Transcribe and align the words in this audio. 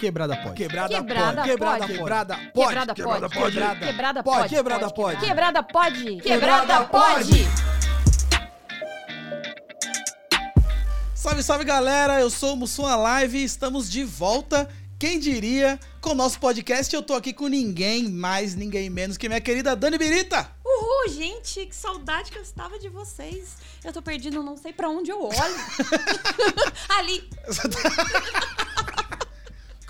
Quebrada 0.00 0.34
pode. 0.36 0.54
Quebrada, 0.54 0.94
Quebrada 0.94 1.42
pode. 1.42 1.48
Quebrada 1.50 1.86
pode. 1.86 1.98
pode. 1.98 1.98
Quebrada 1.98 2.94
Quebrada 2.94 3.28
pode. 3.28 3.34
pode. 3.34 3.86
Quebrada, 3.86 4.22
Pode, 4.22 4.38
pode. 4.40 4.54
quebrada 4.54 4.90
pode. 4.90 5.20
Quebrada 5.26 5.62
pode. 5.62 6.16
Quebrada 6.22 6.84
pode. 6.86 7.48
Salve, 11.14 11.42
salve 11.42 11.64
galera, 11.64 12.18
eu 12.18 12.30
sou 12.30 12.54
o 12.54 12.56
Mussum 12.56 12.84
Live 12.84 13.36
e 13.36 13.44
estamos 13.44 13.90
de 13.90 14.02
volta, 14.04 14.66
quem 14.98 15.18
diria, 15.18 15.78
com 16.00 16.10
o 16.10 16.14
nosso 16.14 16.40
podcast. 16.40 16.94
Eu 16.94 17.02
tô 17.02 17.12
aqui 17.12 17.34
com 17.34 17.46
ninguém 17.46 18.08
mais, 18.08 18.54
ninguém 18.54 18.88
menos 18.88 19.18
que 19.18 19.28
minha 19.28 19.40
querida 19.40 19.76
Dani 19.76 19.98
Birita. 19.98 20.50
Uhul, 20.64 21.12
gente, 21.12 21.66
que 21.66 21.76
saudade 21.76 22.30
que 22.30 22.38
eu 22.38 22.42
estava 22.42 22.78
de 22.78 22.88
vocês. 22.88 23.56
Eu 23.84 23.92
tô 23.92 24.00
perdido, 24.00 24.42
não 24.42 24.56
sei 24.56 24.72
pra 24.72 24.88
onde 24.88 25.10
eu 25.10 25.22
olho. 25.22 25.34
Ali. 26.88 27.28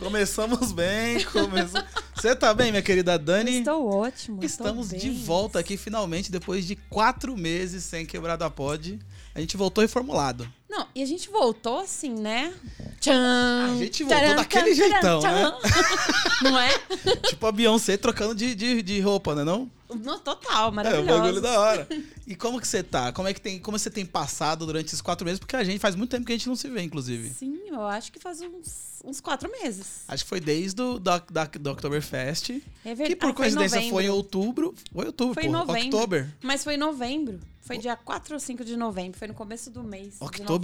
Começamos 0.00 0.72
bem, 0.72 1.22
começamos... 1.26 1.88
Você 2.14 2.34
tá 2.34 2.54
bem, 2.54 2.70
minha 2.70 2.82
querida 2.82 3.18
Dani? 3.18 3.58
Estou 3.58 3.86
ótimo. 3.86 4.42
Estamos 4.42 4.88
de 4.88 5.10
volta 5.10 5.58
aqui 5.58 5.76
finalmente, 5.76 6.32
depois 6.32 6.66
de 6.66 6.74
quatro 6.74 7.36
meses 7.36 7.84
sem 7.84 8.06
Quebrada 8.06 8.48
Pod. 8.50 8.98
A 9.34 9.40
gente 9.40 9.58
voltou 9.58 9.82
reformulado. 9.82 10.50
Não, 10.68 10.86
e 10.94 11.02
a 11.02 11.06
gente 11.06 11.28
voltou 11.28 11.80
assim, 11.80 12.14
né? 12.14 12.52
Tchan, 12.98 13.74
A 13.74 13.76
gente 13.76 14.02
voltou 14.02 14.36
daquele 14.36 14.74
jeitão, 14.74 15.20
né? 15.20 15.52
Não 16.42 16.58
é? 16.58 16.70
tipo 17.28 17.46
a 17.46 17.52
Beyoncé 17.52 17.98
trocando 17.98 18.34
de, 18.34 18.54
de, 18.54 18.82
de 18.82 19.00
roupa, 19.00 19.34
né 19.34 19.44
não? 19.44 19.70
No, 19.94 20.18
total, 20.18 20.66
É, 20.66 20.70
o 20.70 20.72
maravilhoso. 20.74 21.06
bagulho 21.20 21.40
da 21.40 21.60
hora. 21.60 21.88
E 22.26 22.36
como 22.36 22.60
que 22.60 22.68
você 22.68 22.80
tá? 22.80 23.10
Como 23.12 23.26
é 23.26 23.34
que 23.34 23.40
tem, 23.40 23.58
como 23.58 23.76
você 23.76 23.90
tem 23.90 24.06
passado 24.06 24.64
durante 24.64 24.86
esses 24.86 25.00
quatro 25.00 25.24
meses? 25.24 25.40
Porque 25.40 25.56
a 25.56 25.64
gente 25.64 25.80
faz 25.80 25.96
muito 25.96 26.10
tempo 26.10 26.24
que 26.24 26.32
a 26.32 26.36
gente 26.36 26.46
não 26.48 26.54
se 26.54 26.68
vê, 26.68 26.80
inclusive. 26.80 27.28
Sim, 27.30 27.58
eu 27.68 27.84
acho 27.84 28.12
que 28.12 28.20
faz 28.20 28.40
uns, 28.40 29.00
uns 29.04 29.20
quatro 29.20 29.50
meses. 29.50 30.04
Acho 30.06 30.22
que 30.22 30.28
foi 30.28 30.38
desde 30.38 30.80
o 30.80 31.00
da, 31.00 31.18
da, 31.18 31.44
do 31.46 31.70
Oktoberfest. 31.72 32.50
É 32.84 32.94
verdade. 32.94 33.10
Que 33.10 33.16
por 33.16 33.30
Ah, 33.30 33.34
foi 33.34 33.48
em 33.48 33.54
coincidência 33.54 33.78
foi 33.90 34.04
em 34.04 34.06
novembro. 34.08 34.14
outubro. 34.14 34.74
Foi 34.92 35.02
em 35.02 35.06
outubro, 35.08 35.34
Foi 35.34 35.42
em 35.42 35.46
pô. 35.46 35.52
novembro. 35.58 35.86
Oktober. 35.96 36.28
Mas 36.40 36.62
foi 36.62 36.74
em 36.74 36.78
novembro. 36.78 37.40
Foi 37.70 37.78
dia 37.78 37.96
4 37.96 38.34
ou 38.34 38.40
5 38.40 38.64
de 38.64 38.76
novembro. 38.76 39.16
Foi 39.18 39.28
no 39.28 39.34
começo 39.34 39.70
do 39.70 39.84
mês. 39.84 40.16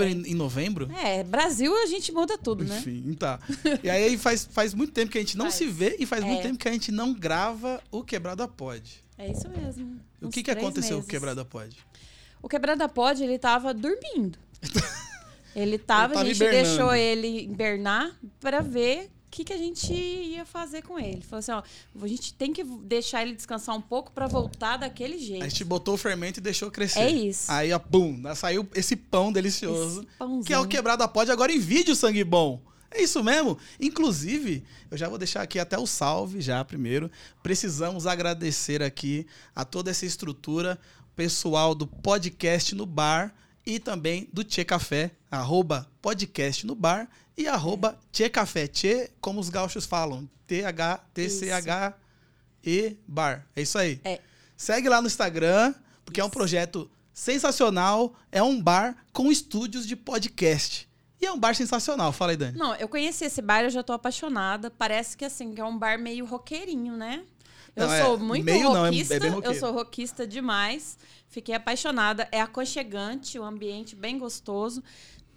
novembro. 0.04 0.28
em, 0.28 0.32
em 0.32 0.34
novembro? 0.34 0.90
É, 0.92 1.22
Brasil 1.22 1.72
a 1.82 1.86
gente 1.86 2.10
muda 2.10 2.36
tudo, 2.36 2.64
né? 2.64 2.78
Enfim, 2.78 3.14
tá. 3.14 3.38
E 3.82 3.88
aí 3.88 4.18
faz, 4.18 4.44
faz 4.50 4.74
muito 4.74 4.92
tempo 4.92 5.12
que 5.12 5.18
a 5.18 5.20
gente 5.20 5.36
não 5.36 5.44
Faz. 5.44 5.54
se 5.54 5.66
vê 5.66 5.96
e 6.00 6.04
faz 6.06 6.24
muito 6.24 6.40
É. 6.40 6.42
tempo 6.42 6.58
que 6.58 6.68
a 6.68 6.72
gente 6.72 6.90
não 6.90 7.14
grava 7.14 7.80
o 7.92 8.02
Quebrada 8.02 8.48
Pod. 8.48 9.04
É 9.16 9.30
isso 9.30 9.48
mesmo. 9.48 10.00
O 10.20 10.28
que, 10.28 10.42
que 10.42 10.50
aconteceu 10.50 10.98
com 10.98 11.04
o. 11.04 11.06
Quebrada 11.06 11.44
Pod? 11.44 11.76
O 12.42 12.48
Quebrada 12.48 12.88
Pod, 12.88 13.22
ele 13.22 13.38
tava 13.38 13.72
dormindo. 13.72 14.38
ele 15.54 15.78
tava, 15.78 16.14
tava 16.14 16.24
a 16.24 16.28
gente 16.28 16.36
hibernando. 16.36 16.64
deixou 16.68 16.94
ele 16.94 17.44
hibernar 17.44 18.14
pra 18.40 18.60
ver 18.60 19.10
que, 19.36 19.44
que 19.44 19.52
a 19.52 19.58
gente 19.58 19.92
ia 19.92 20.46
fazer 20.46 20.80
com 20.80 20.98
ele. 20.98 21.20
Falou 21.20 21.40
assim, 21.40 21.52
ó, 21.52 21.62
a 22.02 22.08
gente 22.08 22.32
tem 22.32 22.54
que 22.54 22.64
deixar 22.64 23.22
ele 23.22 23.34
descansar 23.34 23.76
um 23.76 23.82
pouco 23.82 24.10
pra 24.10 24.26
voltar 24.26 24.78
daquele 24.78 25.18
jeito. 25.18 25.44
A 25.44 25.48
gente 25.48 25.62
botou 25.62 25.94
o 25.94 25.98
fermento 25.98 26.40
e 26.40 26.42
deixou 26.42 26.70
crescer. 26.70 27.00
É 27.00 27.10
isso. 27.10 27.52
Aí, 27.52 27.70
ó, 27.70 27.78
pum, 27.78 28.22
saiu 28.34 28.66
esse 28.74 28.96
pão 28.96 29.30
delicioso. 29.30 30.06
Esse. 30.20 30.44
Que 30.46 30.54
é 30.54 30.58
o 30.58 30.66
Quebrada 30.66 31.06
Pod 31.06 31.30
agora 31.30 31.52
em 31.52 31.58
vídeo, 31.58 31.94
sangue 31.94 32.24
bom. 32.24 32.62
É 32.90 33.02
isso 33.02 33.22
mesmo. 33.22 33.58
Inclusive, 33.78 34.64
eu 34.90 34.96
já 34.96 35.06
vou 35.06 35.18
deixar 35.18 35.42
aqui 35.42 35.58
até 35.58 35.78
o 35.78 35.86
salve 35.86 36.40
já 36.40 36.64
primeiro. 36.64 37.10
Precisamos 37.42 38.06
agradecer 38.06 38.82
aqui 38.82 39.26
a 39.54 39.66
toda 39.66 39.90
essa 39.90 40.06
estrutura, 40.06 40.78
pessoal 41.14 41.74
do 41.74 41.86
podcast 41.86 42.74
no 42.74 42.86
bar 42.86 43.34
e 43.66 43.78
também 43.80 44.30
do 44.32 44.42
Tchê 44.44 44.64
Café, 44.64 45.10
arroba 45.30 45.90
podcast 46.00 46.64
no 46.64 46.74
bar 46.76 47.10
e 47.36 47.46
arroba 47.48 47.98
Tchê 48.12 48.30
Café. 48.30 48.66
Tchê, 48.68 49.10
como 49.20 49.40
os 49.40 49.50
gaúchos 49.50 49.84
falam, 49.84 50.26
T-H-T-C-H-E 50.46 51.96
bar. 53.06 53.44
É 53.56 53.62
isso 53.62 53.76
aí. 53.76 54.00
É. 54.04 54.20
Segue 54.56 54.88
lá 54.88 55.02
no 55.02 55.08
Instagram, 55.08 55.74
porque 56.04 56.20
é 56.20 56.24
um 56.24 56.28
Isso. 56.28 56.36
projeto 56.36 56.90
sensacional. 57.12 58.14
É 58.32 58.42
um 58.42 58.62
bar 58.62 58.96
com 59.12 59.30
estúdios 59.30 59.86
de 59.86 59.94
podcast. 59.96 60.88
E 61.20 61.26
é 61.26 61.32
um 61.32 61.38
bar 61.38 61.54
sensacional. 61.54 62.12
Fala 62.12 62.32
aí, 62.32 62.36
Dani. 62.36 62.56
Não, 62.56 62.74
eu 62.76 62.88
conheci 62.88 63.24
esse 63.24 63.42
bar, 63.42 63.64
eu 63.64 63.70
já 63.70 63.82
tô 63.82 63.92
apaixonada. 63.92 64.70
Parece 64.70 65.16
que 65.16 65.24
assim, 65.24 65.52
que 65.52 65.60
é 65.60 65.64
um 65.64 65.76
bar 65.76 65.98
meio 65.98 66.24
roqueirinho, 66.24 66.96
né? 66.96 67.24
Eu 67.76 67.86
Não, 67.86 67.92
é, 67.92 68.02
sou 68.04 68.18
muito 68.18 68.44
meio 68.44 68.64
não, 68.64 68.86
é- 68.86 68.88
é 68.88 68.90
rockista, 68.90 69.26
eu 69.44 69.54
sou 69.54 69.72
rockista 69.72 70.26
demais. 70.26 70.98
Fiquei 71.28 71.54
apaixonada. 71.54 72.26
É 72.32 72.40
aconchegante, 72.40 73.38
o 73.38 73.44
ambiente 73.44 73.94
bem 73.94 74.18
gostoso. 74.18 74.82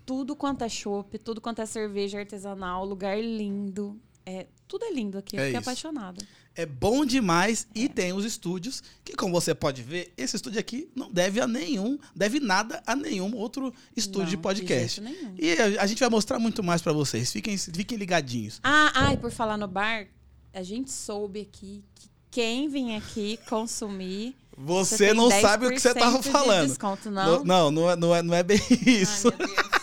Tudo 0.05 0.35
quanto 0.35 0.63
é 0.63 0.69
chopp, 0.69 1.19
tudo 1.19 1.41
quanto 1.41 1.61
é 1.61 1.66
cerveja 1.66 2.17
artesanal, 2.17 2.85
lugar 2.85 3.22
lindo. 3.22 4.00
É, 4.25 4.47
tudo 4.67 4.85
é 4.85 4.91
lindo 4.94 5.17
aqui, 5.17 5.35
eu 5.35 5.41
É 5.41 5.45
fiquei 5.47 5.59
isso. 5.59 5.69
apaixonada. 5.69 6.25
É 6.55 6.66
bom 6.66 7.05
demais 7.05 7.67
e 7.75 7.88
tem 7.88 8.11
os 8.13 8.25
estúdios, 8.25 8.81
que 9.03 9.16
como 9.16 9.33
você 9.33 9.53
pode 9.56 9.81
ver, 9.81 10.13
esse 10.17 10.35
estúdio 10.35 10.59
aqui 10.59 10.89
não 10.95 11.11
deve 11.11 11.39
a 11.39 11.47
nenhum, 11.47 11.97
deve 12.16 12.39
nada 12.39 12.81
a 12.85 12.95
nenhum 12.95 13.35
outro 13.35 13.73
estúdio 13.95 14.23
Não, 14.23 14.29
de 14.31 14.38
podcast. 14.38 15.00
nenhum. 15.01 15.35
E 15.38 15.53
a, 15.79 15.85
gente 15.85 16.00
vai 16.00 16.09
mostrar 16.09 16.38
muito 16.39 16.61
mais 16.63 16.81
pra 16.81 16.91
vocês. 16.91 17.31
Fiquem, 17.31 17.57
fiquem 17.57 17.97
ligadinhos. 17.97 18.59
Ah, 18.63 18.91
ah, 18.94 19.13
e 19.13 19.17
por 19.17 19.31
falar 19.31 19.57
no 19.57 19.67
bar, 19.67 20.07
a 20.53 20.63
gente 20.63 20.91
soube 20.91 21.39
aqui 21.41 21.83
que 21.95 22.08
quem 22.31 22.69
vem 22.69 22.95
aqui 22.95 23.40
consumir. 23.50 24.35
Você, 24.57 25.07
tem 25.07 25.13
não 25.13 25.29
sabe 25.31 25.67
o 25.67 25.69
que 25.69 25.79
você 25.79 25.94
10% 25.94 26.00
tava 26.00 26.19
de 26.19 26.29
falando. 26.29 26.67
Desconto, 26.67 27.09
No- 27.09 27.16
não? 27.16 27.44
Não, 27.45 27.72
não 27.72 27.90
é, 27.91 27.95
não, 27.95 28.16
é, 28.16 28.22
não 28.22 28.34
é 28.34 28.44
bem 28.44 28.59
isso. 28.85 29.29
Ai. 29.40 29.79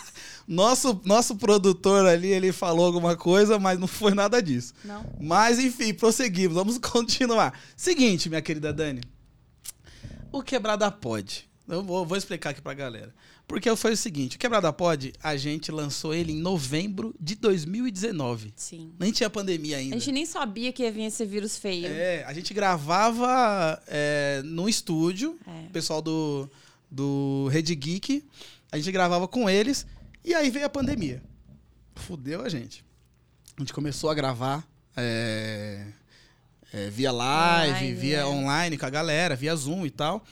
Nosso, 0.47 1.01
nosso 1.03 1.35
produtor 1.35 2.05
ali, 2.05 2.27
ele 2.29 2.53
falou 2.53 2.85
alguma 2.85 3.17
coisa, 3.17 3.59
mas 3.59 3.77
não 3.77 3.87
foi 3.87 4.13
nada 4.13 4.41
disso. 4.41 4.73
Não. 4.85 5.03
Mas, 5.19 5.59
enfim, 5.59 5.93
prosseguimos. 5.93 6.55
Vamos 6.55 6.77
continuar. 6.79 7.59
Seguinte, 7.75 8.29
minha 8.29 8.41
querida 8.41 8.71
Dani. 8.71 9.01
O 10.31 10.41
Quebrada 10.41 10.89
Pod. 10.91 11.49
Eu 11.67 11.83
vou, 11.83 12.05
vou 12.05 12.17
explicar 12.17 12.51
aqui 12.51 12.61
pra 12.61 12.73
galera. 12.73 13.13
Porque 13.47 13.73
foi 13.75 13.93
o 13.93 13.97
seguinte: 13.97 14.35
o 14.35 14.39
Quebrada 14.39 14.71
Pod, 14.73 15.13
a 15.23 15.37
gente 15.37 15.71
lançou 15.71 16.13
ele 16.13 16.33
em 16.33 16.39
novembro 16.39 17.15
de 17.19 17.35
2019. 17.35 18.53
Sim. 18.55 18.91
Nem 18.99 19.11
tinha 19.11 19.29
pandemia 19.29 19.77
A 19.77 19.79
ainda. 19.79 19.97
gente 19.97 20.11
nem 20.11 20.25
sabia 20.25 20.73
que 20.73 20.83
ia 20.83 20.91
vir 20.91 21.03
esse 21.03 21.25
vírus 21.25 21.57
feio. 21.57 21.87
É, 21.87 22.23
a 22.25 22.33
gente 22.33 22.53
gravava 22.53 23.81
é, 23.87 24.41
no 24.43 24.67
estúdio, 24.67 25.39
É. 25.47 25.67
o 25.67 25.71
pessoal 25.71 26.01
do, 26.01 26.49
do 26.91 27.47
Rede 27.51 27.73
Geek. 27.73 28.23
A 28.71 28.77
gente 28.77 28.91
gravava 28.91 29.27
com 29.27 29.49
eles. 29.49 29.87
E 30.25 30.33
aí 30.33 30.49
veio 30.49 30.65
a 30.65 30.69
pandemia. 30.69 31.23
Fudeu 31.95 32.41
a 32.41 32.49
gente. 32.49 32.83
A 33.55 33.61
gente 33.61 33.73
começou 33.73 34.09
a 34.09 34.13
gravar 34.13 34.67
é, 34.95 35.85
é, 36.73 36.89
via 36.89 37.11
live, 37.13 37.93
via 37.93 38.17
é. 38.19 38.25
online 38.25 38.77
com 38.77 38.85
a 38.85 38.89
galera, 38.89 39.35
via 39.37 39.55
Zoom 39.55 39.85
e 39.85 39.89
tal. 39.89 40.23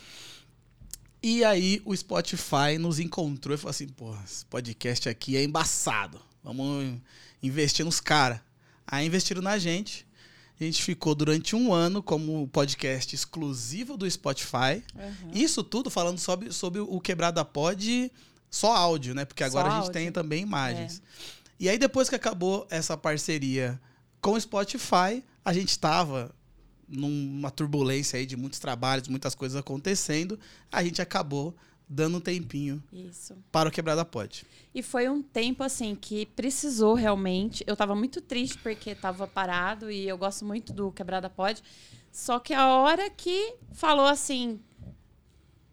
E 1.28 1.44
aí 1.44 1.82
o 1.84 1.98
Spotify 1.98 2.78
nos 2.80 3.00
encontrou 3.00 3.56
e 3.56 3.58
falou 3.58 3.72
assim: 3.72 3.88
pô, 3.88 4.16
esse 4.24 4.46
podcast 4.46 5.10
aqui 5.10 5.36
é 5.36 5.44
embaçado. 5.44 6.22
Vamos 6.44 7.00
investir 7.42 7.84
nos 7.84 8.00
caras. 8.00 8.40
Aí 8.86 9.08
investiram 9.08 9.42
na 9.42 9.58
gente. 9.58 10.06
A 10.62 10.64
gente 10.64 10.84
ficou 10.84 11.16
durante 11.16 11.56
um 11.56 11.74
ano 11.74 12.04
como 12.04 12.48
podcast 12.50 13.16
exclusivo 13.16 13.98
do 13.98 14.10
Spotify. 14.10 14.84
Uhum. 14.94 15.32
Isso 15.34 15.64
tudo 15.64 15.90
falando 15.90 16.20
sobre, 16.20 16.52
sobre 16.52 16.80
o 16.80 17.02
Quebrada 17.02 17.44
Pod 17.44 18.12
só 18.48 18.76
áudio, 18.76 19.16
né? 19.16 19.26
Porque 19.26 19.44
agora 19.44 19.74
a 19.74 19.82
gente 19.82 19.92
tem 19.92 20.12
também 20.12 20.44
imagens. 20.44 21.02
E 21.60 21.68
aí, 21.68 21.80
depois 21.80 22.08
que 22.08 22.14
acabou 22.14 22.68
essa 22.70 22.96
parceria 22.96 23.82
com 24.22 24.34
o 24.34 24.40
Spotify, 24.40 25.24
a 25.44 25.52
gente 25.52 25.70
estava 25.70 26.36
numa 26.88 27.52
turbulência 27.52 28.18
aí 28.18 28.26
de 28.26 28.36
muitos 28.36 28.60
trabalhos, 28.60 29.08
muitas 29.08 29.36
coisas 29.36 29.58
acontecendo. 29.58 30.40
A 30.72 30.84
gente 30.84 31.02
acabou 31.02 31.56
dando 31.88 32.18
um 32.18 32.22
tempinho 32.22 32.84
Isso. 32.92 33.36
para 33.52 33.70
o 33.70 33.72
Quebrada 33.72 34.04
Pod. 34.04 34.46
E 34.74 34.82
foi 34.82 35.08
um 35.08 35.22
tempo, 35.22 35.64
assim, 35.64 35.96
que 35.96 36.26
precisou 36.28 36.94
realmente. 36.96 37.64
Eu 37.68 37.76
tava 37.76 37.96
muito 37.96 38.22
triste 38.22 38.58
porque 38.58 38.96
tava 38.96 39.28
parado 39.28 39.92
e 39.92 40.08
eu 40.08 40.18
gosto 40.18 40.44
muito 40.44 40.74
do 40.74 40.92
Quebrada 40.92 41.30
Pod. 41.30 41.62
Só 42.12 42.40
que 42.40 42.54
a 42.54 42.68
hora 42.68 43.10
que 43.10 43.56
falou 43.74 44.06
assim. 44.06 44.60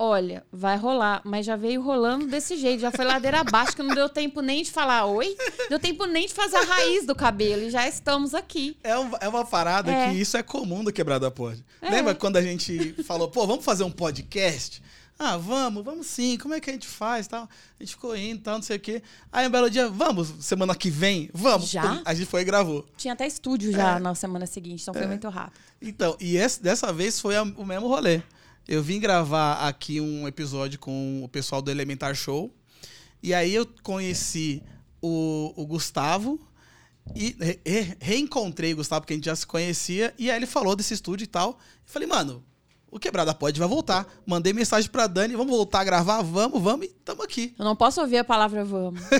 Olha, 0.04 0.44
vai 0.52 0.76
rolar, 0.76 1.22
mas 1.24 1.46
já 1.46 1.54
veio 1.54 1.80
rolando 1.80 2.26
desse 2.26 2.56
jeito, 2.56 2.80
já 2.80 2.90
foi 2.90 3.04
ladeira 3.04 3.38
abaixo, 3.38 3.76
que 3.76 3.84
não 3.84 3.94
deu 3.94 4.08
tempo 4.08 4.40
nem 4.40 4.64
de 4.64 4.70
falar 4.72 5.04
oi, 5.06 5.36
deu 5.68 5.78
tempo 5.78 6.06
nem 6.06 6.26
de 6.26 6.34
fazer 6.34 6.56
a 6.56 6.64
raiz 6.64 7.06
do 7.06 7.14
cabelo, 7.14 7.62
e 7.62 7.70
já 7.70 7.86
estamos 7.86 8.34
aqui. 8.34 8.76
É, 8.82 8.98
um- 8.98 9.12
é 9.20 9.28
uma 9.28 9.44
parada 9.44 9.92
É. 9.92 10.10
que 10.10 10.16
isso 10.20 10.36
é 10.36 10.42
comum 10.42 10.82
do 10.82 10.92
Quebrada 10.92 11.30
Pod. 11.30 11.64
É. 11.80 11.88
Lembra 11.88 12.16
quando 12.16 12.36
a 12.36 12.42
gente 12.42 12.94
falou, 13.04 13.28
pô, 13.28 13.46
vamos 13.46 13.64
fazer 13.64 13.84
um 13.84 13.92
podcast? 13.92 14.82
Ah, 15.16 15.36
vamos, 15.36 15.84
vamos 15.84 16.06
sim. 16.08 16.36
Como 16.36 16.52
é 16.52 16.58
que 16.58 16.68
a 16.68 16.72
gente 16.72 16.88
faz? 16.88 17.28
Tal? 17.28 17.44
A 17.44 17.82
gente 17.84 17.90
ficou 17.94 18.16
indo, 18.16 18.42
tal, 18.42 18.56
não 18.56 18.62
sei 18.62 18.78
o 18.78 18.80
quê. 18.80 19.02
Aí 19.30 19.46
um 19.46 19.50
belo 19.50 19.70
dia, 19.70 19.88
vamos, 19.88 20.32
semana 20.40 20.74
que 20.74 20.90
vem? 20.90 21.30
Vamos. 21.32 21.70
Já? 21.70 22.02
A 22.04 22.12
gente 22.12 22.26
foi 22.26 22.40
e 22.40 22.44
gravou. 22.44 22.84
Tinha 22.96 23.14
até 23.14 23.24
estúdio 23.24 23.70
já 23.70 24.00
na 24.00 24.16
semana 24.16 24.46
seguinte, 24.46 24.82
então 24.82 24.92
foi 24.94 25.06
muito 25.06 25.28
rápido. 25.28 25.60
Então, 25.80 26.16
e 26.18 26.36
esse- 26.36 26.60
dessa 26.60 26.92
vez 26.92 27.20
foi 27.20 27.36
a- 27.36 27.42
o 27.44 27.64
mesmo 27.64 27.86
rolê. 27.86 28.20
Eu 28.66 28.82
vim 28.82 29.00
gravar 29.00 29.66
aqui 29.66 30.00
um 30.00 30.26
episódio 30.28 30.78
com 30.78 31.22
o 31.24 31.28
pessoal 31.28 31.60
do 31.60 31.70
Elementar 31.70 32.14
Show. 32.14 32.54
E 33.22 33.34
aí 33.34 33.54
eu 33.54 33.66
conheci 33.82 34.62
o, 35.00 35.52
o 35.56 35.66
Gustavo 35.66 36.40
E 37.14 37.36
re- 37.40 37.60
re- 37.66 37.96
reencontrei 38.00 38.72
o 38.72 38.76
Gustavo, 38.76 39.00
porque 39.02 39.12
a 39.14 39.16
gente 39.16 39.24
já 39.26 39.34
se 39.36 39.46
conhecia, 39.46 40.14
e 40.18 40.30
aí 40.30 40.36
ele 40.36 40.46
falou 40.46 40.76
desse 40.76 40.94
estúdio 40.94 41.24
e 41.24 41.28
tal. 41.28 41.50
Eu 41.50 41.56
falei, 41.84 42.06
mano, 42.08 42.44
o 42.90 42.98
Quebrada 42.98 43.34
Pode 43.34 43.58
vai 43.58 43.68
voltar. 43.68 44.06
Mandei 44.24 44.52
mensagem 44.52 44.88
pra 44.90 45.06
Dani, 45.08 45.34
vamos 45.34 45.50
voltar 45.54 45.80
a 45.80 45.84
gravar? 45.84 46.22
Vamos, 46.22 46.62
vamos, 46.62 46.86
e 46.86 46.90
tamo 47.04 47.22
aqui. 47.22 47.54
Eu 47.58 47.64
não 47.64 47.74
posso 47.74 48.00
ouvir 48.00 48.18
a 48.18 48.24
palavra 48.24 48.64
vamos. 48.64 49.00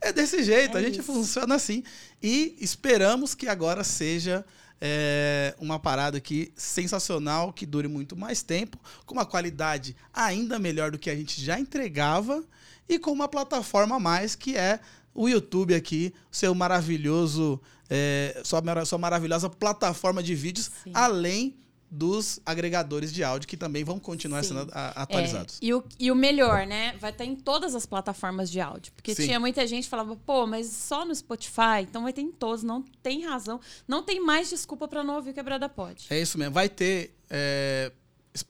É 0.00 0.12
desse 0.12 0.44
jeito, 0.44 0.76
É 0.76 0.80
a 0.80 0.82
gente 0.82 1.00
isso. 1.00 1.12
funciona 1.12 1.56
assim. 1.56 1.82
E 2.22 2.56
esperamos 2.60 3.34
que 3.34 3.48
agora 3.48 3.82
seja 3.82 4.44
é, 4.80 5.54
uma 5.58 5.78
parada 5.78 6.18
aqui 6.18 6.52
sensacional, 6.56 7.52
que 7.52 7.66
dure 7.66 7.88
muito 7.88 8.16
mais 8.16 8.42
tempo, 8.42 8.78
com 9.04 9.14
uma 9.14 9.26
qualidade 9.26 9.96
ainda 10.12 10.58
melhor 10.58 10.90
do 10.90 10.98
que 10.98 11.10
a 11.10 11.16
gente 11.16 11.40
já 11.40 11.58
entregava 11.58 12.44
e 12.88 12.98
com 12.98 13.12
uma 13.12 13.28
plataforma 13.28 13.96
a 13.96 14.00
mais 14.00 14.34
que 14.34 14.56
é 14.56 14.80
o 15.14 15.28
YouTube 15.28 15.74
aqui, 15.74 16.14
seu 16.30 16.54
maravilhoso, 16.54 17.60
é, 17.90 18.40
sua, 18.44 18.62
sua 18.84 18.98
maravilhosa 18.98 19.50
plataforma 19.50 20.22
de 20.22 20.34
vídeos, 20.34 20.70
Sim. 20.84 20.92
além 20.94 21.56
dos 21.90 22.38
agregadores 22.44 23.12
de 23.12 23.24
áudio 23.24 23.48
que 23.48 23.56
também 23.56 23.82
vão 23.82 23.98
continuar 23.98 24.42
Sim. 24.42 24.48
sendo 24.48 24.70
a- 24.72 25.02
atualizados. 25.02 25.58
É, 25.62 25.66
e, 25.66 25.74
o, 25.74 25.82
e 25.98 26.10
o 26.10 26.14
melhor, 26.14 26.66
né? 26.66 26.94
Vai 27.00 27.10
estar 27.10 27.24
em 27.24 27.34
todas 27.34 27.74
as 27.74 27.86
plataformas 27.86 28.50
de 28.50 28.60
áudio. 28.60 28.92
Porque 28.94 29.14
Sim. 29.14 29.24
tinha 29.26 29.40
muita 29.40 29.66
gente 29.66 29.84
que 29.84 29.90
falava, 29.90 30.14
pô, 30.16 30.46
mas 30.46 30.66
só 30.66 31.04
no 31.04 31.14
Spotify? 31.14 31.80
Então 31.82 32.02
vai 32.02 32.12
ter 32.12 32.20
em 32.20 32.30
todos. 32.30 32.62
Não 32.62 32.82
tem 33.02 33.24
razão. 33.24 33.60
Não 33.86 34.02
tem 34.02 34.20
mais 34.20 34.50
desculpa 34.50 34.86
pra 34.86 35.02
não 35.02 35.14
ouvir 35.16 35.30
o 35.30 35.34
Quebrada 35.34 35.68
Pode. 35.68 36.06
É 36.10 36.20
isso 36.20 36.36
mesmo. 36.38 36.52
Vai 36.54 36.68
ter. 36.68 37.14
é, 37.30 37.90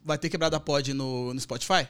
vai 0.05 0.19
ter 0.19 0.29
quebrada 0.29 0.59
pod 0.61 0.93
no, 0.93 1.33
no 1.33 1.41
Spotify? 1.41 1.87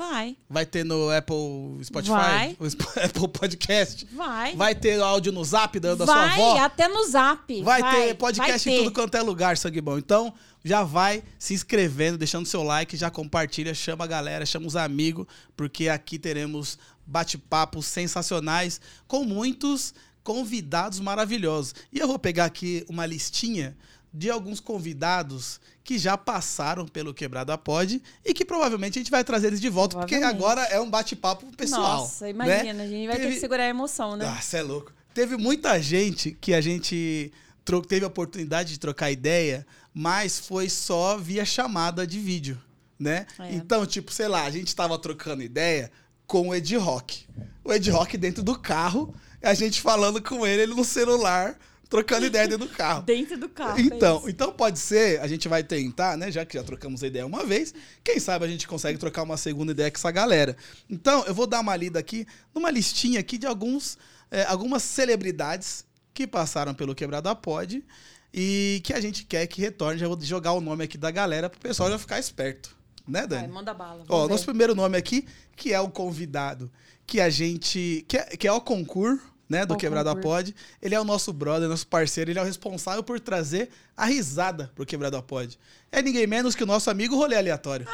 Vai, 0.00 0.34
Vai 0.48 0.64
ter 0.64 0.82
no 0.82 1.10
Apple 1.10 1.84
Spotify? 1.84 2.12
Vai. 2.14 2.56
Apple 3.04 3.28
Podcast? 3.28 4.06
vai. 4.10 4.56
Vai 4.56 4.74
ter 4.74 4.98
áudio 4.98 5.30
no 5.30 5.44
zap 5.44 5.78
da, 5.78 5.94
da 5.94 6.06
vai, 6.06 6.36
sua 6.38 6.52
avó? 6.52 6.58
até 6.58 6.88
no 6.88 7.04
zap. 7.06 7.62
Vai, 7.62 7.82
ter 7.82 8.14
podcast 8.14 8.66
vai 8.66 8.74
em 8.74 8.78
ter. 8.78 8.84
tudo 8.84 8.94
quanto 8.94 9.14
é 9.14 9.20
lugar, 9.20 9.58
sangue 9.58 9.78
bom. 9.78 9.98
Então, 9.98 10.32
já 10.64 10.82
vai 10.82 11.22
se 11.38 11.52
inscrevendo, 11.52 12.16
deixando 12.16 12.46
seu 12.46 12.62
like, 12.62 12.96
já 12.96 13.10
compartilha, 13.10 13.74
chama 13.74 14.04
a 14.04 14.06
galera, 14.06 14.46
chama 14.46 14.66
os 14.66 14.74
amigos, 14.74 15.26
porque 15.54 15.90
aqui 15.90 16.18
teremos 16.18 16.78
bate-papos 17.06 17.84
sensacionais 17.84 18.80
com 19.06 19.22
muitos 19.22 19.92
convidados 20.24 20.98
maravilhosos. 20.98 21.74
E 21.92 21.98
eu 21.98 22.08
vou 22.08 22.18
pegar 22.18 22.46
aqui 22.46 22.86
uma 22.88 23.04
listinha 23.04 23.76
de 24.14 24.30
alguns 24.30 24.60
convidados 24.60 25.60
que 25.90 25.98
já 25.98 26.16
passaram 26.16 26.86
pelo 26.86 27.12
Quebrada 27.12 27.58
Pod 27.58 28.00
e 28.24 28.32
que 28.32 28.44
provavelmente 28.44 28.96
a 28.96 29.02
gente 29.02 29.10
vai 29.10 29.24
trazer 29.24 29.48
eles 29.48 29.60
de 29.60 29.68
volta, 29.68 29.98
porque 29.98 30.14
agora 30.14 30.62
é 30.66 30.80
um 30.80 30.88
bate-papo 30.88 31.44
pessoal. 31.56 32.02
Nossa, 32.02 32.26
né? 32.26 32.30
imagina, 32.30 32.84
a 32.84 32.86
gente 32.86 33.08
vai 33.08 33.16
ter 33.16 33.22
Teve- 33.22 33.34
que 33.34 33.40
segurar 33.40 33.64
a 33.64 33.68
emoção, 33.68 34.14
né? 34.14 34.24
ah, 34.24 34.40
você 34.40 34.58
é 34.58 34.62
louco. 34.62 34.92
Teve 35.12 35.36
muita 35.36 35.82
gente 35.82 36.30
que 36.40 36.54
a 36.54 36.60
gente 36.60 37.32
tro- 37.64 37.82
teve 37.82 38.04
a 38.04 38.06
oportunidade 38.06 38.70
de 38.70 38.78
trocar 38.78 39.10
ideia, 39.10 39.66
mas 39.92 40.38
foi 40.38 40.68
só 40.68 41.18
via 41.18 41.44
chamada 41.44 42.06
de 42.06 42.20
vídeo, 42.20 42.56
né? 42.96 43.26
É. 43.40 43.52
Então, 43.52 43.84
tipo, 43.84 44.12
sei 44.12 44.28
lá, 44.28 44.44
a 44.44 44.50
gente 44.52 44.72
tava 44.76 44.96
trocando 44.96 45.42
ideia 45.42 45.90
com 46.24 46.50
o 46.50 46.54
Ed 46.54 46.76
Rock. 46.76 47.26
O 47.64 47.72
Ed 47.72 47.90
Rock 47.90 48.16
dentro 48.16 48.44
do 48.44 48.56
carro, 48.56 49.12
a 49.42 49.54
gente 49.54 49.80
falando 49.80 50.22
com 50.22 50.46
ele, 50.46 50.62
ele 50.62 50.74
no 50.76 50.84
celular, 50.84 51.58
trocando 51.90 52.24
ideia 52.24 52.46
dentro 52.46 52.66
do 52.66 52.72
carro. 52.72 53.02
Dentro 53.02 53.36
do 53.36 53.48
carro. 53.48 53.78
é 53.78 53.82
Então, 53.82 54.18
isso. 54.20 54.30
então 54.30 54.52
pode 54.52 54.78
ser, 54.78 55.20
a 55.20 55.26
gente 55.26 55.48
vai 55.48 55.64
tentar, 55.64 56.16
né? 56.16 56.30
Já 56.30 56.46
que 56.46 56.56
já 56.56 56.62
trocamos 56.62 57.02
a 57.02 57.08
ideia 57.08 57.26
uma 57.26 57.44
vez, 57.44 57.74
quem 58.02 58.20
sabe 58.20 58.44
a 58.44 58.48
gente 58.48 58.66
consegue 58.66 58.96
trocar 58.96 59.24
uma 59.24 59.36
segunda 59.36 59.72
ideia 59.72 59.90
com 59.90 59.98
essa 59.98 60.10
galera. 60.12 60.56
Então, 60.88 61.24
eu 61.26 61.34
vou 61.34 61.48
dar 61.48 61.60
uma 61.60 61.74
lida 61.74 61.98
aqui, 61.98 62.26
numa 62.54 62.70
listinha 62.70 63.18
aqui 63.18 63.36
de 63.36 63.46
alguns, 63.46 63.98
é, 64.30 64.44
algumas 64.44 64.84
celebridades 64.84 65.84
que 66.14 66.26
passaram 66.26 66.72
pelo 66.72 66.94
Quebrada 66.94 67.34
Pod 67.34 67.84
e 68.32 68.80
que 68.84 68.92
a 68.92 69.00
gente 69.00 69.24
quer 69.24 69.46
que 69.48 69.60
retorne. 69.60 69.98
Já 69.98 70.06
vou 70.06 70.20
jogar 70.20 70.52
o 70.52 70.60
nome 70.60 70.84
aqui 70.84 70.96
da 70.96 71.10
galera 71.10 71.50
pro 71.50 71.60
pessoal 71.60 71.90
já 71.90 71.98
ficar 71.98 72.20
esperto. 72.20 72.78
Né, 73.08 73.26
Dani? 73.26 73.42
Vai, 73.42 73.50
manda 73.50 73.74
bala. 73.74 74.04
Ó, 74.08 74.16
vamos 74.18 74.30
nosso 74.30 74.44
ver. 74.44 74.52
primeiro 74.52 74.74
nome 74.74 74.96
aqui, 74.96 75.26
que 75.56 75.72
é 75.72 75.80
o 75.80 75.90
convidado, 75.90 76.70
que 77.04 77.20
a 77.20 77.28
gente. 77.28 78.04
que 78.06 78.16
é, 78.16 78.24
que 78.36 78.46
é 78.46 78.52
o 78.52 78.60
concurso, 78.60 79.20
né, 79.50 79.66
do 79.66 79.74
Ó, 79.74 79.76
Quebrada. 79.76 80.14
Pod. 80.16 80.54
Ele 80.80 80.94
é 80.94 81.00
o 81.00 81.04
nosso 81.04 81.32
brother, 81.32 81.68
nosso 81.68 81.86
parceiro, 81.86 82.30
ele 82.30 82.38
é 82.38 82.42
o 82.42 82.44
responsável 82.46 83.02
por 83.02 83.18
trazer 83.20 83.68
a 83.96 84.06
risada 84.06 84.70
pro 84.74 84.86
Quebrada 84.86 85.20
Pod. 85.20 85.58
É 85.92 86.00
ninguém 86.00 86.26
menos 86.26 86.54
que 86.54 86.62
o 86.62 86.66
nosso 86.66 86.88
amigo 86.88 87.16
Rolê 87.16 87.36
Aleatório. 87.36 87.86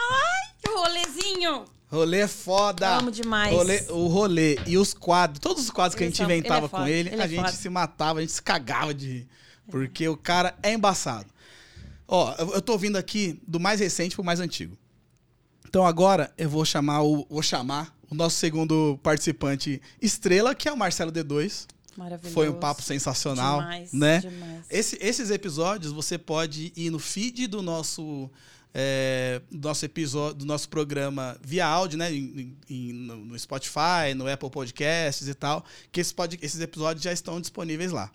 Que 0.63 0.71
rolezinho! 0.71 1.65
Rolê 1.89 2.19
é 2.21 2.29
foda. 2.29 2.97
Amo 2.99 3.11
demais. 3.11 3.55
Rolê- 3.55 3.85
o 3.91 4.07
rolê 4.09 4.59
e 4.67 4.77
os 4.77 4.93
quadros, 4.93 5.39
todos 5.39 5.63
os 5.65 5.71
quadros 5.71 5.95
que 5.97 6.03
a 6.03 6.07
Eles 6.07 6.17
gente 6.17 6.25
são- 6.25 6.31
ele 6.31 6.35
é 6.35 6.39
inventava 6.39 6.69
com 6.69 6.87
ele, 6.87 7.09
ele 7.11 7.23
a 7.23 7.25
é 7.25 7.29
gente 7.29 7.41
foda. 7.45 7.53
se 7.53 7.69
matava, 7.69 8.19
a 8.19 8.23
gente 8.23 8.33
se 8.33 8.43
cagava 8.43 8.93
de 8.93 9.07
rir. 9.07 9.29
Porque 9.71 10.07
o 10.09 10.17
cara 10.17 10.55
é 10.63 10.73
embaçado. 10.73 11.27
Ó, 12.09 12.35
eu, 12.39 12.61
tô 12.63 12.73
ouvindo 12.73 12.97
aqui 12.97 13.41
do 13.47 13.59
mais 13.59 13.81
recente 13.81 14.15
pro 14.15 14.25
mais 14.25 14.39
antigo. 14.41 14.77
Então 15.69 15.85
agora 15.87 16.33
eu 16.39 16.49
vou 16.49 16.65
chamar 16.65 17.03
o 17.03 17.27
vou 17.29 17.43
chamar 17.43 17.96
o 18.11 18.15
nosso 18.15 18.37
segundo 18.37 18.99
participante 19.03 19.81
estrela, 20.01 20.55
que 20.55 20.69
é 20.69 20.73
o 20.73 20.77
Marcelo 20.77 21.11
D2. 21.13 21.67
Maravilhoso. 21.97 22.35
Foi 22.35 22.49
um 22.49 22.55
papo 22.61 22.83
sensacional, 22.83 23.61
Demais, 23.61 23.93
né? 23.93 24.19
demais. 24.21 24.65
Esse- 24.69 24.99
esses 25.01 25.31
episódios 25.31 25.93
você 25.93 26.19
pode 26.19 26.73
ir 26.77 26.91
no 26.91 26.99
feed 26.99 27.47
do 27.47 27.63
nosso 27.63 28.31
é, 28.79 29.41
do 29.51 29.67
nosso 29.69 29.87
episódio, 29.87 30.35
do 30.35 30.45
nosso 30.45 30.69
programa 30.69 31.39
via 31.43 31.67
áudio, 31.67 31.97
né? 31.97 32.13
em- 32.15 32.55
em- 32.69 32.93
no 32.93 33.39
Spotify, 33.39 34.13
no 34.15 34.31
Apple 34.31 34.51
Podcasts 34.51 35.27
e 35.27 35.33
tal. 35.35 35.65
Que 35.91 35.99
esses, 36.01 36.13
pod- 36.13 36.39
esses 36.43 36.61
episódios 36.61 37.03
já 37.03 37.11
estão 37.11 37.41
disponíveis 37.41 37.91
lá, 37.91 38.11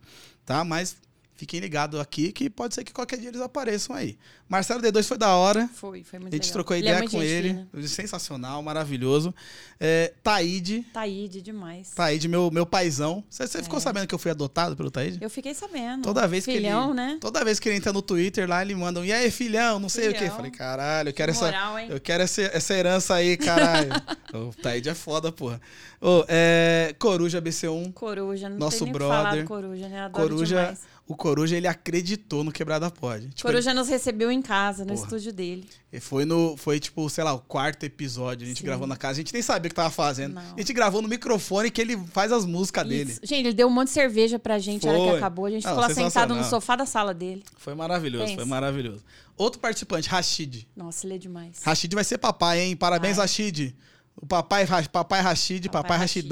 tá? 0.46 0.64
Mas 0.64 0.98
fiquem 1.42 1.60
ligados 1.60 2.00
aqui 2.00 2.32
que 2.32 2.48
pode 2.52 2.76
ser 2.76 2.84
que 2.84 2.94
qualquer 2.94 3.18
dia 3.18 3.30
eles 3.30 3.42
apareçam 3.42 3.96
aí. 3.96 4.16
Marcelo 4.48 4.80
D2 4.80 5.04
foi 5.08 5.18
da 5.18 5.36
hora. 5.36 5.68
Foi, 5.74 6.04
foi 6.04 6.20
muito 6.20 6.34
A 6.34 6.36
gente 6.36 6.44
legal. 6.44 6.54
trocou 6.54 6.76
Ele 6.76 6.84
ideia 6.86 6.96
é 6.96 7.00
muito 7.00 7.12
com 7.12 7.22
gente 7.22 7.32
ele. 7.32 7.50
fina. 7.50 7.88
Sensacional, 7.88 8.62
maravilhoso. 8.62 9.34
É, 9.80 10.14
Taíde. 10.22 10.86
Taíde 10.94 11.42
demais. 11.42 11.90
Taíde, 11.96 12.28
meu, 12.28 12.52
meu 12.52 12.64
paizão. 12.66 13.24
Você, 13.28 13.48
você 13.48 13.64
ficou 13.64 13.78
É. 13.80 13.82
sabendo 13.82 14.06
que 14.06 14.14
eu 14.14 14.20
fui 14.20 14.30
adotado 14.30 14.76
pelo 14.76 14.92
Taíde? 14.92 15.18
Eu 15.20 15.30
fiquei 15.32 15.56
sabendo. 15.56 16.04
Toda 16.04 16.28
vez 16.28 16.46
que 16.46 16.52
Filhão, 16.54 16.88
ele, 16.90 16.94
né? 16.94 17.18
Toda 17.20 17.44
vez 17.44 17.60
que 17.60 17.68
ele 17.70 17.78
entra 17.78 17.92
no 17.92 18.02
Twitter 18.04 18.48
lá, 18.48 18.62
ele 18.62 18.76
manda 18.76 19.00
um, 19.00 19.06
e 19.06 19.12
aí, 19.12 19.32
filhão, 19.32 19.80
não 19.80 19.90
sei 19.90 20.10
o 20.10 20.12
quê. 20.12 20.18
Eu 20.18 20.20
Filhão. 20.22 20.36
falei, 20.36 20.52
caralho, 20.52 21.10
eu 21.10 21.14
quero, 21.14 21.34
Que 21.34 21.40
moral, 21.40 21.78
essa, 21.78 21.82
hein? 21.82 21.92
eu 21.92 22.00
quero 22.00 22.22
essa, 22.24 22.42
essa 22.44 22.74
herança 22.76 23.16
aí, 23.16 23.36
caralho. 23.38 23.90
o 24.36 24.54
Taíde 24.62 24.90
é 24.90 24.94
foda, 24.94 25.32
porra. 25.32 25.60
Ô, 26.00 26.24
é, 26.28 26.94
Coruja 27.00 27.42
BC1. 27.42 27.94
Coruja, 27.94 28.50
não 28.50 28.58
Nosso 28.58 28.80
tem 28.80 28.86
nem 28.88 28.96
o 28.96 29.00
que 29.00 29.04
falar 29.06 29.22
brother. 29.24 29.44
do 29.44 29.48
Coruja, 29.48 29.88
né? 29.90 30.02
Adoro 30.02 30.30
Coruja, 30.30 30.56
demais. 30.60 30.80
O 31.12 31.16
Coruja, 31.16 31.56
ele 31.58 31.68
acreditou 31.68 32.44
no 32.44 32.52
Quebrada 32.52 32.90
Pod. 32.90 33.28
Tipo, 33.30 33.42
Coruja 33.42 33.74
nos 33.74 33.88
recebeu 33.90 34.32
em 34.32 34.42
casa, 34.42 34.84
no 34.86 34.94
Porra. 34.94 35.04
estúdio 35.04 35.34
dele. 35.34 35.68
ele 35.92 36.00
foi 36.02 36.24
no, 36.26 36.56
foi 36.58 36.80
tipo, 36.80 37.10
sei 37.10 37.24
lá, 37.24 37.34
o 37.34 37.40
quarto 37.40 37.84
episódio. 37.84 38.46
A 38.46 38.48
gente 38.48 38.60
Sim. 38.60 38.66
gravou 38.66 38.88
na 38.88 38.96
casa. 38.96 39.14
A 39.14 39.16
gente 39.22 39.34
nem 39.34 39.42
sabia 39.42 39.68
o 39.68 39.70
que 39.70 39.76
tava 39.76 39.90
fazendo. 39.90 40.36
Não. 40.36 40.42
A 40.42 40.60
gente 40.60 40.72
gravou 40.74 41.02
no 41.02 41.08
microfone 41.08 41.70
que 41.70 41.82
ele 41.82 41.98
faz 42.12 42.32
as 42.32 42.46
músicas 42.46 42.88
dele. 42.88 43.12
Isso. 43.12 43.20
Gente, 43.24 43.48
ele 43.48 43.54
deu 43.54 43.68
um 43.68 43.72
monte 43.72 43.88
de 43.88 43.94
cerveja 43.94 44.40
pra 44.40 44.58
gente 44.58 44.86
na 44.86 44.94
hora 44.94 45.12
que 45.12 45.18
acabou. 45.18 45.46
A 45.46 45.50
gente 45.52 45.64
Não, 45.66 45.72
ficou 45.72 45.88
lá 45.88 45.94
sentado 45.94 46.34
no 46.34 46.44
sofá 46.44 46.76
da 46.76 46.86
sala 46.86 47.14
dele. 47.14 47.44
Foi 47.58 47.76
maravilhoso, 47.76 48.24
Pensa. 48.26 48.36
foi 48.38 48.46
maravilhoso. 48.46 49.04
Outro 49.38 49.60
participante, 49.60 50.08
Rashid. 50.08 50.68
Nossa, 50.76 51.06
ele 51.06 51.16
é 51.16 51.18
demais. 51.18 51.62
Rashid 51.64 51.94
vai 51.94 52.04
ser 52.04 52.18
papai, 52.20 52.62
hein? 52.62 52.76
Parabéns, 52.76 53.18
Vai. 53.18 53.26
Rashid. 53.26 53.76
O 54.16 54.26
papai, 54.26 54.66
papai 54.92 55.22
Rashid, 55.22 55.68
papai, 55.68 55.82
Papai 55.84 55.98
Rashid. 55.98 56.28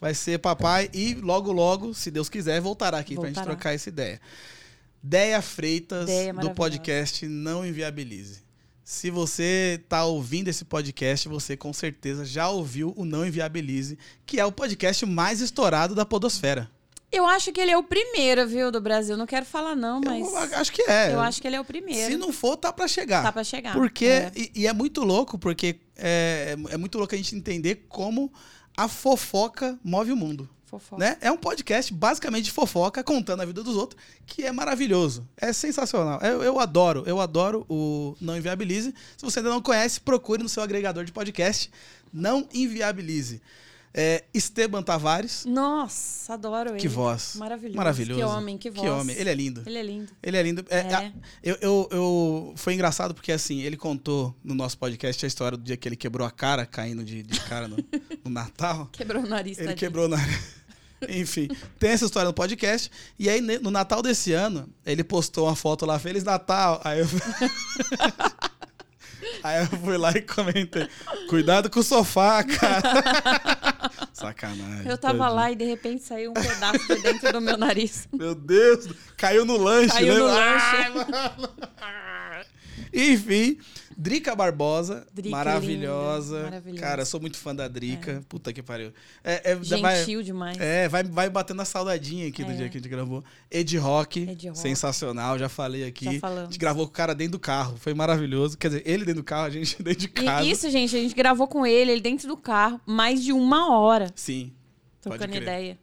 Vai 0.00 0.14
ser 0.14 0.38
papai 0.38 0.90
e 0.92 1.14
logo, 1.14 1.50
logo, 1.52 1.94
se 1.94 2.10
Deus 2.10 2.28
quiser, 2.28 2.60
voltará 2.60 2.98
aqui 2.98 3.14
pra 3.14 3.26
gente 3.26 3.36
Voltará. 3.36 3.54
trocar 3.56 3.74
essa 3.74 3.88
ideia. 3.88 4.20
Deia 5.02 5.40
Freitas, 5.40 6.06
Deia 6.06 6.34
do 6.34 6.50
podcast 6.50 7.26
Não 7.26 7.64
Inviabilize. 7.64 8.44
Se 8.84 9.10
você 9.10 9.82
tá 9.88 10.04
ouvindo 10.04 10.48
esse 10.48 10.64
podcast, 10.64 11.28
você 11.28 11.56
com 11.56 11.72
certeza 11.72 12.24
já 12.24 12.48
ouviu 12.48 12.92
o 12.96 13.04
Não 13.04 13.26
Inviabilize, 13.26 13.98
que 14.24 14.38
é 14.38 14.44
o 14.44 14.52
podcast 14.52 15.04
mais 15.06 15.40
estourado 15.40 15.94
da 15.94 16.04
podosfera. 16.04 16.70
Eu 17.10 17.26
acho 17.26 17.52
que 17.52 17.60
ele 17.60 17.70
é 17.70 17.78
o 17.78 17.82
primeiro, 17.82 18.46
viu, 18.46 18.70
do 18.70 18.80
Brasil. 18.80 19.16
Não 19.16 19.26
quero 19.26 19.46
falar, 19.46 19.74
não, 19.74 20.00
mas. 20.04 20.26
Eu 20.26 20.58
acho 20.58 20.72
que 20.72 20.82
é. 20.82 21.12
Eu 21.12 21.20
acho 21.20 21.40
que 21.40 21.46
ele 21.46 21.56
é 21.56 21.60
o 21.60 21.64
primeiro. 21.64 22.12
Se 22.12 22.16
não 22.18 22.32
for, 22.32 22.56
tá 22.56 22.72
pra 22.72 22.86
chegar. 22.86 23.22
Tá 23.22 23.32
pra 23.32 23.44
chegar. 23.44 23.74
Porque, 23.74 24.04
É. 24.06 24.32
E, 24.36 24.50
e 24.54 24.66
é 24.66 24.72
muito 24.72 25.02
louco, 25.02 25.38
porque 25.38 25.76
é, 25.96 26.56
é 26.68 26.76
muito 26.76 26.98
louco 26.98 27.14
a 27.14 27.16
gente 27.16 27.34
entender 27.34 27.86
como 27.88 28.32
a 28.76 28.88
fofoca 28.88 29.78
move 29.82 30.12
o 30.12 30.16
mundo. 30.16 30.48
Fofoca. 30.66 30.98
Né? 30.98 31.16
É 31.20 31.30
um 31.30 31.36
podcast 31.36 31.92
basicamente 31.94 32.46
de 32.46 32.50
fofoca, 32.50 33.02
contando 33.02 33.40
a 33.40 33.44
vida 33.44 33.62
dos 33.62 33.76
outros, 33.76 34.00
que 34.26 34.42
é 34.42 34.50
maravilhoso. 34.50 35.26
É 35.36 35.52
sensacional. 35.52 36.20
Eu, 36.20 36.42
eu 36.42 36.58
adoro, 36.58 37.04
eu 37.06 37.20
adoro 37.20 37.64
o 37.68 38.16
Não 38.20 38.36
Inviabilize. 38.36 38.92
Se 39.16 39.24
você 39.24 39.38
ainda 39.38 39.50
não 39.50 39.62
conhece, 39.62 40.00
procure 40.00 40.42
no 40.42 40.48
seu 40.48 40.62
agregador 40.62 41.04
de 41.04 41.12
podcast. 41.12 41.70
Não 42.12 42.48
Inviabilize. 42.52 43.40
É, 43.98 44.24
Esteban 44.34 44.82
Tavares, 44.82 45.46
Nossa, 45.46 46.34
adoro 46.34 46.70
ele. 46.72 46.78
que 46.78 46.86
voz. 46.86 47.34
Maravilhoso. 47.36 47.76
Maravilhoso. 47.78 48.20
Que 48.20 48.26
homem, 48.26 48.58
que 48.58 48.68
voz. 48.70 48.82
Que 48.82 48.88
homem. 48.90 49.16
Ele 49.16 49.30
é 49.30 49.34
lindo. 49.34 49.62
Ele 49.64 49.78
é 49.78 49.82
lindo. 49.82 50.12
Ele 50.22 50.36
é 50.36 50.42
lindo. 50.42 50.64
É, 50.68 50.78
É. 50.80 51.12
eu, 51.42 51.56
eu, 51.62 51.88
eu- 51.90 52.52
foi 52.56 52.74
engraçado 52.74 53.14
porque, 53.14 53.32
assim, 53.32 53.62
ele 53.62 53.76
contou 53.76 54.36
no 54.44 54.54
nosso 54.54 54.76
podcast 54.76 55.24
a 55.24 55.26
história 55.28 55.56
do 55.56 55.64
dia 55.64 55.78
que 55.78 55.88
ele 55.88 55.96
quebrou 55.96 56.26
a 56.26 56.30
cara, 56.30 56.66
caindo 56.66 57.02
de, 57.02 57.22
de 57.22 57.40
cara 57.40 57.66
no, 57.68 57.76
no 58.22 58.30
Natal. 58.30 58.86
Quebrou 58.92 59.22
o 59.22 59.26
nariz, 59.26 59.56
Ele 59.56 59.68
tadinho. 59.68 59.78
quebrou 59.78 60.08
na. 60.08 60.18
Enfim, 61.08 61.48
tem 61.78 61.90
essa 61.90 62.04
história 62.04 62.26
no 62.28 62.34
podcast. 62.34 62.90
E 63.18 63.28
aí, 63.30 63.40
no 63.40 63.70
Natal 63.70 64.02
desse 64.02 64.32
ano, 64.32 64.68
ele 64.84 65.04
postou 65.04 65.46
uma 65.46 65.56
foto 65.56 65.86
lá, 65.86 65.98
Feliz 65.98 66.22
Natal. 66.24 66.80
Aí 66.84 67.00
eu... 67.00 67.06
aí 69.42 69.60
eu 69.62 69.66
fui 69.66 69.96
lá 69.96 70.10
e 70.12 70.22
comentei, 70.22 70.88
cuidado 71.28 71.70
com 71.70 71.80
o 71.80 71.82
sofá, 71.82 72.42
cara. 72.44 72.82
Sacanagem. 74.12 74.86
Eu 74.88 74.96
tava 74.96 75.18
tadinho. 75.18 75.36
lá 75.36 75.50
e 75.52 75.56
de 75.56 75.64
repente 75.64 76.02
saiu 76.02 76.30
um 76.30 76.34
pedaço 76.34 76.86
de 76.88 77.02
dentro 77.02 77.32
do 77.32 77.40
meu 77.40 77.56
nariz. 77.58 78.08
Meu 78.12 78.34
Deus, 78.34 78.88
caiu 79.16 79.44
no 79.44 79.56
lanche, 79.58 79.92
Caiu 79.92 80.14
né? 80.14 80.18
no 80.20 80.26
lanche. 80.26 80.88
mano. 80.94 81.50
Enfim, 82.92 83.58
Drica 83.98 84.34
Barbosa, 84.36 85.06
Drica 85.12 85.30
maravilhosa. 85.30 86.34
linda, 86.36 86.44
maravilhosa. 86.50 86.80
Cara, 86.82 87.04
sou 87.06 87.18
muito 87.18 87.38
fã 87.38 87.54
da 87.54 87.66
Drica. 87.66 88.22
Puta 88.28 88.52
que 88.52 88.62
pariu. 88.62 88.92
É, 89.24 89.52
é, 89.52 89.54
vai, 89.54 89.96
Gentil 90.00 90.22
demais. 90.22 90.58
é, 90.60 90.86
vai, 90.86 91.02
vai 91.02 91.30
batendo 91.30 91.62
a 91.62 91.64
saudadinha 91.64 92.28
aqui 92.28 92.44
do 92.44 92.52
É. 92.52 92.54
dia 92.56 92.68
que 92.68 92.76
a 92.76 92.80
gente 92.80 92.90
gravou. 92.90 93.24
Ed 93.50 93.78
Rock, 93.78 94.20
Ed 94.28 94.48
Rock. 94.48 94.58
sensacional, 94.58 95.38
já 95.38 95.48
falei 95.48 95.84
aqui. 95.84 96.04
Já 96.04 96.10
a 96.10 96.20
falamos. 96.20 96.50
gente 96.50 96.58
gravou 96.58 96.84
com 96.86 96.90
o 96.90 96.94
cara 96.94 97.14
dentro 97.14 97.32
do 97.32 97.38
carro, 97.38 97.76
foi 97.78 97.94
maravilhoso. 97.94 98.58
Quer 98.58 98.68
dizer, 98.68 98.82
ele 98.84 99.04
dentro 99.04 99.22
do 99.22 99.24
carro, 99.24 99.46
a 99.46 99.50
gente 99.50 99.76
dentro 99.82 100.00
de 100.00 100.08
casa. 100.08 100.44
E 100.44 100.50
isso, 100.50 100.68
gente, 100.70 100.94
a 100.94 101.00
gente 101.00 101.14
gravou 101.14 101.48
com 101.48 101.64
ele, 101.66 101.90
ele 101.92 102.00
dentro 102.02 102.28
do 102.28 102.36
carro, 102.36 102.78
mais 102.84 103.22
de 103.24 103.32
uma 103.32 103.74
hora, 103.74 104.12
Sim. 104.14 104.52
Trocando 105.00 105.36
ideia. 105.36 105.78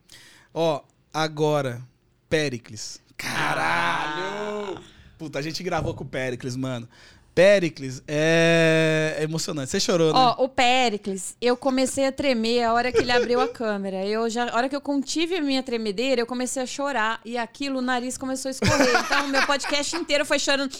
Ó, 0.54 0.82
agora, 1.12 1.82
Péricles. 2.30 3.02
Caralho! 3.18 4.80
Puta, 5.18 5.40
a 5.40 5.42
gente 5.42 5.64
gravou 5.64 5.94
com 5.94 6.04
o 6.04 6.08
Péricles, 6.08 6.56
mano. 6.56 6.88
Péricles 7.36 8.04
é 8.08 9.18
emocionante. 9.22 9.72
Você 9.72 9.80
chorou, 9.80 10.14
né? 10.14 10.20
Ó, 10.38 10.44
o 10.44 10.50
Péricles, 10.50 11.36
eu 11.42 11.58
comecei 11.58 12.06
a 12.06 12.12
tremer 12.12 12.64
a 12.64 12.74
hora 12.74 12.92
que 12.92 13.00
ele 13.00 13.12
abriu 13.12 13.42
a 13.42 13.48
câmera. 13.48 14.06
Eu 14.06 14.30
já, 14.30 14.50
a 14.50 14.56
hora 14.56 14.70
que 14.70 14.76
eu 14.76 14.82
contive 14.82 15.36
a 15.36 15.42
minha 15.42 15.64
tremedeira, 15.64 16.22
eu 16.22 16.26
comecei 16.28 16.62
a 16.62 16.66
chorar. 16.66 17.20
E 17.26 17.38
aquilo, 17.38 17.80
o 17.80 17.82
nariz 17.82 18.18
começou 18.18 18.50
a 18.50 18.52
escorrer. 18.52 19.00
Então, 19.04 19.28
meu 19.30 19.46
podcast 19.48 19.96
inteiro 19.96 20.26
foi 20.26 20.38
chorando. 20.38 20.76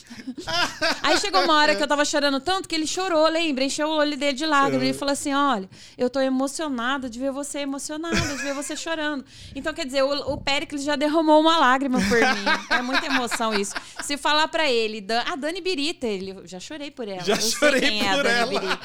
Aí 1.02 1.18
chegou 1.18 1.42
uma 1.44 1.56
hora 1.56 1.76
que 1.76 1.82
eu 1.84 1.88
tava 1.88 2.06
chorando 2.06 2.40
tanto 2.40 2.70
que 2.70 2.76
ele 2.76 2.86
chorou, 2.88 3.28
lembra? 3.28 3.64
Encheu 3.64 3.88
o 3.88 3.96
olho 3.98 4.16
dele 4.18 4.34
de 4.34 4.46
lágrimas. 4.46 4.84
Ele 4.84 4.94
falou 4.94 5.12
assim: 5.14 5.34
olha, 5.34 5.68
eu 5.98 6.10
tô 6.10 6.20
emocionado 6.20 7.10
de 7.10 7.20
ver 7.20 7.32
você 7.32 7.60
emocionada, 7.60 8.16
de 8.16 8.36
ver 8.44 8.54
você 8.54 8.76
chorando. 8.76 9.26
Então, 9.56 9.74
quer 9.74 9.86
dizer, 9.86 10.04
o, 10.04 10.34
o 10.34 10.38
Péricles 10.38 10.84
já 10.84 10.96
derramou 10.96 11.40
uma 11.42 11.58
lágrima 11.58 12.00
por 12.00 12.18
mim. 12.20 12.46
É 12.78 12.82
muita 12.82 13.06
emoção 13.08 13.54
isso. 13.54 13.74
Se 14.04 14.18
falar 14.18 14.48
pra 14.50 14.70
ele, 14.70 15.02
Dan- 15.02 15.24
a 15.26 15.36
Dani 15.36 15.62
Birita, 15.62 16.06
ele, 16.06 16.43
eu 16.44 16.48
já 16.48 16.60
chorei 16.60 16.92
por 16.92 17.08
ela. 17.08 17.24
Já 17.24 17.36
eu 17.36 17.42
chorei 17.42 17.80
sei 17.80 17.90
quem 17.90 18.08
é 18.08 18.14
por 18.16 18.24
Dani 18.24 18.56
ela. 18.58 18.80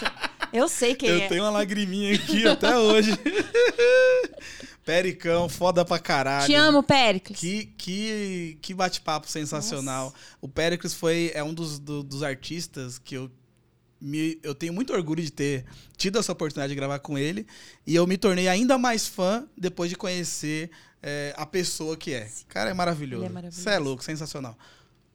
Eu 0.53 0.69
sei 0.69 0.95
quem 0.95 1.09
Eu 1.11 1.19
é. 1.23 1.29
tenho 1.29 1.43
uma 1.43 1.51
lagriminha 1.51 2.15
aqui 2.15 2.47
até 2.47 2.77
hoje. 2.79 3.11
Pericão, 4.85 5.49
foda 5.49 5.85
pra 5.85 5.99
caralho. 5.99 6.47
Te 6.47 6.55
amo, 6.55 6.83
Péricles. 6.83 7.39
Que, 7.39 7.67
que, 7.77 8.59
que 8.63 8.73
bate-papo 8.73 9.29
sensacional. 9.29 10.15
O 10.41 10.49
Péricles 10.49 10.95
foi, 10.95 11.31
é 11.35 11.43
um 11.45 11.53
dos, 11.53 11.79
do- 11.79 12.03
dos 12.03 12.23
artistas 12.23 12.99
que 12.99 13.15
eu, 13.15 13.31
me, 14.01 14.39
eu 14.43 14.55
tenho 14.55 14.73
muito 14.73 14.93
orgulho 14.95 15.23
de 15.23 15.31
ter 15.31 15.67
tido 15.97 16.19
essa 16.19 16.33
oportunidade 16.33 16.71
de 16.73 16.77
gravar 16.77 17.01
com 17.01 17.19
ele. 17.19 17.47
E 17.87 17.95
eu 17.95 18.07
me 18.07 18.17
tornei 18.17 18.49
ainda 18.49 18.79
mais 18.79 19.07
fã 19.07 19.47
depois 19.59 19.91
de 19.91 19.97
conhecer 19.97 20.71
é, 21.03 21.35
a 21.37 21.45
pessoa 21.45 21.95
que 21.97 22.15
é. 22.15 22.27
Cara, 22.49 22.71
é 22.71 22.75
maravilhoso. 22.75 23.25
Ele 23.25 23.31
é 23.31 23.35
maravilhoso. 23.35 23.63
Você 23.63 23.71
é 23.71 23.79
louco, 23.79 24.03
sensacional. 24.03 24.57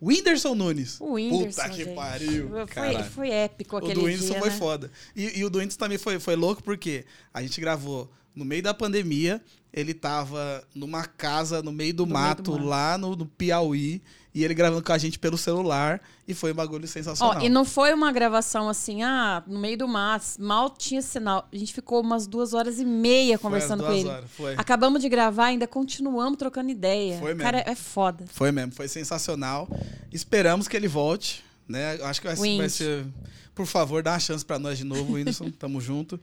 Whindersson 0.06 0.56
Nunes. 0.56 1.00
O 1.00 1.14
Whindersson, 1.14 1.62
Puta 1.62 1.70
que 1.70 1.84
gente. 1.86 1.96
pariu. 1.96 2.50
Foi, 2.50 3.04
foi 3.04 3.30
épico 3.30 3.76
O 3.76 3.80
aquele 3.80 3.94
do 3.96 4.04
Whindersson 4.06 4.32
dia, 4.32 4.40
foi 4.40 4.50
né? 4.50 4.58
foda. 4.58 4.92
E, 5.16 5.40
e 5.40 5.46
o 5.46 5.50
do 5.50 5.60
Whindersson 5.60 5.80
também 5.80 5.98
foi, 5.98 6.20
foi 6.20 6.36
louco 6.36 6.62
porque 6.64 7.06
a 7.34 7.42
gente 7.42 7.60
gravou 7.62 8.10
no 8.36 8.44
meio 8.46 8.64
da 8.64 8.74
pandemia. 8.74 9.42
Ele 9.72 9.94
tava 9.94 10.64
numa 10.76 11.04
casa 11.06 11.64
no 11.64 11.72
meio 11.72 11.94
do 11.96 12.06
No 12.06 12.14
meio 12.14 12.26
mato, 12.28 12.44
do 12.44 12.52
mato. 12.54 12.64
lá 12.66 12.98
no, 12.98 13.16
no 13.16 13.26
Piauí. 13.26 14.02
E 14.36 14.44
ele 14.44 14.54
gravando 14.56 14.82
com 14.84 14.92
a 14.92 14.98
gente 14.98 15.18
pelo 15.20 15.38
celular. 15.38 16.02
E 16.28 16.34
foi 16.34 16.52
um 16.52 16.56
bagulho 16.56 16.88
sensacional. 16.88 17.38
Ó, 17.40 17.44
e 17.46 17.50
não 17.50 17.64
foi 17.66 17.94
uma 17.94 18.12
gravação 18.12 18.68
assim, 18.70 19.04
ah, 19.04 19.44
no 19.46 19.60
meio 19.60 19.78
do 19.78 19.88
mato, 19.88 20.26
mal 20.40 20.70
tinha 20.72 21.02
sinal. 21.04 21.48
A 21.52 21.56
gente 21.56 21.72
ficou 21.74 22.02
umas 22.02 22.26
duas 22.28 22.54
horas 22.54 22.80
e 22.80 22.86
meia 22.86 23.38
Foi 23.38 23.50
conversando 23.50 23.82
com 23.84 23.90
duas 23.90 24.00
ele. 24.00 24.10
horas, 24.10 24.30
Foi. 24.32 24.54
Acabamos 24.58 25.02
de 25.02 25.10
gravar, 25.10 25.46
ainda 25.46 25.68
continuamos 25.68 26.38
trocando 26.38 26.70
ideia. 26.72 27.18
Foi 27.20 27.34
mesmo. 27.34 27.44
Cara, 27.44 27.64
é 27.66 27.76
foda. 27.76 28.26
Foi 28.28 28.52
mesmo, 28.52 28.72
foi 28.74 28.88
sensacional. 28.88 29.68
Esperamos 30.12 30.68
que 30.68 30.76
ele 30.78 30.88
volte, 30.88 31.44
né? 31.68 32.00
Acho 32.04 32.22
que 32.22 32.28
vai, 32.28 32.36
ser- 32.36 32.58
vai 32.58 32.70
ser. 32.70 33.06
Por 33.54 33.66
favor, 33.68 34.02
dá 34.02 34.14
uma 34.14 34.20
chance 34.20 34.44
pra 34.44 34.58
nós 34.58 34.78
de 34.80 34.84
novo, 34.84 35.14
Whindersson. 35.14 35.52
Tamo 35.60 35.80
junto. 35.80 36.20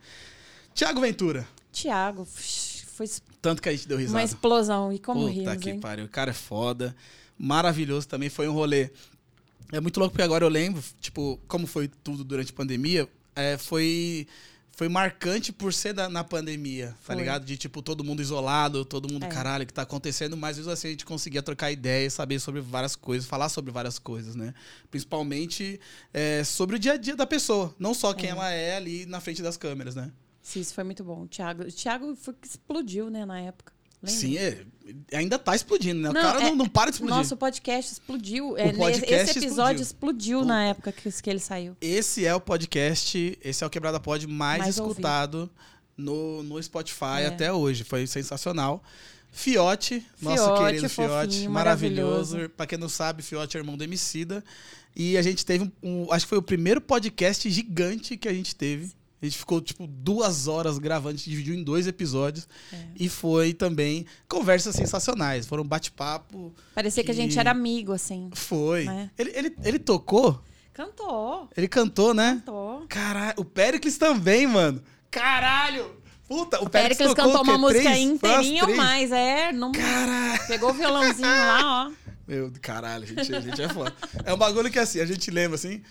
Tiago 0.75 1.01
Ventura. 1.01 1.47
Tiago, 1.73 2.25
foi 2.25 3.07
Tanto 3.41 3.63
que 3.63 3.69
a 3.69 3.73
gente 3.73 3.89
deu 3.89 3.97
risada. 3.99 4.19
uma 4.19 4.25
explosão. 4.25 4.93
E 4.93 4.99
como 4.99 5.21
Puta 5.21 5.33
rimos, 5.33 5.57
que 5.57 5.71
hein? 5.71 5.81
pariu. 5.81 6.05
O 6.05 6.09
cara 6.09 6.31
é 6.31 6.35
foda. 6.35 6.95
Maravilhoso 7.39 8.07
também. 8.07 8.29
Foi 8.29 8.47
um 8.49 8.53
rolê. 8.53 8.91
É 9.73 9.81
muito 9.81 9.99
louco 9.99 10.13
porque 10.13 10.23
agora 10.23 10.45
eu 10.45 10.49
lembro, 10.49 10.83
tipo, 11.01 11.39
como 11.49 11.67
foi 11.67 11.89
tudo 11.89 12.25
durante 12.25 12.53
a 12.53 12.55
pandemia, 12.55 13.09
é, 13.35 13.57
foi. 13.57 14.27
Foi 14.73 14.89
marcante 14.89 15.53
por 15.53 15.75
ser 15.75 15.93
da- 15.93 16.09
na 16.09 16.25
pandemia, 16.25 16.89
tá 16.89 16.97
Foi. 17.13 17.17
ligado? 17.17 17.45
De, 17.45 17.55
tipo, 17.59 17.83
todo 17.83 18.03
mundo 18.03 18.23
isolado, 18.23 18.83
todo 18.83 19.13
mundo, 19.13 19.27
É. 19.27 19.29
caralho, 19.29 19.65
o 19.65 19.67
que 19.67 19.75
tá 19.75 19.83
acontecendo, 19.83 20.39
mas 20.39 20.57
mesmo 20.57 20.73
assim 20.73 20.89
a 20.89 20.91
gente 20.93 21.05
conseguia 21.05 21.43
trocar 21.43 21.71
ideias, 21.71 22.15
saber 22.15 22.39
sobre 22.41 22.63
várias 22.63 22.97
coisas, 22.97 23.29
falar 23.29 23.51
sobre 23.51 23.71
várias 23.71 23.99
coisas, 23.99 24.35
né? 24.35 24.55
Principalmente 24.91 25.79
é, 26.15 26.43
sobre 26.45 26.77
o 26.77 26.79
dia 26.79 26.93
a 26.93 26.97
dia 26.97 27.15
da 27.15 27.27
pessoa, 27.27 27.75
não 27.79 27.93
só 27.93 28.15
quem 28.15 28.29
É. 28.31 28.33
ela 28.33 28.51
é 28.51 28.77
ali 28.77 29.05
na 29.05 29.21
frente 29.21 29.43
das 29.43 29.59
câmeras, 29.59 29.95
né? 29.95 30.11
Sim, 30.51 30.61
isso 30.61 30.75
foi 30.75 30.83
muito 30.85 31.05
bom. 31.05 31.23
O 31.23 31.29
Thiago, 31.29 31.63
o 31.63 31.73
Thiago 31.73 32.17
foi 32.17 32.35
que 32.35 32.47
explodiu, 32.49 33.09
né, 33.09 33.25
na 33.25 33.41
época. 33.41 33.73
Lembra? 34.03 34.19
Sim, 34.21 34.37
é, 34.39 34.65
ainda 35.13 35.39
tá 35.39 35.55
explodindo, 35.55 36.01
né? 36.01 36.09
O 36.11 36.13
Não, 36.13 36.23
cara 36.23 36.41
é- 36.41 36.43
não, 36.49 36.57
não 36.57 36.67
para 36.69 36.91
de 36.91 36.97
explodir. 36.97 37.17
Nosso 37.17 37.37
podcast 37.37 37.93
explodiu. 37.93 38.57
É, 38.57 38.73
podcast 38.73 39.31
esse 39.31 39.39
episódio 39.47 39.83
explodiu. 39.83 40.39
explodiu, 40.41 40.45
na 40.45 40.65
época 40.65 40.91
que, 40.91 41.11
que 41.13 41.31
ele 41.31 41.39
saiu. 41.39 41.77
Esse 41.81 42.25
é 42.25 42.35
o 42.35 42.41
podcast, 42.41 43.39
esse 43.45 43.63
é 43.63 43.67
o 43.67 43.71
Quebrada 43.71 44.01
Pod 44.01 44.27
mais, 44.27 44.59
Mais 44.61 44.75
escutado 44.77 45.51
no, 45.97 46.43
no 46.43 46.61
Spotify 46.63 47.21
É. 47.23 47.27
até 47.27 47.53
hoje. 47.53 47.85
Foi 47.85 48.07
sensacional. 48.07 48.83
Fiote, 49.33 50.05
nosso 50.21 50.45
Fiote, 50.45 50.65
querido 50.65 50.89
Fiote, 50.89 51.35
fofinho, 51.35 51.51
maravilhoso. 51.51 52.33
maravilhoso. 52.33 52.51
Pra 52.57 52.67
quem 52.67 52.79
não 52.79 52.89
sabe, 52.89 53.23
Fiote 53.23 53.57
é 53.57 53.61
irmão 53.61 53.77
do 53.77 53.85
Emicida. 53.85 54.43
E 54.97 55.17
a 55.17 55.23
gente 55.23 55.47
teve 55.47 55.65
um, 55.65 55.71
um- 56.05 56.13
Acho 56.13 56.25
que 56.25 56.31
foi 56.31 56.39
o 56.39 56.43
primeiro 56.43 56.81
podcast 56.81 57.49
gigante 57.49 58.17
que 58.17 58.29
a 58.29 58.33
gente 58.33 58.57
teve. 58.57 58.93
A 59.21 59.27
gente 59.27 59.37
ficou, 59.37 59.61
tipo, 59.61 59.87
duas 59.87 60.49
horas 60.49 60.79
gravando, 60.79 61.15
a 61.15 61.19
gente 61.19 61.29
dividiu 61.29 61.55
em 61.55 61.63
dois 61.63 61.87
episódios. 61.87 62.49
É. 62.73 62.77
E 62.99 63.09
foi 63.09 63.53
também 63.53 64.07
conversas 64.27 64.75
sensacionais. 64.75 65.47
Foram 65.47 65.63
bate-papo. 65.63 66.55
Parecia 66.75 67.05
que 67.05 67.11
a 67.11 67.15
gente 67.15 67.39
era 67.39 67.51
amigo, 67.51 67.93
assim. 67.93 68.31
Foi. 68.33 68.89
É. 68.89 69.11
Ele, 69.19 69.33
ele, 69.35 69.57
ele 69.63 69.79
tocou? 69.79 70.43
Cantou, 70.73 71.51
Ele 71.55 71.69
cantou, 71.69 72.15
né? 72.15 72.37
cantou. 72.37 72.87
Caralho, 72.89 73.35
o 73.37 73.45
Péricles 73.45 73.99
também, 73.99 74.47
mano. 74.47 74.83
Caralho! 75.11 76.01
Puta, 76.27 76.59
o, 76.61 76.65
O 76.65 76.71
Péricles 76.71 77.09
tocou 77.09 77.27
cantou 77.27 77.43
uma 77.43 77.59
música 77.59 77.91
Três? 77.91 77.99
Inteirinha 77.99 78.65
ou 78.65 78.77
mais, 78.77 79.13
é. 79.13 79.53
Não... 79.53 79.73
Caralho! 79.73 80.47
Pegou 80.47 80.71
o 80.71 80.73
violãozinho 80.73 81.29
lá, 81.29 81.89
ó. 81.89 81.93
Meu, 82.27 82.51
caralho, 82.63 83.03
a 83.03 83.07
gente, 83.07 83.35
a 83.35 83.41
gente 83.41 83.61
é 83.61 83.69
foda. 83.69 83.93
É 84.25 84.33
um 84.33 84.39
bagulho 84.39 84.71
que 84.71 84.79
assim, 84.79 85.01
a 85.01 85.05
gente 85.05 85.31
lembra 85.31 85.57
assim, 85.57 85.83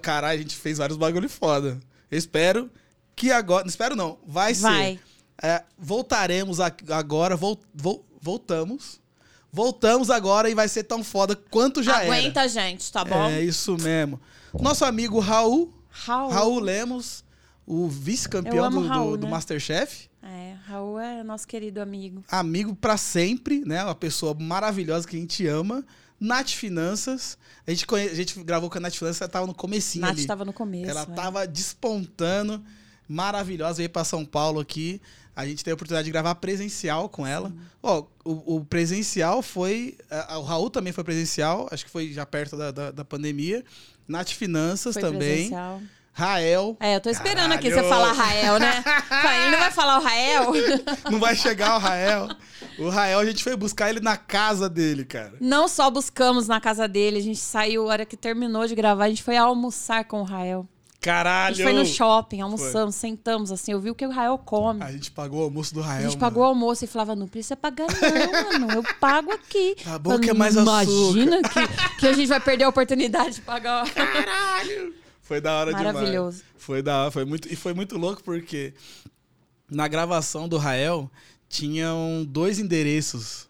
caralho, 0.00 0.38
a 0.38 0.42
gente 0.42 0.54
fez 0.54 0.78
vários 0.78 0.96
bagulho 0.96 1.28
foda. 1.28 1.80
Eu 2.10 2.18
espero 2.18 2.70
que 3.14 3.30
agora. 3.30 3.64
Não 3.64 3.68
espero 3.70 3.94
não, 3.96 4.18
vai, 4.26 4.54
Vai. 4.54 4.94
ser. 4.96 5.00
É, 5.42 5.62
voltaremos 5.78 6.60
a- 6.60 6.72
agora, 6.90 7.36
vol- 7.36 7.60
vol- 7.74 8.04
voltamos. 8.20 9.00
Voltamos 9.52 10.10
agora 10.10 10.48
e 10.48 10.54
vai 10.54 10.68
ser 10.68 10.84
tão 10.84 11.02
foda 11.02 11.34
quanto 11.34 11.82
já 11.82 11.98
Aguenta, 12.02 12.46
gente, 12.48 12.90
tá 12.92 13.00
era. 13.00 13.08
bom? 13.10 13.24
É 13.24 13.42
isso 13.42 13.76
mesmo. 13.78 14.20
Nosso 14.60 14.84
amigo 14.84 15.18
Raul, 15.18 15.72
Raul. 15.88 16.30
Raul 16.30 16.60
Lemos, 16.60 17.24
o 17.66 17.88
vice-campeão 17.88 18.70
do, 18.70 18.80
do- 18.82 18.86
Raul, 18.86 19.16
do 19.16 19.24
né? 19.26 19.30
Masterchef. 19.30 20.08
É, 20.22 20.54
Raul 20.66 21.00
é 21.00 21.24
nosso 21.24 21.48
querido 21.48 21.80
amigo. 21.80 22.22
amigo 22.30 22.76
pra 22.76 22.96
sempre, 22.96 23.64
né? 23.64 23.82
Uma 23.82 23.94
pessoa 23.94 24.34
maravilhosa 24.38 25.08
que 25.08 25.16
a 25.16 25.18
gente 25.20 25.46
ama. 25.46 25.84
Nath 26.20 26.50
Finanças. 26.50 27.38
A 27.66 27.70
gente, 27.70 27.86
conhe... 27.86 28.08
a 28.08 28.14
gente 28.14 28.38
gravou 28.44 28.68
com 28.68 28.76
a 28.78 28.80
Nath 28.80 28.94
Finanças, 28.94 29.22
ela 29.22 29.30
tava 29.30 29.46
no 29.46 29.54
comecinho 29.54 30.02
Nath 30.02 30.12
ali. 30.12 30.20
estava 30.20 30.44
no 30.44 30.52
começo. 30.52 30.90
ela 30.90 31.02
é. 31.02 31.06
tava 31.06 31.46
despontando, 31.46 32.62
maravilhosa, 33.08 33.78
veio 33.78 33.90
pra 33.90 34.04
São 34.04 34.24
Paulo 34.24 34.60
aqui. 34.60 35.00
A 35.34 35.46
gente 35.46 35.64
teve 35.64 35.72
a 35.72 35.74
oportunidade 35.74 36.04
de 36.04 36.10
gravar 36.10 36.34
presencial 36.34 37.08
com 37.08 37.26
ela. 37.26 37.52
Ó, 37.82 38.04
o, 38.24 38.56
o 38.56 38.64
presencial 38.64 39.40
foi. 39.42 39.96
a- 40.10 40.38
o 40.38 40.42
Raul 40.42 40.68
também 40.68 40.92
foi 40.92 41.02
presencial, 41.04 41.68
acho 41.70 41.84
que 41.84 41.90
foi 41.90 42.12
já 42.12 42.26
perto 42.26 42.56
da, 42.56 42.70
da, 42.70 42.90
da 42.90 43.04
pandemia. 43.04 43.64
Nath 44.06 44.30
Finanças 44.30 44.92
Foi 44.94 45.02
também. 45.02 45.18
presencial. 45.20 45.80
Rael. 46.12 46.76
É, 46.80 46.96
eu 46.96 47.00
tô 47.00 47.08
esperando 47.08 47.52
aqui 47.52 47.70
Caralho. 47.70 47.88
você 47.88 47.94
falar 47.94 48.12
Rael, 48.12 48.58
né? 48.58 48.84
Ele 49.42 49.50
não 49.52 49.58
vai 49.58 49.70
falar 49.70 49.98
o 49.98 50.02
Rael? 50.02 50.52
Não 51.10 51.18
vai 51.18 51.34
chegar 51.36 51.76
o 51.76 51.78
Rael. 51.78 52.28
O 52.78 52.88
Rael, 52.88 53.18
a 53.20 53.24
gente 53.24 53.42
foi 53.42 53.56
buscar 53.56 53.90
ele 53.90 54.00
na 54.00 54.16
casa 54.16 54.68
dele, 54.68 55.04
cara. 55.04 55.34
Não 55.40 55.68
só 55.68 55.90
buscamos 55.90 56.46
na 56.48 56.60
casa 56.60 56.86
dele, 56.88 57.18
a 57.18 57.22
gente 57.22 57.38
saiu, 57.38 57.88
a 57.88 57.92
hora 57.92 58.06
que 58.06 58.16
terminou 58.16 58.66
de 58.66 58.74
gravar, 58.74 59.04
a 59.04 59.08
gente 59.08 59.22
foi 59.22 59.36
almoçar 59.36 60.04
com 60.04 60.20
o 60.20 60.24
Rael. 60.24 60.66
A 61.00 61.02
Caralho! 61.02 61.54
gente 61.54 61.64
foi 61.64 61.72
no 61.72 61.86
shopping, 61.86 62.42
almoçamos, 62.42 62.94
sentamos, 62.94 63.50
assim, 63.50 63.72
eu 63.72 63.80
vi 63.80 63.90
o 63.90 63.94
que 63.94 64.06
o 64.06 64.10
Rael 64.10 64.36
come. 64.36 64.82
A 64.82 64.92
gente 64.92 65.10
pagou 65.10 65.40
o 65.40 65.44
almoço 65.44 65.72
do 65.72 65.80
A 65.80 65.86
Rael. 65.86 66.02
gente 66.02 66.18
pagou 66.18 66.42
o 66.42 66.46
almoço 66.46 66.84
e 66.84 66.88
falava, 66.88 67.16
não 67.16 67.26
precisa 67.26 67.56
pagar 67.56 67.86
não, 67.86 68.60
mano, 68.60 68.72
eu 68.72 68.82
pago 69.00 69.32
aqui. 69.32 69.76
Tá 69.82 69.98
bom 69.98 70.18
que 70.18 70.28
é 70.28 70.34
mais 70.34 70.54
Imagina 70.56 71.40
que, 71.42 71.96
que 72.00 72.06
a 72.06 72.12
gente 72.12 72.28
vai 72.28 72.40
perder 72.40 72.64
a 72.64 72.68
oportunidade 72.68 73.36
de 73.36 73.40
pagar. 73.40 73.88
Caralho! 73.90 74.94
Foi 75.30 75.40
da 75.40 75.60
hora 75.60 75.72
demais. 75.72 75.94
Maravilhoso. 75.94 76.42
Foi 76.56 76.82
da 76.82 77.02
hora, 77.02 77.10
foi 77.12 77.24
muito, 77.24 77.46
e 77.46 77.54
foi 77.54 77.72
muito 77.72 77.96
louco 77.96 78.20
porque 78.20 78.74
na 79.70 79.86
gravação 79.86 80.48
do 80.48 80.58
Rael 80.58 81.08
tinham 81.48 82.26
dois 82.28 82.58
endereços. 82.58 83.48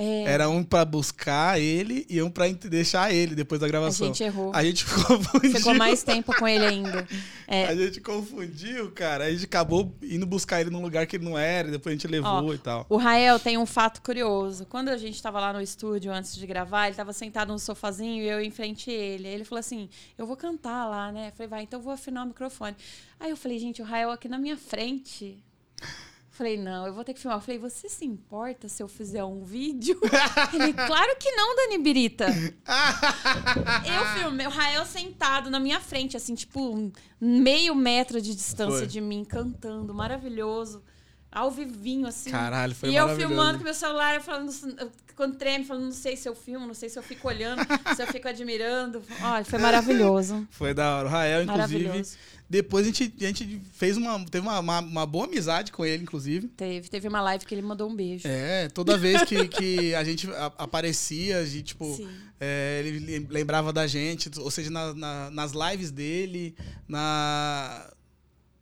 É, 0.00 0.22
Era 0.22 0.48
um 0.48 0.62
pra 0.62 0.84
buscar 0.84 1.60
ele 1.60 2.06
e 2.08 2.22
um 2.22 2.30
pra 2.30 2.48
ent- 2.48 2.66
deixar 2.68 3.12
ele 3.12 3.34
depois 3.34 3.60
da 3.60 3.66
a 3.66 3.68
gravação. 3.68 4.06
gente 4.06 4.22
errou. 4.22 4.52
A 4.54 4.62
gente 4.62 4.84
confundiu. 4.86 5.50
Ficou 5.56 5.74
mais 5.74 6.04
tempo 6.04 6.32
com 6.38 6.46
ele 6.46 6.64
ainda. 6.64 7.04
É, 7.48 7.64
A 7.66 7.74
gente 7.74 8.00
confundiu, 8.00 8.92
cara. 8.92 9.24
A 9.24 9.30
gente 9.32 9.44
acabou 9.46 9.92
indo 10.00 10.24
buscar 10.24 10.60
ele 10.60 10.70
num 10.70 10.80
lugar 10.80 11.04
que 11.08 11.16
ele 11.16 11.24
não 11.24 11.36
era, 11.36 11.66
e 11.66 11.70
depois 11.72 11.92
a 11.92 11.96
gente 11.96 12.06
levou 12.06 12.30
Ó, 12.48 12.54
e 12.54 12.58
tal. 12.58 12.86
O 12.88 12.96
Rael 12.96 13.40
tem 13.40 13.58
um 13.58 13.66
fato 13.66 14.00
curioso. 14.00 14.64
Quando 14.66 14.88
a 14.88 14.96
gente 14.96 15.20
tava 15.20 15.40
lá 15.40 15.52
no 15.52 15.60
estúdio 15.60 16.12
antes 16.12 16.36
de 16.36 16.46
gravar, 16.46 16.86
ele 16.86 16.94
tava 16.96 17.12
sentado 17.12 17.52
no 17.52 17.58
sofazinho 17.58 18.22
e 18.22 18.28
eu 18.28 18.40
em 18.40 18.52
frente 18.52 18.90
a 18.90 18.94
ele. 18.94 19.26
Aí 19.26 19.34
ele 19.34 19.44
falou 19.44 19.58
assim: 19.58 19.88
Eu 20.16 20.28
vou 20.28 20.36
cantar 20.36 20.86
lá, 20.88 21.10
né? 21.10 21.28
Eu 21.28 21.32
falei, 21.32 21.48
vai, 21.48 21.62
então 21.64 21.80
eu 21.80 21.82
vou 21.84 21.92
afinar 21.92 22.22
o 22.22 22.26
microfone. 22.28 22.76
Aí 23.18 23.30
eu 23.30 23.36
falei, 23.36 23.58
gente, 23.58 23.82
o 23.82 23.84
Rael 23.84 24.12
aqui 24.12 24.28
na 24.28 24.38
minha 24.38 24.56
frente. 24.56 25.36
Falei, 26.38 26.56
não, 26.56 26.86
eu 26.86 26.94
vou 26.94 27.02
ter 27.02 27.14
que 27.14 27.20
filmar. 27.20 27.38
Eu 27.38 27.42
falei, 27.42 27.58
você 27.58 27.88
se 27.88 28.04
importa 28.04 28.68
se 28.68 28.80
eu 28.80 28.86
fizer 28.86 29.24
um 29.24 29.42
vídeo? 29.42 29.98
Ele, 30.54 30.72
claro 30.72 31.16
que 31.18 31.32
não, 31.32 31.56
Dani 31.56 31.78
Birita. 31.78 32.26
Eu 33.84 34.06
filmei 34.20 34.46
o 34.46 34.50
Rael 34.50 34.86
sentado 34.86 35.50
na 35.50 35.58
minha 35.58 35.80
frente, 35.80 36.16
assim, 36.16 36.36
tipo, 36.36 36.60
um 36.60 36.92
meio 37.20 37.74
metro 37.74 38.22
de 38.22 38.36
distância 38.36 38.78
Foi. 38.78 38.86
de 38.86 39.00
mim, 39.00 39.24
cantando, 39.24 39.92
maravilhoso. 39.92 40.80
Ao 41.30 41.50
vivinho, 41.50 42.06
assim. 42.06 42.30
Caralho, 42.30 42.74
foi 42.74 42.88
E 42.90 42.96
eu 42.96 43.06
filmando 43.16 43.58
com 43.58 43.64
meu 43.64 43.74
celular, 43.74 44.14
eu 44.14 44.20
falando, 44.22 44.50
quando 45.14 45.36
treme, 45.36 45.64
falando, 45.64 45.84
não 45.84 45.92
sei 45.92 46.16
se 46.16 46.26
eu 46.28 46.34
filmo, 46.34 46.66
não 46.66 46.74
sei 46.74 46.88
se 46.88 46.98
eu 46.98 47.02
fico 47.02 47.28
olhando, 47.28 47.60
se 47.94 48.02
eu 48.02 48.06
fico 48.06 48.26
admirando. 48.28 49.02
Olha, 49.22 49.44
foi 49.44 49.58
maravilhoso. 49.58 50.46
Foi 50.50 50.72
da 50.72 50.96
hora. 50.96 51.06
O 51.06 51.10
Rael, 51.10 51.42
inclusive, 51.42 52.02
depois 52.50 52.86
a 52.86 52.90
gente, 52.90 53.12
a 53.20 53.26
gente 53.26 53.60
fez 53.74 53.98
uma. 53.98 54.24
Teve 54.24 54.46
uma, 54.46 54.58
uma, 54.58 54.78
uma 54.80 55.06
boa 55.06 55.26
amizade 55.26 55.70
com 55.70 55.84
ele, 55.84 56.02
inclusive. 56.02 56.48
Teve, 56.48 56.88
teve 56.88 57.06
uma 57.06 57.20
live 57.20 57.44
que 57.44 57.54
ele 57.54 57.60
mandou 57.60 57.90
um 57.90 57.94
beijo. 57.94 58.26
É, 58.26 58.68
toda 58.70 58.96
vez 58.96 59.22
que, 59.24 59.46
que 59.48 59.94
a 59.94 60.02
gente 60.02 60.30
a- 60.30 60.52
aparecia, 60.56 61.38
a 61.40 61.44
gente, 61.44 61.64
tipo, 61.64 61.94
é, 62.40 62.82
ele 62.86 63.04
lem- 63.04 63.26
lembrava 63.28 63.70
da 63.70 63.86
gente, 63.86 64.30
ou 64.38 64.50
seja, 64.50 64.70
na- 64.70 64.94
na- 64.94 65.30
nas 65.30 65.52
lives 65.52 65.90
dele, 65.90 66.54
na. 66.88 67.90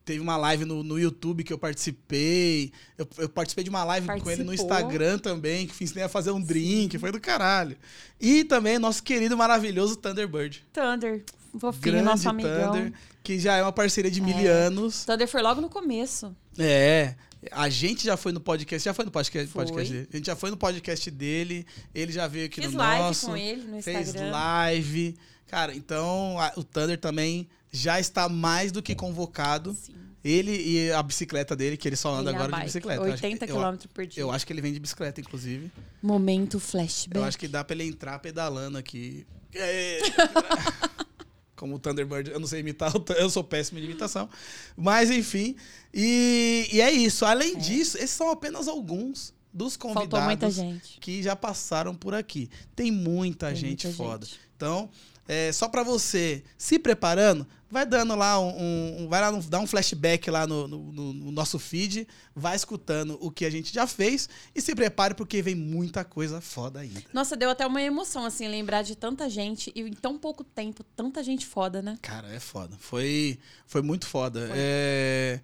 Teve 0.07 0.21
uma 0.21 0.37
live 0.37 0.65
no, 0.65 0.85
no 0.85 0.99
YouTube 1.01 1.43
que 1.43 1.53
eu 1.53 1.59
participei. 1.59 2.71
Eu, 2.97 3.07
eu 3.19 3.29
participei 3.29 3.65
de 3.65 3.71
uma 3.71 3.83
live 3.83 4.07
com 4.07 4.13
ele 4.31 4.45
no 4.45 4.51
Participou. 4.51 4.77
Instagram 4.77 5.19
também, 5.19 5.67
que 5.67 5.83
ensinei 5.83 6.05
a 6.05 6.09
fazer 6.09 6.31
um 6.31 6.41
drink, 6.41 6.97
foi 6.97 7.11
do 7.11 7.21
caralho. 7.21 7.77
E 8.21 8.45
também 8.45 8.79
nosso 8.79 9.03
querido 9.03 9.37
maravilhoso 9.37 9.97
Thunderbird. 9.97 10.65
Thunder, 10.73 11.25
fofinho, 11.59 11.83
Grande 11.83 12.05
nosso 12.05 12.29
amigão. 12.29 12.73
Thunder, 12.73 12.93
que 13.25 13.37
já 13.41 13.57
é 13.57 13.63
uma 13.63 13.73
parceria 13.73 14.09
de 14.11 14.21
mil 14.21 14.37
É. 14.39 14.47
anos. 14.47 15.05
Thunder 15.05 15.27
foi 15.27 15.43
logo 15.43 15.61
no 15.61 15.69
começo. 15.69 16.35
É. 16.57 17.17
A 17.51 17.69
gente 17.69 18.05
já 18.05 18.17
foi 18.17 18.31
no 18.31 18.41
podcast, 18.41 18.85
já 18.85 18.95
foi 18.95 19.05
no 19.05 19.11
podcast, 19.11 19.49
Foi. 19.53 19.65
podcast 19.65 19.93
dele. 19.93 20.09
A 20.13 20.17
gente 20.17 20.27
já 20.27 20.37
foi 20.37 20.51
no 20.51 20.57
podcast 20.57 21.11
dele, 21.11 21.67
ele 21.93 22.13
já 22.13 22.29
veio 22.29 22.47
aqui 22.47 22.61
Fiz 22.63 22.73
no 22.73 22.79
live 22.79 23.03
nosso. 23.03 23.27
com 23.27 23.37
ele 23.37 23.63
no 23.65 23.83
fez 23.83 24.09
Instagram. 24.09 24.31
live. 24.31 25.17
Cara, 25.49 25.75
então 25.75 26.39
a- 26.41 26.53
o 26.57 26.63
Thunder 26.63 26.99
também 26.99 27.49
já 27.77 28.01
está 28.01 28.29
mais 28.29 28.73
do 28.73 28.83
que 28.83 28.95
convocado. 28.95 29.75
Sim. 29.75 29.95
Ele 30.25 30.51
e 30.51 30.91
a 30.91 31.01
bicicleta 31.05 31.55
dele, 31.55 31.77
que 31.77 31.87
ele 31.89 31.95
só 31.95 32.13
anda 32.13 32.31
Ele 32.31 32.37
é 32.39 32.43
agora 32.43 32.59
de 32.59 32.65
bicicleta. 32.65 33.01
Eu 33.01 33.13
acho 33.13 33.21
que- 33.21 33.27
80 33.27 33.47
eu, 33.47 33.57
km 33.57 33.87
por 33.95 34.07
dia. 34.07 34.23
eu 34.23 34.31
acho 34.33 34.45
que 34.45 34.53
ele 34.53 34.61
vem 34.61 34.73
de 34.73 34.81
bicicleta, 34.81 35.21
inclusive. 35.21 35.71
Momento 36.03 36.59
flashback. 36.59 37.17
Eu 37.17 37.25
acho 37.25 37.39
que 37.39 37.47
dá 37.47 37.63
pra 37.63 37.75
ele 37.77 37.85
entrar 37.85 38.19
pedalando 38.19 38.77
aqui. 38.77 39.25
É. 39.55 40.01
Como 41.55 41.77
o 41.77 41.79
Thunderbird, 41.79 42.31
eu 42.31 42.39
não 42.41 42.47
sei 42.47 42.61
imitar, 42.61 42.93
eu 43.17 43.31
sou 43.31 43.43
péssimo 43.43 43.79
de 43.81 43.87
imitação. 43.87 44.29
Mas, 44.77 45.11
enfim. 45.11 45.57
E, 45.95 46.69
e 46.73 46.81
é 46.81 46.91
isso. 46.91 47.25
Além 47.25 47.57
disso, 47.57 47.97
esses 47.97 48.11
são 48.11 48.31
apenas 48.31 48.69
alguns 48.69 49.33
dos 49.53 49.75
convidados 49.77 50.55
gente. 50.55 50.99
que 51.01 51.23
já 51.23 51.35
passaram 51.35 51.95
por 51.95 52.15
aqui. 52.15 52.51
Tem 52.75 52.91
muita 52.91 53.47
Tem 53.47 53.57
gente 53.57 53.87
muita 53.87 53.97
foda. 53.97 54.27
gente. 54.27 54.39
Então, 54.55 54.91
é, 55.29 55.53
só 55.53 55.69
pra 55.69 55.83
você 55.83 56.43
se 56.57 56.79
preparando, 56.79 57.47
vai 57.71 57.85
dando 57.85 58.15
lá 58.15 58.39
um. 58.39 59.03
um- 59.05 59.09
vai 59.09 59.21
lá, 59.21 59.31
dá 59.49 59.59
um 59.59 59.67
flashback 59.67 60.31
lá 60.31 60.47
no, 60.47 60.69
no- 60.69 60.93
no- 60.93 61.13
no 61.13 61.31
nosso 61.33 61.59
feed, 61.59 62.07
vai 62.35 62.55
escutando 62.55 63.19
o 63.21 63.31
que 63.31 63.45
a 63.45 63.51
gente 63.51 63.73
já 63.75 63.87
fez 63.87 64.29
e 64.55 64.61
se 64.61 64.75
prepare 64.75 65.15
porque 65.15 65.43
vem 65.43 65.55
muita 65.55 66.05
coisa 66.05 66.41
foda 66.41 66.81
ainda. 66.81 67.03
Nossa, 67.13 67.37
deu 67.37 67.51
até 67.51 67.67
uma 67.67 67.83
emoção, 67.83 68.25
assim, 68.25 68.47
lembrar 68.47 68.83
de 68.83 68.95
tanta 68.95 69.29
gente 69.29 69.73
e 69.75 69.81
em 69.83 69.93
tão 69.93 70.17
pouco 70.19 70.45
tempo, 70.45 70.85
tanta 70.95 71.23
gente 71.25 71.45
foda, 71.45 71.83
né? 71.83 71.99
Cara, 72.03 72.29
é 72.33 72.39
foda. 72.41 72.77
Foi, 72.79 73.39
foi 73.67 73.83
muito 73.83 74.07
foda. 74.07 74.47
Foi. 74.47 74.57
É, 74.59 75.41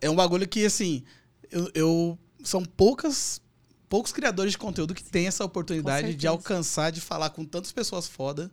é 0.00 0.08
um 0.10 0.14
bagulho 0.14 0.46
que, 0.46 0.64
assim, 0.64 1.02
eu, 1.50 1.70
eu- 1.74 2.18
são 2.42 2.64
poucas. 2.64 3.40
Poucos 3.88 4.12
criadores 4.12 4.52
de 4.52 4.58
conteúdo 4.58 4.92
que 4.94 5.04
têm 5.04 5.26
essa 5.28 5.44
oportunidade 5.44 6.14
de 6.16 6.26
alcançar, 6.26 6.90
de 6.90 7.00
falar 7.00 7.30
com 7.30 7.44
tantas 7.44 7.70
pessoas 7.70 8.08
foda 8.08 8.50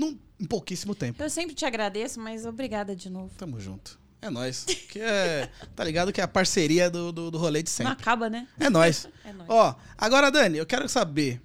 num, 0.00 0.18
em 0.40 0.46
pouquíssimo 0.46 0.94
tempo. 0.94 1.22
Eu 1.22 1.28
sempre 1.28 1.54
te 1.54 1.64
agradeço, 1.64 2.18
mas 2.18 2.46
obrigada 2.46 2.96
de 2.96 3.10
novo. 3.10 3.32
Tamo 3.36 3.60
junto. 3.60 4.00
É 4.22 4.28
nóis. 4.28 4.64
Que 4.64 5.00
é, 5.00 5.50
tá 5.74 5.84
ligado 5.84 6.12
que 6.12 6.20
é 6.20 6.24
a 6.24 6.28
parceria 6.28 6.90
do, 6.90 7.10
do, 7.12 7.30
do 7.30 7.38
rolê 7.38 7.62
de 7.62 7.70
Não 7.70 7.76
sempre. 7.76 7.92
acaba, 7.92 8.28
né? 8.28 8.48
É 8.58 8.68
nóis. 8.68 9.06
É 9.24 9.32
nóis. 9.32 9.48
Ó, 9.48 9.74
agora, 9.96 10.30
Dani, 10.30 10.58
eu 10.58 10.66
quero 10.66 10.88
saber 10.88 11.40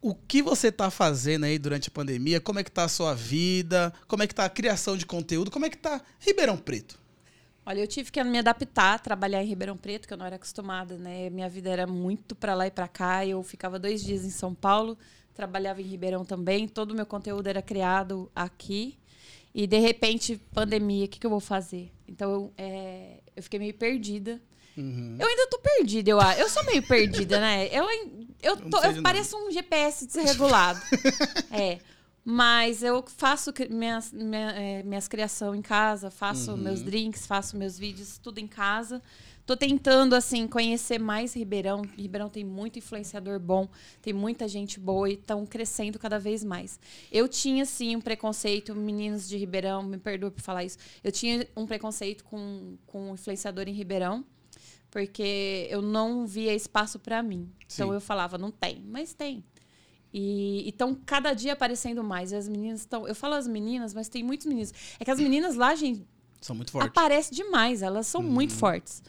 o 0.00 0.14
que 0.14 0.42
você 0.42 0.72
tá 0.72 0.90
fazendo 0.90 1.44
aí 1.44 1.58
durante 1.58 1.88
a 1.88 1.92
pandemia, 1.92 2.40
como 2.40 2.58
é 2.58 2.64
que 2.64 2.70
tá 2.70 2.84
a 2.84 2.88
sua 2.88 3.14
vida, 3.14 3.92
como 4.08 4.22
é 4.22 4.26
que 4.26 4.34
tá 4.34 4.44
a 4.44 4.48
criação 4.50 4.96
de 4.96 5.06
conteúdo, 5.06 5.50
como 5.50 5.64
é 5.64 5.70
que 5.70 5.76
tá 5.78 6.00
Ribeirão 6.18 6.56
Preto. 6.56 6.98
Olha, 7.64 7.78
eu 7.78 7.86
tive 7.86 8.10
que 8.10 8.22
me 8.24 8.38
adaptar, 8.38 8.98
trabalhar 8.98 9.42
em 9.42 9.46
Ribeirão 9.46 9.76
Preto, 9.76 10.08
que 10.08 10.12
eu 10.12 10.18
não 10.18 10.26
era 10.26 10.34
acostumada, 10.34 10.96
né? 10.98 11.30
Minha 11.30 11.48
vida 11.48 11.70
era 11.70 11.86
muito 11.86 12.34
pra 12.34 12.54
lá 12.54 12.66
e 12.66 12.70
pra 12.72 12.88
cá. 12.88 13.24
Eu 13.24 13.40
ficava 13.44 13.78
dois 13.78 14.02
dias 14.02 14.24
em 14.24 14.30
São 14.30 14.52
Paulo, 14.52 14.98
trabalhava 15.34 15.80
em 15.80 15.84
Ribeirão 15.84 16.24
também. 16.24 16.68
Todo 16.68 16.92
o 16.92 16.94
meu 16.94 17.06
conteúdo 17.06 17.46
era 17.46 17.62
criado 17.62 18.30
aqui. 18.34 18.98
E 19.54 19.66
de 19.66 19.78
repente, 19.78 20.40
pandemia, 20.54 21.04
o 21.04 21.08
que, 21.08 21.18
que 21.18 21.26
eu 21.26 21.30
vou 21.30 21.40
fazer? 21.40 21.92
Então, 22.08 22.30
eu, 22.32 22.52
é, 22.56 23.20
eu 23.36 23.42
fiquei 23.42 23.58
meio 23.58 23.74
perdida. 23.74 24.40
Uhum. 24.76 25.16
Eu 25.18 25.26
ainda 25.26 25.46
tô 25.48 25.58
perdida, 25.58 26.10
eu 26.10 26.20
acho. 26.20 26.40
Eu 26.40 26.48
sou 26.48 26.64
meio 26.64 26.82
perdida, 26.82 27.38
né? 27.38 27.68
Eu, 27.70 27.86
eu, 28.42 28.56
tô, 28.56 28.82
eu 28.82 29.02
pareço 29.02 29.36
um 29.36 29.50
GPS 29.50 30.06
desregulado. 30.06 30.80
é. 31.52 31.78
Mas 32.24 32.82
eu 32.82 33.04
faço 33.16 33.52
minhas, 33.68 34.12
minha, 34.12 34.50
é, 34.52 34.82
minhas 34.84 35.08
criações 35.08 35.58
em 35.58 35.62
casa, 35.62 36.08
faço 36.10 36.52
Uhum. 36.52 36.56
meus 36.56 36.80
drinks, 36.80 37.26
faço 37.26 37.56
meus 37.56 37.76
vídeos, 37.76 38.16
tudo 38.16 38.38
em 38.38 38.46
casa. 38.46 39.02
Tô 39.44 39.56
tentando, 39.56 40.14
assim, 40.14 40.46
conhecer 40.46 40.98
mais 40.98 41.34
Ribeirão. 41.34 41.82
Ribeirão 41.82 42.28
tem 42.28 42.44
muito 42.44 42.78
influenciador 42.78 43.40
bom, 43.40 43.68
tem 44.00 44.12
muita 44.12 44.46
gente 44.46 44.78
boa 44.78 45.10
e 45.10 45.14
estão 45.14 45.44
crescendo 45.44 45.98
cada 45.98 46.18
vez 46.18 46.44
mais. 46.44 46.78
Eu 47.10 47.26
tinha, 47.28 47.64
sim, 47.64 47.96
um 47.96 48.00
preconceito, 48.00 48.74
meninos 48.74 49.28
de 49.28 49.36
Ribeirão, 49.36 49.82
me 49.82 49.98
perdoe 49.98 50.30
por 50.30 50.40
falar 50.40 50.64
isso. 50.64 50.78
Eu 51.02 51.10
tinha 51.10 51.46
um 51.56 51.66
preconceito 51.66 52.22
com, 52.24 52.76
com 52.86 53.10
um 53.10 53.14
influenciador 53.14 53.68
em 53.68 53.72
Ribeirão, 53.72 54.24
porque 54.90 55.66
eu 55.70 55.82
não 55.82 56.24
via 56.26 56.54
espaço 56.54 56.98
para 57.00 57.20
mim. 57.22 57.50
Então 57.74 57.88
Sim. 57.88 57.94
eu 57.94 58.00
falava, 58.00 58.38
não 58.38 58.50
tem, 58.52 58.80
mas 58.86 59.12
tem. 59.12 59.42
E 60.14 60.68
estão 60.68 60.94
cada 60.94 61.32
dia 61.32 61.54
aparecendo 61.54 62.04
mais. 62.04 62.30
E 62.32 62.36
as 62.36 62.46
meninas 62.46 62.80
estão. 62.80 63.08
Eu 63.08 63.14
falo 63.14 63.34
as 63.34 63.48
meninas, 63.48 63.94
mas 63.94 64.08
tem 64.08 64.22
muitos 64.22 64.46
meninos. 64.46 64.72
É 65.00 65.04
que 65.04 65.10
as 65.10 65.18
meninas 65.18 65.56
lá, 65.56 65.74
gente, 65.74 66.06
São 66.40 66.54
muito 66.54 66.70
fortes. 66.70 66.90
aparecem 66.90 67.34
demais. 67.34 67.80
Elas 67.82 68.06
são 68.06 68.22
muito 68.22 68.52
fortes. 68.52 69.02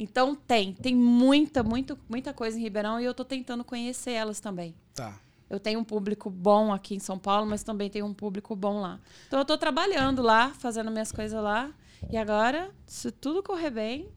Então 0.00 0.34
tem. 0.34 0.72
Tem 0.72 0.94
muita, 0.96 1.62
muito, 1.62 1.98
muita 2.08 2.32
coisa 2.32 2.58
em 2.58 2.62
Ribeirão 2.62 2.98
e 2.98 3.04
eu 3.04 3.12
tô 3.12 3.22
tentando 3.22 3.62
conhecer 3.62 4.12
elas 4.12 4.40
também. 4.40 4.74
Tá. 4.94 5.20
Eu 5.50 5.60
tenho 5.60 5.78
um 5.78 5.84
público 5.84 6.30
bom 6.30 6.72
aqui 6.72 6.94
em 6.94 6.98
São 6.98 7.18
Paulo, 7.18 7.46
mas 7.46 7.62
também 7.62 7.90
tenho 7.90 8.06
um 8.06 8.14
público 8.14 8.56
bom 8.56 8.80
lá. 8.80 8.98
Então 9.26 9.38
eu 9.38 9.44
tô 9.44 9.58
trabalhando 9.58 10.22
lá, 10.22 10.54
fazendo 10.58 10.90
minhas 10.90 11.12
coisas 11.12 11.42
lá. 11.42 11.70
E 12.10 12.16
agora, 12.16 12.70
se 12.86 13.10
tudo 13.10 13.42
correr 13.42 13.70
bem, 13.70 14.08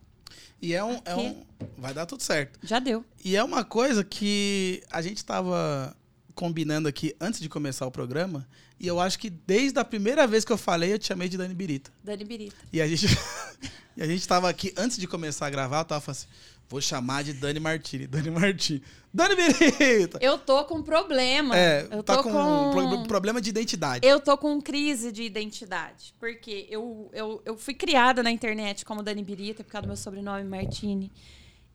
E 0.61 0.73
é 0.73 0.81
um, 0.81 1.01
é 1.03 1.15
um. 1.17 1.43
Vai 1.77 1.93
dar 1.93 2.05
tudo 2.05 2.23
certo. 2.23 2.57
já 2.63 2.79
deu. 2.79 3.03
E 3.25 3.35
é 3.35 3.43
uma 3.43 3.65
coisa 3.65 4.05
que 4.05 4.81
a 4.89 5.01
gente 5.01 5.25
tava 5.25 5.93
combinando 6.35 6.87
aqui 6.87 7.15
antes 7.19 7.39
de 7.39 7.49
começar 7.49 7.85
o 7.85 7.91
programa. 7.91 8.47
E 8.79 8.87
eu 8.87 8.99
acho 8.99 9.17
que 9.19 9.29
desde 9.29 9.79
a 9.79 9.85
primeira 9.85 10.25
vez 10.27 10.43
que 10.43 10.51
eu 10.51 10.57
falei, 10.57 10.93
eu 10.93 10.99
te 10.99 11.07
chamei 11.07 11.29
de 11.29 11.37
Dani 11.37 11.53
Birita. 11.53 11.91
Dani 12.03 12.23
Birita. 12.25 12.55
E 12.71 12.81
a 12.81 12.87
gente, 12.87 13.07
e 13.95 14.01
a 14.01 14.07
gente 14.07 14.27
tava 14.27 14.49
aqui, 14.49 14.73
antes 14.77 14.97
de 14.97 15.07
começar 15.07 15.47
a 15.47 15.49
gravar, 15.49 15.79
eu 15.79 15.85
tava 15.85 16.01
falando 16.01 16.17
assim, 16.17 16.27
Vou 16.73 16.81
chamar 16.81 17.23
de 17.23 17.33
Dani 17.33 17.59
Martini. 17.59 18.07
Dani 18.07 18.31
Martini. 18.31 18.81
Dani 19.13 19.35
Birita! 19.35 20.17
Eu 20.19 20.39
tô 20.39 20.65
com 20.65 20.81
problema. 20.81 21.55
É, 21.55 21.87
eu 21.91 22.01
tá 22.01 22.17
tô 22.17 22.23
com, 22.23 22.31
com, 22.31 22.71
pro- 22.71 23.03
problema 23.03 23.39
de 23.39 23.49
identidade. 23.51 24.07
Eu 24.07 24.19
tô 24.19 24.35
com 24.37 24.59
crise 24.59 25.11
de 25.11 25.21
identidade. 25.21 26.15
Porque 26.19 26.65
eu, 26.69 27.11
eu, 27.13 27.41
eu 27.45 27.57
fui 27.57 27.75
criada 27.75 28.23
na 28.23 28.31
internet 28.31 28.83
como 28.85 29.03
Dani 29.03 29.23
Birita, 29.23 29.63
por 29.63 29.69
causa 29.71 29.83
do 29.83 29.87
meu 29.89 29.97
sobrenome 29.97 30.43
Martini. 30.45 31.11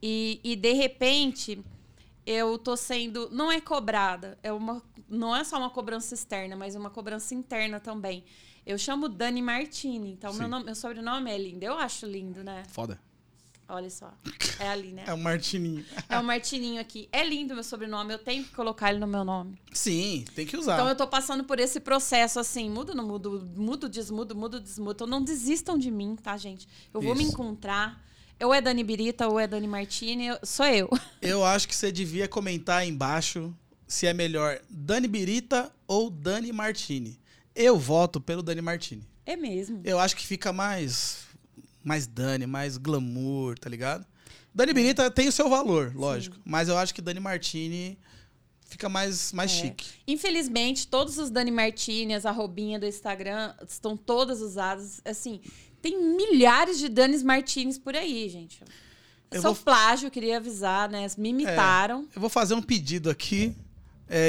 E, 0.02 0.40
e 0.42 0.56
de 0.56 0.72
repente, 0.72 1.60
eu 2.28 2.58
tô 2.58 2.76
sendo. 2.76 3.30
Não 3.30 3.50
é 3.50 3.58
cobrada. 3.58 4.38
É 4.42 4.52
uma, 4.52 4.82
não 5.08 5.34
é 5.34 5.42
só 5.44 5.56
uma 5.56 5.70
cobrança 5.70 6.12
externa, 6.14 6.54
mas 6.54 6.74
uma 6.74 6.90
cobrança 6.90 7.34
interna 7.34 7.80
também. 7.80 8.22
Eu 8.66 8.76
chamo 8.76 9.08
Dani 9.08 9.40
Martini. 9.40 10.12
Então, 10.12 10.34
meu, 10.34 10.46
nome, 10.46 10.66
meu 10.66 10.74
sobrenome 10.74 11.30
é 11.30 11.38
lindo. 11.38 11.64
Eu 11.64 11.78
acho 11.78 12.04
lindo, 12.04 12.44
né? 12.44 12.64
Foda. 12.68 13.00
Olha 13.66 13.88
só. 13.88 14.12
É 14.58 14.68
ali, 14.68 14.92
né? 14.92 15.04
É 15.06 15.14
um 15.14 15.18
Martininho. 15.18 15.82
É 16.06 16.18
o 16.18 16.24
Martininho 16.24 16.80
aqui. 16.80 17.08
É 17.10 17.24
lindo 17.24 17.54
meu 17.54 17.64
sobrenome. 17.64 18.12
Eu 18.12 18.18
tenho 18.18 18.44
que 18.44 18.54
colocar 18.54 18.90
ele 18.90 18.98
no 18.98 19.06
meu 19.06 19.24
nome. 19.24 19.58
Sim, 19.72 20.26
tem 20.34 20.46
que 20.46 20.56
usar. 20.56 20.74
Então 20.74 20.88
eu 20.88 20.96
tô 20.96 21.06
passando 21.06 21.44
por 21.44 21.58
esse 21.58 21.80
processo 21.80 22.38
assim, 22.38 22.68
mudo, 22.68 22.94
não 22.94 23.06
mudo, 23.06 23.50
mudo, 23.56 23.88
desmudo, 23.88 24.36
mudo, 24.36 24.60
desmudo. 24.60 24.92
Então 24.92 25.06
não 25.06 25.22
desistam 25.22 25.78
de 25.78 25.90
mim, 25.90 26.14
tá, 26.14 26.36
gente? 26.36 26.68
Eu 26.92 27.00
vou 27.00 27.14
me 27.14 27.22
Isso. 27.22 27.32
encontrar. 27.32 28.06
Ou 28.40 28.55
é 28.55 28.61
Dani 28.61 28.85
Birita 28.85 29.27
ou 29.29 29.38
é 29.38 29.46
Dani 29.46 29.66
Martini, 29.66 30.27
sou 30.44 30.66
eu. 30.66 30.88
Eu 31.20 31.44
acho 31.44 31.66
que 31.66 31.74
você 31.74 31.90
devia 31.90 32.29
comentar 32.29 32.81
aí 32.83 32.88
embaixo 32.88 33.53
se 33.87 34.07
é 34.07 34.12
melhor 34.14 34.61
Dani 34.70 35.09
Birita 35.09 35.72
ou 35.87 36.09
Dani 36.11 36.53
Martini. 36.53 37.18
Eu 37.55 37.77
voto 37.79 38.20
pelo 38.20 38.42
Dani 38.42 38.61
Martini. 38.61 39.03
É 39.27 39.35
mesmo. 39.37 39.81
Eu 39.85 39.98
acho 39.98 40.14
que 40.16 40.27
fica 40.27 40.53
mais 40.53 41.27
mais 41.83 42.07
Dani, 42.07 42.46
mais 42.46 42.77
glamour, 42.77 43.59
tá 43.59 43.68
ligado? 43.68 44.07
Dani 44.55 44.72
Birita 44.72 45.11
tem 45.11 45.29
o 45.29 45.33
seu 45.33 45.48
valor, 45.48 45.92
lógico, 45.94 46.37
mas 46.44 46.68
eu 46.68 46.77
acho 46.77 46.94
que 46.94 47.01
Dani 47.01 47.20
Martini 47.20 47.98
fica 48.66 48.88
mais 48.88 49.33
mais 49.33 49.51
É. 49.53 49.55
chique. 49.55 49.87
Infelizmente, 50.07 50.87
todos 50.87 51.18
os 51.18 51.31
Dani 51.31 51.51
Martini, 51.51 52.14
as 52.14 52.27
arrobinhas 52.27 52.81
do 52.81 52.87
Instagram, 52.87 53.55
estão 53.66 53.96
todas 53.96 54.40
usadas. 54.40 55.01
Assim, 55.05 55.40
tem 55.80 55.98
milhares 56.16 56.78
de 56.78 56.88
Danis 56.88 57.22
Martins 57.22 57.78
por 57.78 57.94
aí, 57.96 58.28
gente. 58.28 58.62
Eu 59.30 59.42
Só 59.42 59.52
vou- 59.52 59.62
plágio, 59.62 60.10
queria 60.10 60.38
avisar, 60.38 60.88
né? 60.88 61.06
Me 61.18 61.28
imitaram. 61.30 62.08
Eu 62.14 62.20
vou 62.20 62.30
fazer 62.30 62.54
um 62.54 62.62
pedido 62.62 63.10
aqui, 63.10 63.54
é 63.54 63.67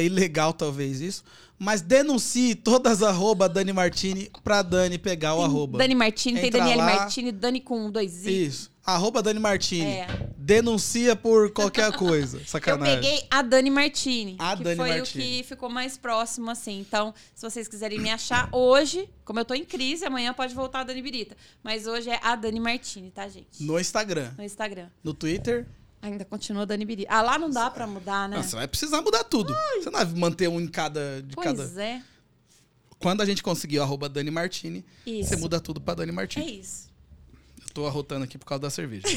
ilegal 0.04 0.54
talvez 0.54 1.02
isso, 1.02 1.24
mas 1.58 1.82
denuncie 1.82 2.56
todas 2.56 3.02
as 3.04 3.10
arroba 3.10 3.48
Dani 3.50 3.74
Martini 3.74 4.32
pra 4.44 4.62
Dani 4.62 4.98
pegar 4.98 5.34
o 5.36 5.38
Tem 5.38 5.46
arroba. 5.46 5.78
Dani 5.78 5.96
Martini, 5.96 6.40
tem 6.40 6.48
Entra 6.48 6.60
Daniele 6.60 6.78
lá. 6.82 6.86
Martini, 6.96 7.32
Dani 7.32 7.60
com 7.60 7.92
dois 7.92 8.26
i. 8.26 8.46
Isso. 8.46 8.72
Arroba 8.86 9.22
Dani 9.22 9.40
Martini. 9.40 9.86
É. 9.86 10.08
Denuncia 10.36 11.16
por 11.16 11.52
qualquer 11.52 11.92
coisa. 11.92 12.38
Eu 12.42 12.46
Sacanagem. 12.46 12.96
peguei 12.96 13.24
a 13.30 13.42
Dani 13.44 13.70
Martini, 13.70 14.36
A 14.40 14.58
que 14.58 14.64
Dani 14.64 14.76
foi 14.78 14.90
Martini. 14.98 15.24
o 15.24 15.28
que 15.28 15.44
ficou 15.44 15.70
mais 15.70 15.96
próximo, 15.96 16.50
assim. 16.50 16.80
Então, 16.80 17.14
se 17.36 17.42
vocês 17.48 17.68
quiserem 17.68 18.00
me 18.00 18.10
achar 18.10 18.50
hoje, 18.52 19.08
como 19.24 19.40
eu 19.40 19.46
tô 19.46 19.54
em 19.54 19.64
crise, 19.64 20.06
amanhã 20.06 20.34
pode 20.34 20.56
voltar 20.56 20.80
a 20.80 20.84
Dani 20.86 21.02
Birita. 21.04 21.38
Mas 21.64 21.86
hoje 21.86 22.10
é 22.10 22.20
a 22.24 22.36
Dani 22.36 22.60
Martini, 22.60 23.12
tá, 23.12 23.28
gente? 23.28 23.62
No 23.64 23.80
Instagram. 23.80 24.32
No 24.38 24.44
Instagram. 24.44 24.88
No 25.04 25.14
Twitter. 25.14 25.68
Ainda 26.02 26.24
continua 26.24 26.66
Dani 26.66 26.86
Birita. 26.86 27.12
Ah, 27.14 27.22
lá 27.22 27.38
não 27.38 27.50
dá 27.50 27.70
pra 27.70 27.86
mudar, 27.86 28.30
né? 28.30 28.38
Não, 28.38 28.44
você 28.44 28.56
vai 28.56 28.68
precisar 28.68 29.02
mudar 29.02 29.24
tudo. 29.26 29.54
Você 29.78 29.90
não 29.90 30.00
vai 30.00 30.06
manter 30.06 30.48
um 30.48 30.60
em 30.60 30.68
cada. 30.68 31.22
De 31.22 31.36
pois 31.36 31.46
cada... 31.46 31.84
é. 31.84 32.02
Quando 32.98 33.22
a 33.22 33.26
gente 33.26 33.42
conseguir 33.44 33.80
o 33.80 33.84
arroba 33.84 34.10
Dani 34.10 34.30
Martini, 34.32 34.86
Isso. 35.06 35.30
você 35.30 35.36
muda 35.38 35.60
tudo 35.60 35.80
pra 35.80 35.94
Dani 35.94 36.12
É 36.12 36.14
Martini. 36.14 36.60
isso. 36.60 36.90
Eu 37.62 37.74
tô 37.74 37.88
arrotando 37.88 38.24
aqui 38.26 38.38
por 38.38 38.46
causa 38.46 38.62
da 38.62 38.70
cerveja. 38.70 39.08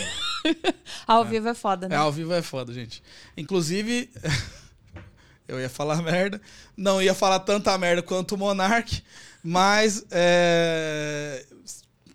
Ao 1.06 1.24
vivo 1.24 1.48
é 1.48 1.54
foda, 1.54 1.88
né? 1.88 1.94
É, 1.94 1.98
ao 1.98 2.12
vivo 2.12 2.32
é 2.32 2.42
foda, 2.42 2.72
gente. 2.72 3.02
Inclusive, 3.36 4.10
eu 5.48 5.60
ia 5.60 5.68
falar 5.68 6.00
merda. 6.02 6.40
Não 6.76 7.00
ia 7.02 7.14
falar 7.14 7.40
tanta 7.40 7.76
merda 7.78 8.02
quanto 8.02 8.34
o 8.34 8.38
Monark, 8.38 9.02
mas 9.42 10.04
é, 10.10 11.44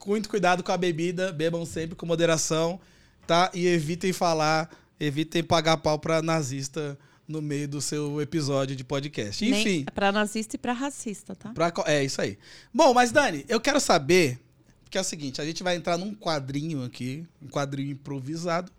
muito 0.06 0.30
cuidado 0.30 0.64
com 0.64 0.72
a 0.72 0.78
bebida, 0.78 1.34
bebam 1.34 1.66
sempre 1.66 1.96
com 1.96 2.06
moderação, 2.06 2.80
tá? 3.28 3.52
E 3.54 3.68
evitem 3.68 4.14
falar, 4.14 4.70
evitem 5.00 5.44
pagar 5.44 5.78
pau 5.78 6.00
pra 6.00 6.22
nazista 6.22 6.98
no 7.28 7.42
meio 7.42 7.68
do 7.68 7.82
seu 7.82 8.22
episódio 8.22 8.76
de 8.76 8.84
podcast. 8.84 9.46
Enfim. 9.46 9.86
Pra 9.94 10.12
nazista 10.12 10.56
e 10.56 10.60
pra 10.60 10.72
racista, 10.72 11.36
tá? 11.36 11.50
Pra 11.50 11.72
é 11.86 12.04
isso 12.04 12.22
aí. 12.22 12.40
Bom, 12.74 12.94
mas 12.94 13.12
Dani, 13.12 13.44
eu 13.50 13.60
quero 13.60 13.82
saber, 13.82 14.40
porque 14.84 14.98
é 14.98 15.02
o 15.02 15.04
seguinte, 15.04 15.42
a 15.42 15.46
gente 15.46 15.62
vai 15.62 15.76
entrar 15.76 15.98
num 15.98 16.16
quadrinho 16.16 16.84
aqui, 16.84 17.26
um 17.42 17.48
quadrinho 17.48 17.92
improvisado, 17.92 18.72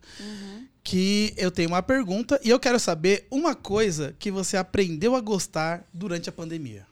que 0.83 1.35
eu 1.37 1.51
tenho 1.51 1.69
uma 1.69 1.83
pergunta 1.83 2.41
e 2.43 2.49
eu 2.49 2.59
quero 2.59 2.81
saber 2.81 3.27
uma 3.31 3.55
coisa 3.55 4.17
que 4.19 4.31
você 4.31 4.57
aprendeu 4.57 5.15
a 5.15 5.21
gostar 5.21 5.87
durante 5.93 6.31
a 6.31 6.33
pandemia. 6.33 6.87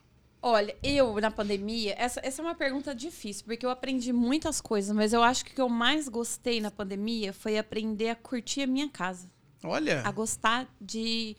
Olha, 0.48 0.76
eu 0.80 1.20
na 1.20 1.28
pandemia, 1.28 1.92
essa, 1.98 2.20
essa 2.22 2.40
é 2.40 2.44
uma 2.44 2.54
pergunta 2.54 2.94
difícil, 2.94 3.44
porque 3.44 3.66
eu 3.66 3.70
aprendi 3.70 4.12
muitas 4.12 4.60
coisas, 4.60 4.94
mas 4.94 5.12
eu 5.12 5.20
acho 5.20 5.44
que 5.44 5.50
o 5.50 5.54
que 5.56 5.60
eu 5.60 5.68
mais 5.68 6.08
gostei 6.08 6.60
na 6.60 6.70
pandemia 6.70 7.32
foi 7.32 7.58
aprender 7.58 8.10
a 8.10 8.14
curtir 8.14 8.62
a 8.62 8.66
minha 8.68 8.88
casa. 8.88 9.28
Olha, 9.64 10.02
a 10.04 10.12
gostar 10.12 10.68
de. 10.80 11.36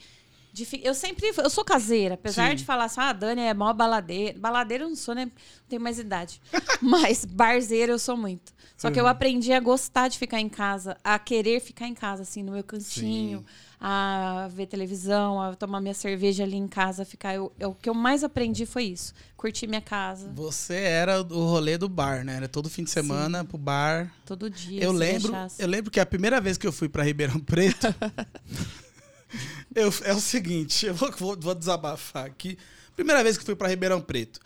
de 0.52 0.68
eu 0.84 0.94
sempre. 0.94 1.32
Eu 1.38 1.50
sou 1.50 1.64
caseira, 1.64 2.16
apesar 2.16 2.50
Sim. 2.50 2.56
de 2.58 2.66
falar 2.66 2.84
assim, 2.84 3.00
ah, 3.00 3.10
a 3.12 3.14
Dani 3.14 3.44
é 3.44 3.54
mó 3.54 3.72
baladeira. 3.72 4.38
Baladeira 4.38 4.84
eu 4.84 4.90
não 4.90 4.96
sou, 4.98 5.16
né? 5.16 5.24
Não 5.26 5.32
tenho 5.70 5.82
mais 5.82 5.98
idade. 6.00 6.42
Mas 6.82 7.24
barzeira 7.24 7.94
eu 7.94 8.00
sou 8.00 8.18
muito. 8.18 8.52
Só 8.76 8.92
que 8.92 9.00
eu 9.00 9.06
Uhum. 9.06 9.10
aprendi 9.10 9.54
a 9.54 9.60
gostar 9.62 10.10
de 10.10 10.18
ficar 10.18 10.42
em 10.42 10.50
casa, 10.50 10.98
a 11.02 11.18
querer 11.18 11.62
ficar 11.62 11.88
em 11.88 11.94
casa, 11.94 12.24
assim, 12.24 12.44
no 12.44 12.52
meu 12.52 12.64
cantinho, 12.64 13.40
Sim. 13.40 13.46
A 13.80 14.50
ver 14.52 14.66
televisão, 14.66 15.40
a 15.42 15.56
tomar 15.56 15.80
minha 15.80 15.94
cerveja 15.94 16.44
ali 16.44 16.56
em 16.58 16.68
casa, 16.68 17.06
ficar. 17.06 17.36
Eu, 17.36 17.52
eu- 17.60 17.70
o 17.72 17.76
que 17.76 17.88
eu 17.90 17.94
mais 17.94 18.24
aprendi 18.24 18.66
foi 18.66 18.86
isso. 18.86 19.14
Curtir 19.36 19.68
minha 19.68 19.82
casa 19.82 20.32
você 20.36 20.74
era 20.76 21.22
o 21.22 21.46
rolê 21.46 21.78
do 21.78 21.88
bar, 21.88 22.24
né? 22.26 22.38
Era 22.38 22.48
todo 22.48 22.70
fim 22.70 22.84
de 22.84 22.90
semana 22.90 23.46
pro 23.46 23.58
bar. 23.58 24.12
todo 24.26 24.50
dia. 24.50 24.84
Eu 24.84 24.92
lembro, 24.92 25.32
deixasse. 25.32 25.62
eu 25.62 25.68
lembro 25.68 25.92
que 25.92 26.00
a 26.00 26.06
primeira 26.06 26.42
vez 26.42 26.58
que 26.58 26.66
eu 26.66 26.72
fui 26.72 26.90
pra 26.90 27.04
Ribeirão 27.04 27.40
Preto, 27.40 27.88
eu- 29.76 29.94
é 30.04 30.14
o 30.14 30.20
seguinte, 30.20 30.86
eu 30.86 30.94
vou, 30.96 31.12
vou- 31.40 31.56
desabafar 31.56 32.26
aqui. 32.26 32.58
Primeira 32.96 33.24
vez 33.24 33.38
que 33.38 33.44
fui 33.46 33.56
pra 33.56 33.68
Ribeirão 33.68 34.02
Preto. 34.02 34.40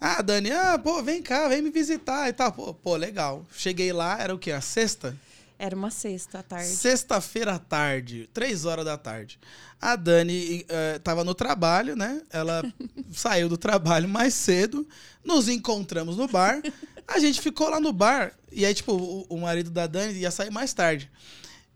Ah, 0.00 0.20
Dani, 0.20 0.50
ah, 0.50 0.78
pô, 0.78 1.02
vem 1.02 1.22
cá, 1.22 1.48
vem 1.48 1.62
me 1.62 1.70
visitar 1.70 2.28
e 2.28 2.32
tal. 2.34 2.52
Pô, 2.52 2.74
pô, 2.74 2.96
legal. 2.96 3.46
Cheguei 3.56 3.92
lá, 3.92 4.20
era 4.20 4.34
o 4.34 4.38
quê? 4.38 4.52
A 4.52 4.60
sexta? 4.60 5.16
Era 5.58 5.76
uma 5.76 5.90
sexta 5.90 6.40
à 6.40 6.42
tarde. 6.42 6.68
Sexta-feira 6.68 7.54
à 7.54 7.58
tarde, 7.58 8.28
três 8.32 8.64
horas 8.64 8.84
da 8.84 8.98
tarde. 8.98 9.38
A 9.80 9.96
Dani 9.96 10.64
eh, 10.68 10.98
tava 10.98 11.22
no 11.22 11.34
trabalho, 11.34 11.94
né? 11.94 12.22
Ela 12.30 12.62
saiu 13.12 13.48
do 13.48 13.56
trabalho 13.56 14.08
mais 14.08 14.34
cedo, 14.34 14.86
nos 15.24 15.48
encontramos 15.48 16.16
no 16.16 16.26
bar. 16.26 16.60
A 17.06 17.18
gente 17.18 17.40
ficou 17.40 17.68
lá 17.68 17.78
no 17.78 17.92
bar, 17.92 18.32
e 18.50 18.64
aí, 18.64 18.74
tipo, 18.74 18.92
o, 18.92 19.26
o 19.28 19.40
marido 19.40 19.70
da 19.70 19.86
Dani 19.86 20.14
ia 20.14 20.30
sair 20.30 20.50
mais 20.50 20.72
tarde. 20.72 21.10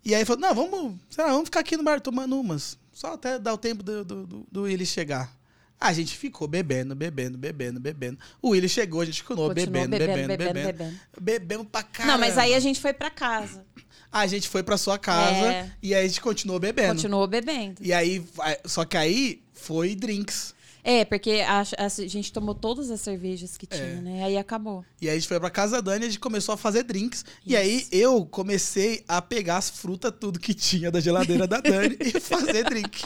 E 0.04 0.14
aí 0.14 0.24
falou: 0.24 0.40
não, 0.40 0.54
vamos, 0.54 0.96
sei 1.10 1.24
lá, 1.24 1.30
vamos 1.30 1.46
ficar 1.46 1.60
aqui 1.60 1.76
no 1.76 1.84
bar 1.84 2.00
tomando 2.00 2.38
umas. 2.38 2.78
Só 2.92 3.12
até 3.12 3.38
dar 3.38 3.54
o 3.54 3.58
tempo 3.58 3.82
do, 3.82 4.04
do, 4.04 4.26
do, 4.26 4.46
do 4.50 4.62
Willy 4.62 4.86
chegar. 4.86 5.37
A 5.80 5.92
gente 5.92 6.16
ficou 6.16 6.48
bebendo, 6.48 6.94
bebendo, 6.94 7.38
bebendo, 7.38 7.78
bebendo. 7.78 8.18
O 8.42 8.50
Willy 8.50 8.68
chegou, 8.68 9.00
a 9.00 9.04
gente 9.04 9.22
continuou, 9.22 9.48
Continuou 9.54 9.86
bebendo, 9.88 9.90
bebendo, 9.90 10.28
bebendo, 10.28 10.52
bebendo, 10.54 10.78
bebendo, 10.78 11.00
Bebemos 11.20 11.66
pra 11.70 11.82
caramba. 11.84 12.12
Não, 12.12 12.18
mas 12.20 12.36
aí 12.36 12.54
a 12.54 12.60
gente 12.60 12.80
foi 12.80 12.92
pra 12.92 13.10
casa. 13.10 13.64
A 14.10 14.26
gente 14.26 14.48
foi 14.48 14.62
pra 14.62 14.76
sua 14.78 14.98
casa 14.98 15.52
É. 15.52 15.70
e 15.82 15.94
aí 15.94 16.04
a 16.04 16.08
gente 16.08 16.20
continuou 16.20 16.58
bebendo. 16.58 16.94
Continuou 16.94 17.26
bebendo. 17.26 17.80
E 17.80 17.92
aí, 17.92 18.24
só 18.64 18.84
que 18.84 18.96
aí 18.96 19.42
foi 19.52 19.94
drinks. 19.94 20.54
É, 20.82 21.04
porque 21.04 21.44
a, 21.46 21.60
a 21.76 21.88
gente 21.88 22.32
tomou 22.32 22.54
todas 22.54 22.90
as 22.90 23.00
cervejas 23.02 23.58
que 23.58 23.66
tinha, 23.66 23.82
É. 23.82 23.94
né? 24.00 24.24
Aí 24.24 24.38
acabou. 24.38 24.84
E 25.00 25.08
aí 25.08 25.16
a 25.16 25.18
gente 25.18 25.28
foi 25.28 25.38
pra 25.38 25.50
casa 25.50 25.82
da 25.82 25.92
Dani 25.92 26.04
e 26.04 26.08
a 26.08 26.10
gente 26.10 26.20
começou 26.20 26.54
a 26.54 26.56
fazer 26.56 26.82
drinks. 26.84 27.24
E 27.44 27.54
aí 27.54 27.86
eu 27.92 28.24
comecei 28.24 29.04
a 29.06 29.20
pegar 29.20 29.58
as 29.58 29.68
frutas, 29.68 30.12
tudo 30.18 30.38
que 30.40 30.54
tinha 30.54 30.90
da 30.90 30.98
geladeira 31.00 31.46
da 31.46 31.60
Dani 31.60 31.96
e 32.00 32.18
fazer 32.18 32.64
drink. 32.64 33.04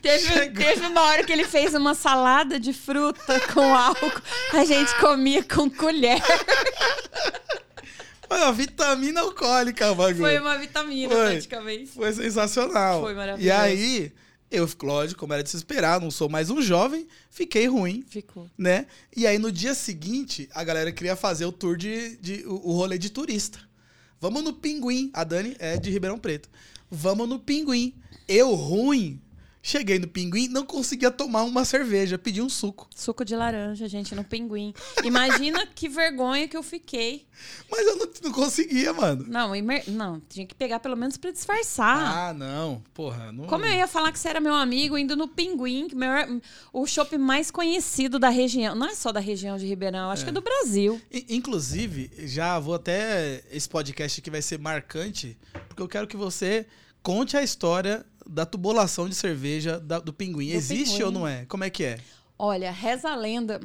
Teve, 0.00 0.50
teve 0.50 0.86
uma 0.86 1.02
hora 1.02 1.24
que 1.24 1.32
ele 1.32 1.44
fez 1.44 1.74
uma 1.74 1.94
salada 1.94 2.60
de 2.60 2.72
fruta 2.72 3.40
com 3.52 3.74
álcool. 3.74 4.22
A 4.52 4.64
gente 4.64 4.94
comia 5.00 5.42
com 5.42 5.68
colher. 5.68 6.20
Foi 8.28 8.38
uma 8.38 8.52
vitamina 8.52 9.20
alcoólica, 9.20 9.90
o 9.90 9.94
bagulho. 9.94 10.16
Foi 10.18 10.38
uma 10.38 10.58
vitamina, 10.58 11.14
Foi. 11.14 11.30
praticamente. 11.32 11.92
Foi 11.92 12.12
sensacional. 12.12 13.00
Foi 13.00 13.14
maravilhoso. 13.14 13.46
E 13.46 13.50
aí, 13.50 14.12
eu, 14.50 14.68
lógico, 14.82 15.20
como 15.20 15.32
era 15.32 15.42
de 15.42 15.50
se 15.50 15.56
esperar, 15.56 16.00
não 16.00 16.10
sou 16.10 16.28
mais 16.28 16.50
um 16.50 16.60
jovem, 16.60 17.06
fiquei 17.30 17.66
ruim. 17.66 18.04
Ficou. 18.08 18.48
né? 18.56 18.86
E 19.16 19.26
aí 19.26 19.38
no 19.38 19.50
dia 19.50 19.74
seguinte, 19.74 20.48
a 20.54 20.62
galera 20.64 20.92
queria 20.92 21.16
fazer 21.16 21.44
o 21.44 21.52
tour 21.52 21.76
de, 21.76 22.16
de 22.16 22.44
o 22.46 22.72
rolê 22.72 22.98
de 22.98 23.10
turista. 23.10 23.60
Vamos 24.20 24.42
no 24.42 24.52
Pinguim. 24.52 25.10
A 25.12 25.24
Dani 25.24 25.56
é 25.58 25.76
de 25.76 25.90
Ribeirão 25.90 26.18
Preto. 26.18 26.48
Vamos 26.90 27.28
no 27.28 27.38
Pinguim. 27.38 27.94
Eu 28.26 28.54
ruim. 28.54 29.20
Cheguei 29.66 29.98
no 29.98 30.06
Pinguim, 30.06 30.46
não 30.46 30.64
conseguia 30.64 31.10
tomar 31.10 31.42
uma 31.42 31.64
cerveja, 31.64 32.16
pedi 32.16 32.40
um 32.40 32.48
suco. 32.48 32.88
Suco 32.94 33.24
de 33.24 33.34
laranja, 33.34 33.88
gente, 33.88 34.14
no 34.14 34.22
pinguim. 34.22 34.72
Imagina 35.02 35.66
que 35.74 35.88
vergonha 35.88 36.46
que 36.46 36.56
eu 36.56 36.62
fiquei. 36.62 37.26
Mas 37.68 37.84
eu 37.84 37.96
não, 37.96 38.08
não 38.22 38.30
conseguia, 38.30 38.92
mano. 38.92 39.24
Não, 39.26 39.56
imer... 39.56 39.82
não, 39.88 40.22
tinha 40.28 40.46
que 40.46 40.54
pegar 40.54 40.78
pelo 40.78 40.96
menos 40.96 41.16
pra 41.16 41.32
disfarçar. 41.32 42.28
Ah, 42.28 42.32
não. 42.32 42.80
Porra, 42.94 43.32
não. 43.32 43.46
Como 43.46 43.64
eu 43.64 43.72
ia 43.72 43.88
falar 43.88 44.12
que 44.12 44.20
você 44.20 44.28
era 44.28 44.38
meu 44.38 44.54
amigo 44.54 44.96
indo 44.96 45.16
no 45.16 45.26
Pinguim, 45.26 45.88
maior- 45.96 46.28
o 46.72 46.86
shopping 46.86 47.18
mais 47.18 47.50
conhecido 47.50 48.20
da 48.20 48.28
região. 48.28 48.76
Não 48.76 48.86
é 48.86 48.94
só 48.94 49.10
da 49.10 49.18
região 49.18 49.58
de 49.58 49.66
Ribeirão, 49.66 50.12
acho 50.12 50.22
que 50.22 50.30
é 50.30 50.32
do 50.32 50.42
Brasil. 50.42 51.02
Inclusive, 51.28 52.08
já 52.18 52.56
vou 52.60 52.76
até. 52.76 53.42
Esse 53.50 53.68
podcast 53.68 54.20
aqui 54.20 54.30
vai 54.30 54.42
ser 54.42 54.60
marcante, 54.60 55.36
porque 55.66 55.82
eu 55.82 55.88
quero 55.88 56.06
que 56.06 56.16
você 56.16 56.68
conte 57.02 57.36
a 57.36 57.42
história 57.42 58.06
da 58.28 58.44
tubulação 58.46 59.08
de 59.08 59.14
cerveja 59.14 59.78
da- 59.80 59.98
do 60.00 60.12
pinguim. 60.12 60.48
Do 60.50 60.54
Existe 60.56 60.90
pinguim. 60.92 61.02
ou 61.04 61.10
não 61.12 61.26
é? 61.28 61.44
Como 61.46 61.64
é 61.64 61.70
que 61.70 61.84
é? 61.84 62.00
Olha, 62.38 62.70
reza 62.70 63.08
a 63.10 63.16
lenda 63.16 63.60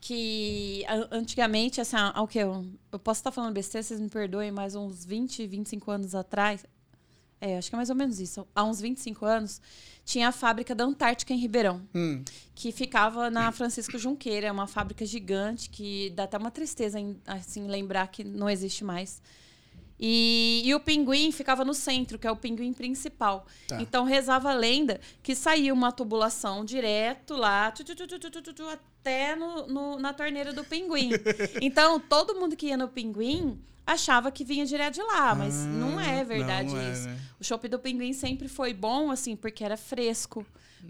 que 0.00 0.84
antigamente, 1.12 1.80
assim, 1.80 1.96
ao 1.96 2.26
que 2.26 2.38
eu, 2.38 2.66
eu 2.90 2.98
posso 2.98 3.20
estar 3.20 3.30
falando 3.30 3.54
besteira, 3.54 3.82
vocês 3.84 4.00
me 4.00 4.08
perdoem, 4.08 4.50
mas 4.50 4.74
uns 4.74 5.04
20, 5.04 5.46
25 5.46 5.90
anos 5.92 6.14
atrás, 6.14 6.64
é, 7.40 7.56
acho 7.56 7.68
que 7.70 7.74
é 7.74 7.78
mais 7.78 7.88
ou 7.90 7.94
menos 7.94 8.18
isso, 8.18 8.44
há 8.54 8.64
uns 8.64 8.80
25 8.80 9.24
anos, 9.24 9.60
tinha 10.04 10.26
a 10.28 10.32
fábrica 10.32 10.74
da 10.74 10.82
Antártica 10.84 11.32
em 11.32 11.38
Ribeirão. 11.38 11.82
Hum, 11.94 12.24
que 12.54 12.72
ficava 12.72 13.30
na 13.30 13.52
Francisco 13.52 13.96
Junqueira, 13.96 14.48
é 14.48 14.52
uma 14.52 14.66
fábrica 14.66 15.06
gigante 15.06 15.70
que 15.70 16.10
dá 16.10 16.24
até 16.24 16.36
uma 16.36 16.50
tristeza 16.50 16.98
assim 17.24 17.68
lembrar 17.68 18.08
que 18.08 18.24
não 18.24 18.50
existe 18.50 18.82
mais. 18.82 19.22
E, 20.04 20.62
e, 20.64 20.74
o 20.74 20.80
pinguim 20.80 21.30
ficava 21.30 21.64
no 21.64 21.72
centro, 21.72 22.18
que 22.18 22.26
é 22.26 22.30
o 22.30 22.34
pinguim 22.34 22.72
principal. 22.72 23.46
Tá. 23.68 23.80
Então 23.80 24.02
rezava 24.04 24.50
a 24.50 24.54
lenda 24.54 25.00
que 25.22 25.32
saía 25.32 25.72
uma 25.72 25.92
tubulação 25.92 26.64
direto 26.64 27.36
lá, 27.36 27.70
tu, 27.70 27.84
tu, 27.84 27.94
tu, 27.94 28.68
até 28.68 29.36
no, 29.36 29.68
no, 29.68 29.98
na 30.00 30.12
torneira 30.12 30.52
do 30.52 30.64
pinguim. 30.64 31.10
então 31.62 32.00
todo 32.00 32.34
mundo 32.34 32.56
que 32.56 32.66
ia 32.66 32.76
no 32.76 32.88
pinguim 32.88 33.60
achava 33.86 34.32
que 34.32 34.44
vinha 34.44 34.66
direto 34.66 34.94
de 34.94 35.02
lá, 35.04 35.36
mas 35.36 35.54
ah, 35.54 35.66
não 35.68 36.00
é 36.00 36.24
verdade 36.24 36.74
não 36.74 36.80
é, 36.80 36.92
isso. 36.92 37.08
Né? 37.08 37.16
O 37.38 37.44
chopp 37.44 37.68
do 37.68 37.78
pinguim 37.78 38.12
sempre 38.12 38.48
foi 38.48 38.74
bom, 38.74 39.08
assim, 39.08 39.36
porque 39.36 39.62
era 39.62 39.76
fresco. 39.76 40.44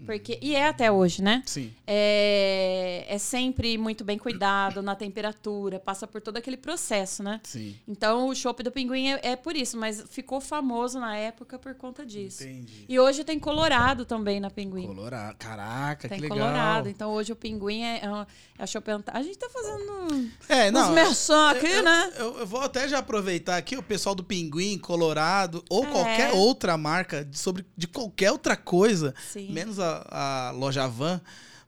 Porque, 0.05 0.37
e 0.41 0.55
é 0.55 0.67
até 0.67 0.91
hoje, 0.91 1.21
né? 1.21 1.41
Sim. 1.45 1.71
É, 1.85 3.05
é 3.07 3.17
sempre 3.17 3.77
muito 3.77 4.03
bem 4.03 4.17
cuidado 4.17 4.81
na 4.81 4.95
temperatura, 4.95 5.79
passa 5.79 6.05
por 6.07 6.19
todo 6.21 6.37
aquele 6.37 6.57
processo, 6.57 7.23
né? 7.23 7.39
Sim. 7.43 7.75
Então 7.87 8.27
o 8.27 8.35
chopp 8.35 8.61
do 8.63 8.71
pinguim 8.71 9.07
é, 9.09 9.19
é 9.23 9.35
por 9.35 9.55
isso, 9.55 9.77
mas 9.77 10.03
ficou 10.09 10.41
famoso 10.41 10.99
na 10.99 11.15
época 11.15 11.57
por 11.59 11.73
conta 11.75 12.05
disso. 12.05 12.43
Entendi. 12.43 12.85
E 12.89 12.99
hoje 12.99 13.23
tem 13.23 13.39
Colorado 13.39 14.05
também 14.05 14.39
na 14.39 14.49
pinguim. 14.49 14.87
Colorado. 14.87 15.35
Caraca, 15.37 16.09
Tem 16.09 16.17
que 16.17 16.23
legal. 16.23 16.37
Colorado. 16.39 16.89
Então 16.89 17.11
hoje 17.11 17.31
o 17.31 17.35
pinguim 17.35 17.81
é, 17.83 17.99
é, 18.03 18.09
uma- 18.09 18.27
é 18.57 18.63
a 18.63 18.67
chopp 18.67 18.89
A 19.07 19.21
gente 19.23 19.37
tá 19.37 19.49
fazendo 19.49 20.29
É, 20.49 20.67
uns 20.69 20.71
não. 20.73 20.91
merchan 20.93 21.49
aqui, 21.49 21.67
eu, 21.67 21.83
né? 21.83 22.13
Eu, 22.17 22.39
eu 22.39 22.47
vou 22.47 22.61
até 22.61 22.87
já 22.87 22.97
aproveitar 22.99 23.57
aqui 23.57 23.77
o 23.77 23.83
pessoal 23.83 24.13
do 24.15 24.23
Pinguim, 24.23 24.77
Colorado, 24.77 25.63
ou 25.69 25.83
É. 25.85 25.87
qualquer 25.91 26.31
outra 26.33 26.77
marca 26.77 27.23
de- 27.23 27.37
sobre 27.39 27.65
de 27.77 27.87
qualquer 27.87 28.31
outra 28.31 28.55
coisa, 28.55 29.13
Sim. 29.31 29.51
menos 29.51 29.79
a, 29.79 29.82
a 30.09 30.51
loja 30.51 30.87
Van. 30.87 31.21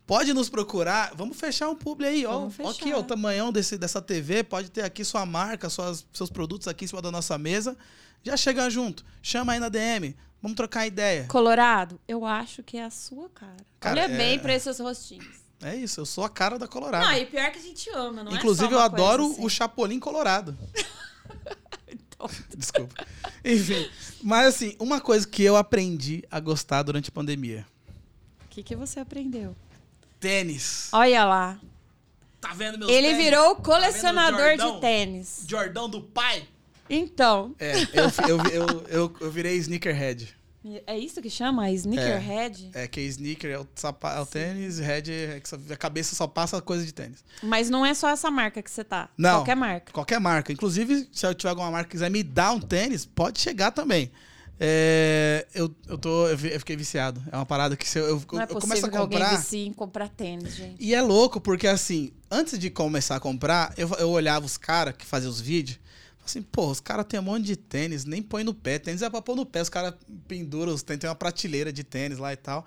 Pode 0.05 0.33
nos 0.33 0.49
procurar. 0.49 1.13
Vamos 1.15 1.37
fechar 1.37 1.67
um 1.69 1.75
publi 1.75 2.05
aí, 2.07 2.25
ó. 2.25 2.47
Aqui, 2.69 2.93
ó, 2.93 2.99
o 2.99 3.03
tamanhão 3.03 3.51
desse, 3.51 3.77
dessa 3.77 4.01
TV. 4.01 4.43
Pode 4.43 4.69
ter 4.69 4.83
aqui 4.83 5.03
sua 5.03 5.25
marca, 5.25 5.69
suas, 5.69 6.05
seus 6.13 6.29
produtos 6.29 6.67
aqui 6.67 6.85
em 6.85 6.87
cima 6.87 7.01
da 7.01 7.11
nossa 7.11 7.37
mesa. 7.37 7.75
Já 8.23 8.37
chega 8.37 8.69
junto. 8.69 9.03
Chama 9.21 9.53
aí 9.53 9.59
na 9.59 9.69
DM. 9.69 10.15
Vamos 10.41 10.55
trocar 10.55 10.85
ideia. 10.85 11.25
Colorado, 11.27 11.99
eu 12.07 12.23
acho 12.23 12.61
que 12.61 12.77
é 12.77 12.83
a 12.83 12.91
sua 12.91 13.29
cara. 13.29 13.57
Cara, 13.79 14.03
Olha 14.03 14.13
é- 14.13 14.17
bem 14.17 14.37
pra 14.37 14.53
esses 14.53 14.79
rostinhos. 14.79 15.43
É 15.61 15.75
isso, 15.75 16.01
eu 16.01 16.05
sou 16.05 16.23
a 16.23 16.29
cara 16.29 16.59
da 16.59 16.67
Colorado. 16.67 17.07
Ah, 17.07 17.17
e 17.17 17.25
pior 17.25 17.49
que 17.49 17.57
a 17.57 17.61
gente 17.61 17.89
ama, 17.89 18.23
não 18.23 18.31
Inclusive, 18.31 18.67
é 18.67 18.69
só 18.69 18.75
eu 18.75 18.79
adoro 18.79 19.25
assim. 19.25 19.43
o 19.43 19.49
Chapolin 19.49 19.99
Colorado. 19.99 20.55
Desculpa. 22.55 23.05
Enfim, 23.43 23.89
mas 24.21 24.47
assim, 24.47 24.75
uma 24.79 24.99
coisa 24.99 25.27
que 25.27 25.43
eu 25.43 25.55
aprendi 25.55 26.23
a 26.29 26.39
gostar 26.39 26.83
durante 26.83 27.09
a 27.09 27.11
pandemia. 27.11 27.65
O 28.55 28.57
que, 28.57 28.63
que 28.63 28.75
você 28.77 29.01
aprendeu? 29.01 29.53
Tênis. 30.17 30.87
Olha 30.93 31.25
lá. 31.25 31.59
Tá 32.39 32.53
vendo 32.53 32.77
meus 32.77 32.89
Ele 32.89 33.09
tênis? 33.09 33.23
virou 33.25 33.51
o 33.51 33.55
Tá 33.55 33.61
colecionador 33.63 34.39
Jordão? 34.51 34.75
de 34.75 34.79
tênis. 34.79 35.43
Jordão 35.45 35.89
do 35.89 35.99
pai? 35.99 36.47
Então, 36.89 37.53
É, 37.59 37.73
eu, 37.81 38.05
eu, 38.29 38.45
eu, 38.53 38.81
eu, 38.87 39.15
eu 39.19 39.29
virei 39.29 39.57
sneakerhead. 39.57 40.33
é 40.87 40.97
isso 40.97 41.21
que 41.21 41.29
chama? 41.29 41.69
Sneakerhead? 41.69 42.69
É, 42.73 42.87
que 42.87 43.01
sneaker 43.01 43.51
é 43.51 43.59
o, 43.59 43.67
sapa, 43.75 44.13
é 44.13 44.21
o 44.21 44.25
tênis, 44.25 44.79
head 44.79 45.11
é 45.11 45.39
que 45.41 45.49
só- 45.49 45.57
a 45.69 45.75
cabeça 45.75 46.15
só 46.15 46.25
passa 46.25 46.61
coisa 46.61 46.85
de 46.85 46.93
tênis. 46.93 47.25
Mas 47.43 47.69
não 47.69 47.85
é 47.85 47.93
só 47.93 48.07
essa 48.07 48.31
marca 48.31 48.63
que 48.63 48.71
você 48.71 48.85
tá. 48.85 49.09
Não. 49.17 49.39
Qualquer 49.39 49.55
marca. 49.57 49.91
Qualquer 49.91 50.19
marca. 50.21 50.53
Inclusive, 50.53 51.09
se 51.11 51.27
eu 51.27 51.35
tiver 51.35 51.49
alguma 51.49 51.69
marca 51.69 51.89
que 51.89 51.91
quiser 51.91 52.09
me 52.09 52.23
dar 52.23 52.51
um 52.53 52.61
tênis, 52.61 53.05
pode 53.05 53.41
chegar 53.41 53.71
também. 53.71 54.09
É, 54.59 55.45
eu, 55.53 55.73
eu, 55.87 55.97
tô, 55.97 56.27
eu, 56.27 56.37
fiquei 56.37 56.75
viciado. 56.75 57.21
É 57.31 57.35
uma 57.35 57.45
parada 57.45 57.75
que 57.75 57.87
se 57.87 57.99
eu, 57.99 58.05
eu, 58.05 58.23
Não 58.31 58.41
é 58.41 58.43
eu 58.43 58.59
começo 58.59 58.85
a 58.85 58.89
que 58.89 58.97
comprar. 58.97 59.35
vicie 59.35 59.67
em 59.67 59.73
comprar 59.73 60.09
tênis, 60.09 60.55
gente. 60.55 60.75
E 60.79 60.93
é 60.93 61.01
louco, 61.01 61.41
porque 61.41 61.67
assim, 61.67 62.11
antes 62.31 62.57
de 62.57 62.69
começar 62.69 63.17
a 63.17 63.19
comprar, 63.19 63.73
eu, 63.77 63.89
eu 63.95 64.09
olhava 64.09 64.45
os 64.45 64.57
caras 64.57 64.95
que 64.95 65.05
faziam 65.05 65.29
os 65.29 65.41
vídeos. 65.41 65.79
Assim, 66.25 66.41
pô, 66.41 66.71
os 66.71 66.79
caras 66.79 67.05
têm 67.05 67.19
um 67.19 67.23
monte 67.23 67.45
de 67.45 67.55
tênis, 67.55 68.03
nem 68.05 68.21
põe 68.21 68.43
no 68.43 68.53
pé. 68.53 68.79
Tênis 68.79 69.01
é 69.01 69.09
pra 69.09 69.21
pôr 69.21 69.35
no 69.35 69.45
pé, 69.45 69.61
os 69.61 69.69
caras 69.69 69.93
penduram 70.27 70.73
os 70.73 70.81
tênis, 70.81 71.01
tem 71.01 71.09
uma 71.09 71.15
prateleira 71.15 71.71
de 71.71 71.83
tênis 71.83 72.17
lá 72.17 72.33
e 72.33 72.37
tal. 72.37 72.65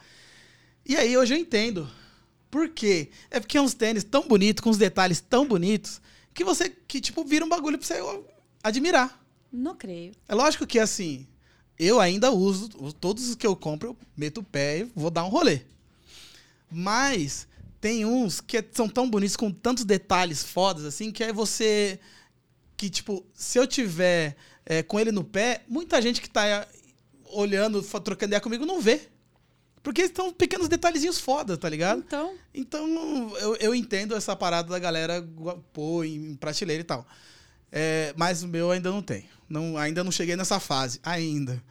E 0.86 0.94
aí 0.96 1.16
hoje 1.16 1.34
eu 1.34 1.38
entendo. 1.38 1.90
Por 2.50 2.68
quê? 2.68 3.10
É 3.30 3.40
porque 3.40 3.58
é 3.58 3.60
uns 3.60 3.74
tênis 3.74 4.04
tão 4.04 4.28
bonitos, 4.28 4.62
com 4.62 4.70
uns 4.70 4.78
detalhes 4.78 5.20
tão 5.20 5.46
bonitos, 5.46 6.00
que 6.32 6.44
você, 6.44 6.70
que 6.70 7.00
tipo, 7.00 7.24
vira 7.24 7.44
um 7.44 7.48
bagulho 7.48 7.78
pra 7.78 7.86
você 7.86 8.00
admirar. 8.62 9.20
Não 9.52 9.74
creio. 9.74 10.12
É 10.28 10.34
lógico 10.34 10.66
que 10.66 10.78
assim, 10.78 11.26
eu 11.78 12.00
ainda 12.00 12.30
uso, 12.32 12.68
todos 12.94 13.28
os 13.28 13.34
que 13.34 13.46
eu 13.46 13.54
compro, 13.54 13.90
eu 13.90 13.96
meto 14.16 14.38
o 14.38 14.44
pé 14.44 14.80
e 14.80 14.84
vou 14.94 15.10
dar 15.10 15.24
um 15.24 15.28
rolê. 15.28 15.60
Mas 16.70 17.46
tem 17.80 18.04
uns 18.04 18.40
que 18.40 18.64
são 18.72 18.88
tão 18.88 19.08
bonitos, 19.08 19.36
com 19.36 19.50
tantos 19.50 19.84
detalhes 19.84 20.42
fodas, 20.42 20.84
assim, 20.84 21.10
que 21.12 21.22
aí 21.22 21.32
você. 21.32 22.00
Que, 22.76 22.90
tipo, 22.90 23.24
se 23.34 23.58
eu 23.58 23.66
tiver 23.66 24.36
é, 24.64 24.82
com 24.82 24.98
ele 24.98 25.10
no 25.10 25.24
pé, 25.24 25.62
muita 25.68 26.00
gente 26.02 26.20
que 26.20 26.28
tá 26.28 26.46
é, 26.46 26.68
olhando, 27.30 27.82
trocando 27.82 28.30
ideia 28.30 28.40
comigo, 28.40 28.66
não 28.66 28.80
vê. 28.80 29.00
Porque 29.82 30.08
são 30.14 30.32
pequenos 30.32 30.68
detalhezinhos 30.68 31.18
foda, 31.18 31.56
tá 31.56 31.68
ligado? 31.68 32.04
Então, 32.06 32.34
Então, 32.52 33.32
eu, 33.38 33.56
eu 33.56 33.74
entendo 33.74 34.14
essa 34.14 34.36
parada 34.36 34.68
da 34.68 34.78
galera 34.78 35.26
pôr 35.72 36.04
em 36.04 36.34
prateleira 36.34 36.82
e 36.82 36.84
tal. 36.84 37.06
É, 37.70 38.12
mas 38.16 38.42
o 38.42 38.48
meu 38.48 38.70
ainda 38.70 38.90
não 38.90 39.02
tem. 39.02 39.26
Não, 39.48 39.76
ainda 39.76 40.02
não 40.04 40.10
cheguei 40.12 40.36
nessa 40.36 40.58
fase. 40.60 41.00
Ainda. 41.02 41.62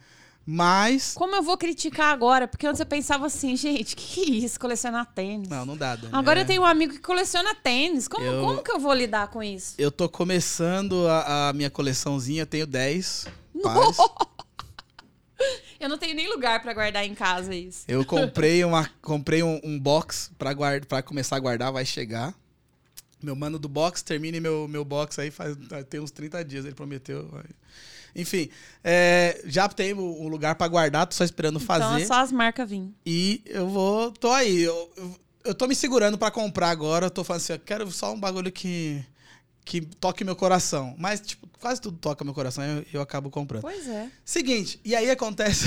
Mas. 0.50 1.12
como 1.14 1.34
eu 1.36 1.42
vou 1.42 1.58
criticar 1.58 2.10
agora? 2.10 2.48
Porque 2.48 2.66
antes 2.66 2.80
eu 2.80 2.86
pensava 2.86 3.26
assim, 3.26 3.54
gente, 3.54 3.94
que 3.94 4.06
que 4.24 4.32
é 4.32 4.34
isso, 4.46 4.58
colecionar 4.58 5.04
tênis? 5.04 5.46
Não, 5.46 5.66
não 5.66 5.76
dá. 5.76 5.94
Dani. 5.94 6.08
Agora 6.10 6.40
É, 6.40 6.42
eu 6.42 6.46
tenho 6.46 6.62
um 6.62 6.64
amigo 6.64 6.94
que 6.94 7.00
coleciona 7.00 7.54
tênis. 7.54 8.08
Como, 8.08 8.24
Eu- 8.24 8.40
como 8.42 8.62
que 8.62 8.70
eu 8.70 8.78
vou 8.78 8.94
lidar 8.94 9.28
com 9.28 9.42
isso? 9.42 9.74
Eu 9.76 9.92
tô 9.92 10.08
começando 10.08 11.06
a, 11.06 11.50
a 11.50 11.52
minha 11.52 11.68
coleçãozinha, 11.68 12.42
eu 12.42 12.46
tenho 12.46 12.66
10 12.66 13.26
Não. 13.54 13.62
pares. 13.62 13.96
Eu 15.78 15.88
não 15.88 15.96
tenho 15.96 16.16
nem 16.16 16.28
lugar 16.28 16.60
pra 16.60 16.74
guardar 16.74 17.04
em 17.06 17.14
casa 17.14 17.54
isso. 17.54 17.84
Eu 17.86 18.04
comprei, 18.04 18.64
uma, 18.64 18.90
comprei 19.00 19.44
um, 19.44 19.60
um 19.62 19.78
box 19.78 20.28
guard, 20.56 20.84
pra 20.86 21.02
começar 21.02 21.36
a 21.36 21.38
guardar, 21.38 21.70
vai 21.72 21.84
chegar. 21.84 22.34
Meu 23.22 23.34
mano 23.34 23.58
do 23.58 23.68
box, 23.68 24.02
termine 24.02 24.40
meu, 24.40 24.68
meu 24.68 24.84
box 24.84 25.18
aí, 25.18 25.30
faz, 25.30 25.56
tem 25.88 26.00
uns 26.00 26.10
30 26.10 26.44
dias, 26.44 26.64
ele 26.64 26.74
prometeu. 26.74 27.26
vai. 27.28 27.44
Enfim, 28.14 28.48
é, 28.82 29.40
já 29.44 29.68
tenho 29.68 29.98
um 30.00 30.28
lugar 30.28 30.54
pra 30.54 30.68
guardar, 30.68 31.06
tô 31.06 31.14
só 31.14 31.24
esperando 31.24 31.60
fazer. 31.60 31.84
Então 31.84 31.96
é 31.96 32.06
só 32.06 32.14
as 32.14 32.32
marcas 32.32 32.68
vir. 32.68 32.92
E 33.04 33.42
eu 33.46 33.68
vou. 33.68 34.10
tô 34.12 34.30
aí. 34.30 34.62
Eu, 34.62 34.90
eu, 34.96 35.20
eu 35.44 35.54
tô 35.54 35.66
me 35.66 35.74
segurando 35.74 36.18
pra 36.18 36.30
comprar 36.30 36.70
agora. 36.70 37.06
Eu 37.06 37.10
tô 37.10 37.22
falando 37.22 37.42
assim, 37.42 37.52
eu 37.52 37.58
quero 37.58 37.90
só 37.90 38.12
um 38.12 38.18
bagulho 38.18 38.50
que. 38.50 39.04
que 39.64 39.80
toque 39.80 40.24
meu 40.24 40.34
coração. 40.34 40.94
Mas, 40.98 41.20
tipo, 41.20 41.48
quase 41.60 41.80
tudo 41.80 41.98
toca 41.98 42.24
meu 42.24 42.34
coração, 42.34 42.64
eu, 42.64 42.84
eu 42.94 43.00
acabo 43.00 43.30
comprando. 43.30 43.62
Pois 43.62 43.86
é. 43.86 44.10
Seguinte, 44.24 44.80
e 44.84 44.96
aí 44.96 45.10
acontece. 45.10 45.66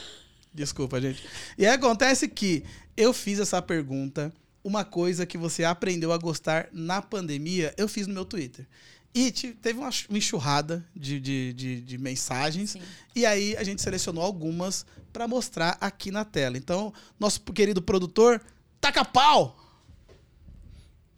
Desculpa, 0.52 1.00
gente. 1.00 1.24
E 1.56 1.66
aí 1.66 1.74
acontece 1.74 2.28
que 2.28 2.64
eu 2.96 3.12
fiz 3.12 3.38
essa 3.38 3.62
pergunta, 3.62 4.32
uma 4.62 4.84
coisa 4.84 5.24
que 5.26 5.38
você 5.38 5.64
aprendeu 5.64 6.12
a 6.12 6.18
gostar 6.18 6.68
na 6.72 7.00
pandemia, 7.00 7.74
eu 7.76 7.88
fiz 7.88 8.06
no 8.06 8.14
meu 8.14 8.24
Twitter. 8.24 8.66
E 9.12 9.30
te- 9.32 9.52
teve 9.54 9.78
uma 9.78 9.90
enxurrada 10.10 10.86
de, 10.94 11.18
de, 11.18 11.52
de, 11.52 11.80
de 11.80 11.98
mensagens. 11.98 12.70
Sim. 12.70 12.82
E 13.16 13.26
aí 13.26 13.56
a 13.56 13.64
gente 13.64 13.82
selecionou 13.82 14.22
algumas 14.22 14.86
para 15.12 15.26
mostrar 15.26 15.76
aqui 15.80 16.10
na 16.12 16.24
tela. 16.24 16.56
Então, 16.56 16.92
nosso 17.18 17.40
querido 17.40 17.82
produtor, 17.82 18.40
taca 18.80 19.04
pau! 19.04 19.56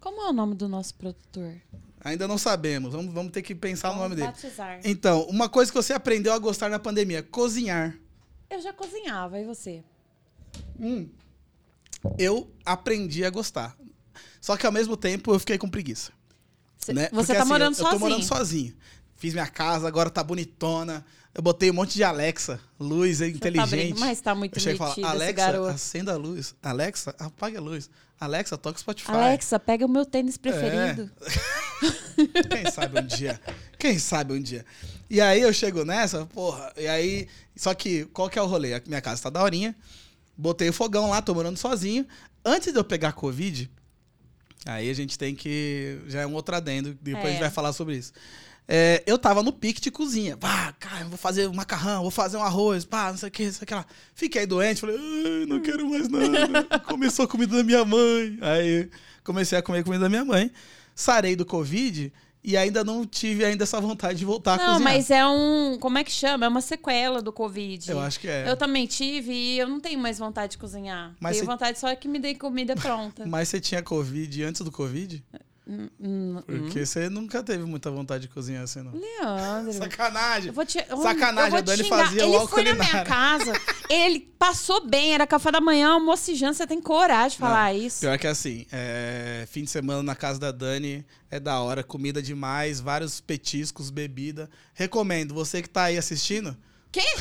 Como 0.01 0.21
é 0.23 0.31
o 0.31 0.33
nome 0.33 0.55
do 0.55 0.69
nosso 0.69 0.95
produtor? 0.95 1.55
Ainda 2.05 2.27
não 2.27 2.37
sabemos, 2.39 2.93
vamos, 2.93 3.15
vamos 3.15 3.31
ter 3.31 3.43
que 3.43 3.55
pensar 3.55 3.91
no 3.91 3.97
nome 4.03 4.17
Vamos 4.17 4.17
dele. 4.17 4.33
batizar. 4.33 4.81
Então, 4.85 5.23
uma 5.29 5.49
coisa 5.49 5.71
que 5.71 5.77
você 5.77 5.93
aprendeu 5.93 6.33
a 6.33 6.39
gostar 6.39 6.69
na 6.69 6.79
pandemia, 6.79 7.23
cozinhar. 7.23 7.97
Eu 8.51 8.61
já 8.61 8.73
cozinhava, 8.73 9.39
e 9.39 9.45
você? 9.45 9.85
Hum. 10.81 11.09
Eu 12.19 12.51
aprendi 12.65 13.25
a 13.25 13.31
gostar. 13.31 13.77
Só 14.41 14.57
que 14.57 14.67
ao 14.67 14.73
mesmo 14.73 14.97
tempo 14.97 15.33
eu 15.33 15.39
fiquei 15.39 15.57
com 15.59 15.69
preguiça. 15.69 16.13
Cê- 16.79 16.93
né? 16.93 17.03
Você 17.05 17.15
Porque, 17.15 17.33
tá 17.35 17.41
assim, 17.41 17.49
morando 17.49 17.73
eu, 17.73 17.77
sozinho. 17.77 17.95
Eu 17.95 17.99
tô 17.99 18.05
morando 18.05 18.25
sozinho. 18.25 18.75
Fiz 19.17 19.33
minha 19.33 19.47
casa, 19.47 19.87
agora 19.87 20.11
tá 20.11 20.23
bonitona. 20.23 21.05
Eu 21.35 21.41
botei 21.43 21.71
um 21.71 21.75
monte 21.75 21.95
de 21.95 22.05
Alexa, 22.05 22.61
luz 22.79 23.19
Você 23.19 23.31
tá 23.31 23.37
inteligente. 23.37 23.71
brincando, 23.71 24.01
mas 24.01 24.21
tá 24.21 24.35
muito 24.35 24.57
eu 24.57 24.61
cheguei 24.61 24.77
e 24.77 24.81
metido 24.81 25.07
falo, 25.07 25.15
esse 25.15 25.25
Alexa, 25.25 25.71
acenda 25.71 26.13
a 26.13 26.17
luz. 26.17 26.55
Alexa, 26.63 27.15
apague 27.19 27.57
a 27.57 27.61
luz. 27.61 27.89
Alexa, 28.21 28.59
toca 28.59 28.77
o 28.77 28.81
Spotify. 28.81 29.13
Alexa, 29.13 29.59
pega 29.59 29.87
o 29.87 29.89
meu 29.89 30.05
tênis 30.05 30.37
preferido. 30.37 31.11
Quem 32.51 32.71
sabe 32.71 33.01
um 33.01 33.07
dia? 33.07 33.41
Quem 33.79 33.99
sabe 33.99 34.35
um 34.35 34.41
dia? 34.41 34.65
E 35.09 35.21
aí 35.21 35.41
eu 35.41 35.53
chego 35.53 35.85
nessa, 35.85 36.27
porra, 36.27 36.73
e 36.77 36.87
aí. 36.87 37.29
Só 37.57 37.75
que, 37.75 38.05
qual 38.07 38.29
que 38.29 38.39
é 38.39 38.43
o 38.43 38.47
rolê? 38.47 38.75
A 38.75 38.83
minha 38.87 39.01
casa 39.01 39.23
tá 39.23 39.31
daorinha. 39.31 39.75
Botei 40.37 40.69
o 40.69 40.73
fogão 40.73 41.11
lá, 41.11 41.21
tô 41.23 41.35
morando 41.35 41.57
sozinho. 41.57 42.07
Antes 42.45 42.73
de 42.73 42.79
eu 42.79 42.85
pegar 42.85 43.13
Covid, 43.13 43.71
aí 44.67 44.91
a 44.91 44.95
gente 44.95 45.19
tem 45.19 45.35
que. 45.35 45.99
Já 46.07 46.23
é 46.23 46.27
um 46.27 46.35
outro 46.35 46.55
adendo, 46.57 46.97
depois 47.01 47.27
a 47.27 47.29
É. 47.29 47.33
gente 47.33 47.41
vai 47.41 47.51
falar 47.51 47.73
sobre 47.73 47.97
isso. 47.97 48.13
É, 48.67 49.03
eu 49.07 49.19
tava 49.19 49.43
no 49.43 49.53
pique 49.53 49.81
de 49.81 49.91
cozinha. 49.91 50.37
Pá, 50.37 50.73
cara, 50.79 51.05
vou 51.07 51.19
fazer 51.19 51.49
um 51.49 51.53
macarrão, 51.53 52.03
vou 52.03 52.11
fazer 52.11 52.37
um 52.37 52.43
arroz, 52.43 52.85
pá, 52.85 53.11
não 53.11 53.19
sei 53.19 53.29
o 53.29 53.33
que, 53.33 53.45
não 53.47 53.53
sei 53.53 53.65
o 53.65 53.67
que 53.67 53.75
lá. 53.75 53.85
Fiquei 54.15 54.47
doente, 54.47 54.81
falei, 54.81 54.97
não 55.47 55.61
quero 55.61 55.89
mais 55.89 56.09
nada. 56.09 56.79
Começou 56.87 57.25
a 57.25 57.29
comida 57.29 57.57
da 57.57 57.63
minha 57.65 57.85
mãe. 57.85 58.39
Aí 58.41 58.89
comecei 59.25 59.59
a 59.59 59.63
comer 59.63 59.83
comida 59.85 60.05
da 60.05 60.09
minha 60.09 60.25
mãe. 60.25 60.51
Sarei 60.95 61.35
do 61.37 61.45
Covid 61.45 62.13
e 62.45 62.57
ainda 62.57 62.83
não 62.83 63.07
tive 63.07 63.45
ainda 63.45 63.63
essa 63.63 63.81
vontade 63.81 64.19
de 64.19 64.25
voltar 64.25 64.55
a 64.55 64.57
Não, 64.57 64.73
cozinhar. 64.75 64.93
mas 64.95 65.11
é 65.11 65.27
um. 65.27 65.79
Como 65.79 65.97
é 65.99 66.03
que 66.05 66.11
chama? 66.11 66.45
É 66.47 66.49
uma 66.49 66.61
sequela 66.61 67.23
do 67.23 67.33
Covid. 67.33 67.91
Eu 67.91 68.01
acho 68.01 68.19
que 68.19 68.27
é. 68.29 68.49
Eu 68.51 68.57
também 68.57 68.87
tive 68.87 69.33
e 69.33 69.59
eu 69.59 69.69
não 69.69 69.79
tenho 69.79 69.99
mais 70.01 70.19
vontade 70.19 70.53
de 70.53 70.59
cozinhar. 70.59 71.15
Mas 71.21 71.37
tenho 71.37 71.45
você- 71.45 71.51
vontade 71.53 71.79
só 71.79 71.95
que 71.95 72.09
me 72.09 72.19
dê 72.19 72.35
comida 72.35 72.75
pronta. 72.75 73.25
Mas 73.27 73.49
você 73.49 73.61
tinha 73.61 73.83
Covid 73.83 74.43
antes 74.43 74.61
do 74.63 74.73
Covid? 74.73 75.23
Hum, 75.65 76.43
Porque 76.45 76.85
você 76.85 77.09
nunca 77.09 77.41
teve 77.41 77.63
muita 77.65 77.89
vontade 77.89 78.23
de 78.23 78.29
cozinhar 78.29 78.65
assim, 78.65 78.83
não. 78.83 78.93
Leandro. 78.93 79.73
Sacanagem. 79.73 80.49
Eu 80.49 80.53
vou 80.53 80.67
te, 80.67 80.85
eu- 80.89 80.97
Sacanagem, 81.01 81.53
eu 81.53 81.57
a 81.59 81.61
Dani 81.61 81.85
fazia 81.85 82.23
o 82.25 82.29
Ele 82.29 82.35
álcool 82.37 82.49
foi 82.49 82.65
na 82.65 82.75
minha 82.75 83.05
casa, 83.05 83.53
ele 83.89 84.21
passou 84.37 84.85
bem, 84.85 85.15
era 85.15 85.25
café 85.25 85.53
da 85.53 85.61
manhã, 85.61 85.91
almoço 85.91 86.33
e 86.33 86.35
janta. 86.35 86.55
Você 86.55 86.67
tem 86.67 86.81
coragem 86.81 87.31
de 87.31 87.39
falar 87.39 87.73
isso? 87.75 88.01
Pior 88.01 88.19
que 88.19 88.27
assim, 88.27 88.67
é, 88.73 89.47
fim 89.49 89.63
de 89.63 89.71
semana 89.71 90.03
na 90.03 90.17
casa 90.17 90.41
da 90.41 90.51
Dani 90.51 91.07
é 91.31 91.39
da 91.39 91.61
hora, 91.61 91.85
comida 91.85 92.21
demais, 92.21 92.81
vários 92.81 93.21
petiscos, 93.21 93.89
bebida. 93.89 94.51
Recomendo, 94.75 95.33
você 95.33 95.63
que 95.63 95.69
tá 95.69 95.85
aí 95.85 95.97
assistindo. 95.97 96.57
Quê? 96.91 97.01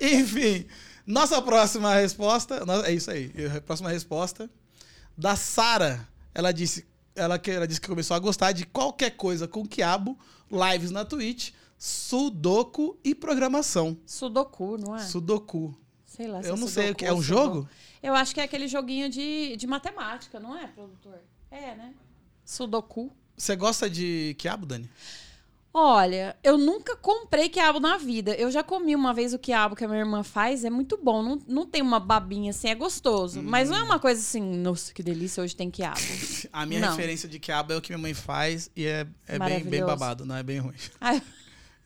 Enfim, 0.00 0.66
nossa 1.06 1.40
próxima 1.42 1.94
resposta. 1.94 2.62
É 2.86 2.92
isso 2.92 3.10
aí. 3.10 3.32
a 3.56 3.60
Próxima 3.60 3.90
resposta. 3.90 4.50
Da 5.20 5.36
Sara. 5.36 6.08
Ela 6.34 6.50
disse, 6.52 6.86
ela, 7.14 7.38
que- 7.38 7.50
ela 7.50 7.66
disse 7.68 7.80
que 7.80 7.88
começou 7.88 8.14
a 8.16 8.18
gostar 8.18 8.52
de 8.52 8.64
qualquer 8.64 9.10
coisa 9.10 9.46
com 9.46 9.66
quiabo, 9.66 10.18
lives 10.50 10.90
na 10.90 11.04
Twitch, 11.04 11.50
sudoku 11.78 12.98
e 13.04 13.14
programação. 13.14 13.98
Sudoku, 14.06 14.78
não 14.78 14.96
é? 14.96 15.00
Sudoku. 15.00 15.74
Sei 16.06 16.26
lá. 16.26 16.42
se 16.42 16.48
Eu 16.48 16.54
é 16.54 16.58
não 16.58 16.66
sei 16.66 16.84
o 16.84 16.86
sudoku 16.88 16.98
que. 16.98 17.04
É 17.04 17.12
um 17.12 17.22
sudoku. 17.22 17.44
jogo? 17.56 17.68
Eu 18.02 18.14
acho 18.14 18.32
que 18.34 18.40
é 18.40 18.44
aquele 18.44 18.66
joguinho 18.66 19.10
de, 19.10 19.56
de 19.56 19.66
matemática, 19.66 20.40
não 20.40 20.56
é, 20.56 20.66
produtor? 20.68 21.18
É, 21.50 21.74
né? 21.74 21.92
Sudoku. 22.44 23.12
Você 23.36 23.54
gosta 23.56 23.88
de 23.90 24.34
quiabo, 24.38 24.64
Dani? 24.66 24.88
Olha, 25.72 26.36
eu 26.42 26.58
nunca 26.58 26.96
comprei 26.96 27.48
quiabo 27.48 27.78
na 27.78 27.96
vida. 27.96 28.32
Eu 28.34 28.50
já 28.50 28.60
comi 28.62 28.96
uma 28.96 29.14
vez 29.14 29.32
o 29.32 29.38
quiabo 29.38 29.76
que 29.76 29.84
a 29.84 29.88
minha 29.88 30.00
irmã 30.00 30.24
faz, 30.24 30.64
é 30.64 30.70
muito 30.70 30.98
bom. 31.00 31.22
Não, 31.22 31.38
não 31.46 31.66
tem 31.66 31.80
uma 31.80 32.00
babinha 32.00 32.50
assim, 32.50 32.68
é 32.68 32.74
gostoso. 32.74 33.40
Mas 33.40 33.70
não 33.70 33.76
é 33.76 33.82
uma 33.84 34.00
coisa 34.00 34.20
assim, 34.20 34.40
nossa, 34.40 34.92
que 34.92 35.00
delícia, 35.02 35.42
hoje 35.42 35.54
tem 35.54 35.70
quiabo. 35.70 36.00
A 36.52 36.66
minha 36.66 36.80
Não. 36.80 36.90
referência 36.90 37.28
de 37.28 37.38
quiabo 37.38 37.72
é 37.72 37.76
o 37.76 37.80
que 37.80 37.90
minha 37.90 38.02
mãe 38.02 38.14
faz 38.14 38.68
e 38.74 38.84
é, 38.84 39.06
é 39.28 39.38
bem, 39.38 39.62
bem 39.62 39.84
babado, 39.84 40.24
não 40.24 40.34
é 40.34 40.42
bem 40.42 40.58
ruim. 40.58 40.74
Ai, 41.00 41.22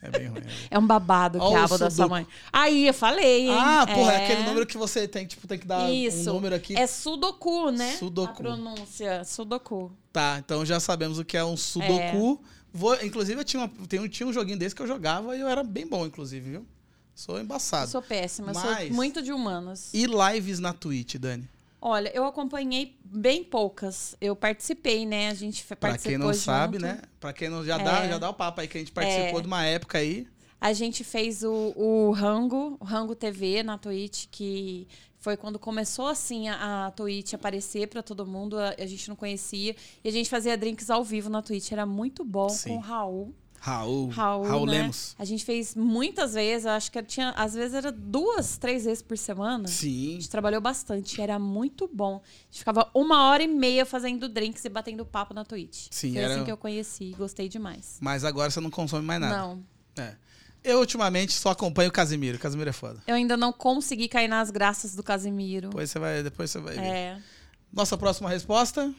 É 0.00 0.10
bem 0.10 0.28
ruim. 0.28 0.42
É 0.70 0.78
um 0.78 0.86
babado 0.86 1.38
o 1.38 1.50
quiabo 1.50 1.76
da 1.76 1.90
sua 1.90 2.08
mãe. 2.08 2.26
Aí, 2.50 2.86
eu 2.86 2.94
falei, 2.94 3.48
hein? 3.48 3.58
Ah, 3.58 3.86
porra, 3.86 4.12
é 4.14 4.24
aquele 4.24 4.42
número 4.44 4.66
que 4.66 4.78
você 4.78 5.06
tem, 5.06 5.26
tipo, 5.26 5.46
tem 5.46 5.58
que 5.58 5.66
dar 5.66 5.90
Isso. 5.92 6.30
um 6.30 6.34
número 6.34 6.54
aqui. 6.54 6.74
É 6.74 6.86
sudoku, 6.86 7.70
né? 7.70 7.92
Sudoku. 7.98 8.30
A 8.30 8.34
pronúncia, 8.34 9.24
sudoku. 9.24 9.92
Tá, 10.10 10.38
então 10.42 10.64
já 10.64 10.80
sabemos 10.80 11.18
o 11.18 11.24
que 11.24 11.36
é 11.36 11.44
um 11.44 11.56
sudoku. 11.56 12.42
Vou, 12.76 12.94
inclusive, 13.04 13.40
eu 13.40 13.44
tinha, 13.44 13.62
uma, 13.62 13.72
um- 14.02 14.08
tinha 14.08 14.26
um 14.26 14.32
joguinho 14.32 14.58
desse 14.58 14.74
que 14.74 14.82
eu 14.82 14.86
jogava 14.86 15.36
e 15.36 15.40
eu 15.40 15.46
era 15.48 15.62
bem 15.62 15.86
bom, 15.86 16.04
inclusive, 16.04 16.50
viu? 16.50 16.66
Sou 17.14 17.36
Eu 17.38 17.44
embaçado. 17.44 17.88
sou 17.88 18.02
péssima, 18.02 18.52
Mas- 18.52 18.86
sou 18.86 18.90
muito 18.92 19.22
de 19.22 19.32
humanas. 19.32 19.94
E 19.94 20.04
lives 20.06 20.58
na 20.58 20.72
Twitch, 20.72 21.14
Dani? 21.14 21.48
Olha, 21.80 22.10
eu 22.12 22.24
acompanhei 22.24 22.96
bem 23.04 23.44
poucas. 23.44 24.16
Eu 24.20 24.34
participei, 24.34 25.06
né? 25.06 25.28
A 25.28 25.34
gente 25.34 25.62
fe- 25.62 25.76
Pra 25.76 25.90
participou 25.90 26.10
quem 26.10 26.18
não 26.18 26.32
junto. 26.32 26.42
sabe, 26.44 26.78
né? 26.80 27.02
Pra 27.20 27.32
quem 27.32 27.48
não 27.48 27.64
já 27.64 27.78
dá, 27.78 28.04
É. 28.04 28.08
já 28.08 28.18
dá 28.18 28.30
o 28.30 28.34
papo 28.34 28.60
aí 28.60 28.66
que 28.66 28.76
a 28.76 28.80
gente 28.80 28.90
participou 28.90 29.38
É. 29.38 29.42
de 29.42 29.46
uma 29.46 29.64
época 29.64 29.98
aí. 29.98 30.26
A 30.60 30.72
gente 30.72 31.04
fez 31.04 31.44
o, 31.44 31.72
o 31.76 32.10
Rango, 32.12 32.76
o 32.80 32.84
Rango 32.84 33.14
TV 33.14 33.62
na 33.62 33.76
Twitch, 33.78 34.26
que 34.30 34.88
foi 35.24 35.38
quando 35.38 35.58
começou 35.58 36.06
assim 36.06 36.48
a, 36.50 36.86
a 36.88 36.90
Twitch 36.90 37.32
aparecer 37.32 37.88
pra 37.88 38.02
todo 38.02 38.26
mundo. 38.26 38.58
A, 38.58 38.74
a 38.78 38.86
gente 38.86 39.08
não 39.08 39.16
conhecia. 39.16 39.74
E 40.04 40.08
a 40.08 40.12
gente 40.12 40.28
fazia 40.28 40.54
drinks 40.54 40.90
ao 40.90 41.02
vivo 41.02 41.30
na 41.30 41.40
Twitch. 41.40 41.72
Era 41.72 41.86
muito 41.86 42.22
bom 42.22 42.50
Sim. 42.50 42.68
com 42.68 42.76
o 42.76 42.80
Raul. 42.80 43.34
Raul, 43.58 44.08
Raul, 44.08 44.44
Raul 44.46 44.66
né? 44.66 44.72
Lemos. 44.72 45.16
A 45.18 45.24
gente 45.24 45.42
fez 45.42 45.74
muitas 45.74 46.34
vezes, 46.34 46.66
acho 46.66 46.92
que 46.92 47.02
tinha, 47.02 47.30
às 47.30 47.54
vezes 47.54 47.72
era 47.72 47.90
duas, 47.90 48.58
três 48.58 48.84
vezes 48.84 49.00
por 49.02 49.16
semana. 49.16 49.64
A 49.64 49.68
Sim. 49.68 50.10
gente 50.16 50.28
trabalhou 50.28 50.60
bastante, 50.60 51.18
era 51.18 51.38
muito 51.38 51.88
bom. 51.90 52.16
A 52.16 52.44
gente 52.50 52.58
ficava 52.58 52.90
uma 52.92 53.30
hora 53.30 53.42
e 53.42 53.48
meia 53.48 53.86
fazendo 53.86 54.28
drinks 54.28 54.62
e 54.66 54.68
batendo 54.68 55.06
papo 55.06 55.32
na 55.32 55.46
Twitch. 55.46 55.86
Sim, 55.90 56.12
Foi 56.12 56.20
era- 56.22 56.34
assim 56.34 56.44
que 56.44 56.52
eu 56.52 56.58
conheci, 56.58 57.14
gostei 57.16 57.48
demais. 57.48 57.96
Mas 58.02 58.22
agora 58.22 58.50
você 58.50 58.60
não 58.60 58.70
consome 58.70 59.06
mais 59.06 59.18
nada. 59.18 59.34
Não, 59.38 59.64
É. 59.96 60.14
Eu, 60.64 60.78
ultimamente, 60.78 61.32
só 61.34 61.50
acompanho 61.50 61.90
o 61.90 61.92
Casimiro. 61.92 62.38
O 62.38 62.40
Casimiro 62.40 62.70
é 62.70 62.72
foda. 62.72 63.02
eu 63.06 63.14
ainda 63.14 63.36
não 63.36 63.52
consegui 63.52 64.08
cair 64.08 64.28
nas 64.28 64.50
graças 64.50 64.94
do 64.94 65.02
Casimiro. 65.02 65.68
Depois 65.68 65.90
você 65.90 65.98
vai, 65.98 66.22
depois 66.22 66.50
você 66.50 66.58
vai 66.58 66.74
ver. 66.74 66.80
É. 66.80 67.18
Nossa 67.70 67.98
próxima 67.98 68.30
resposta. 68.30 68.92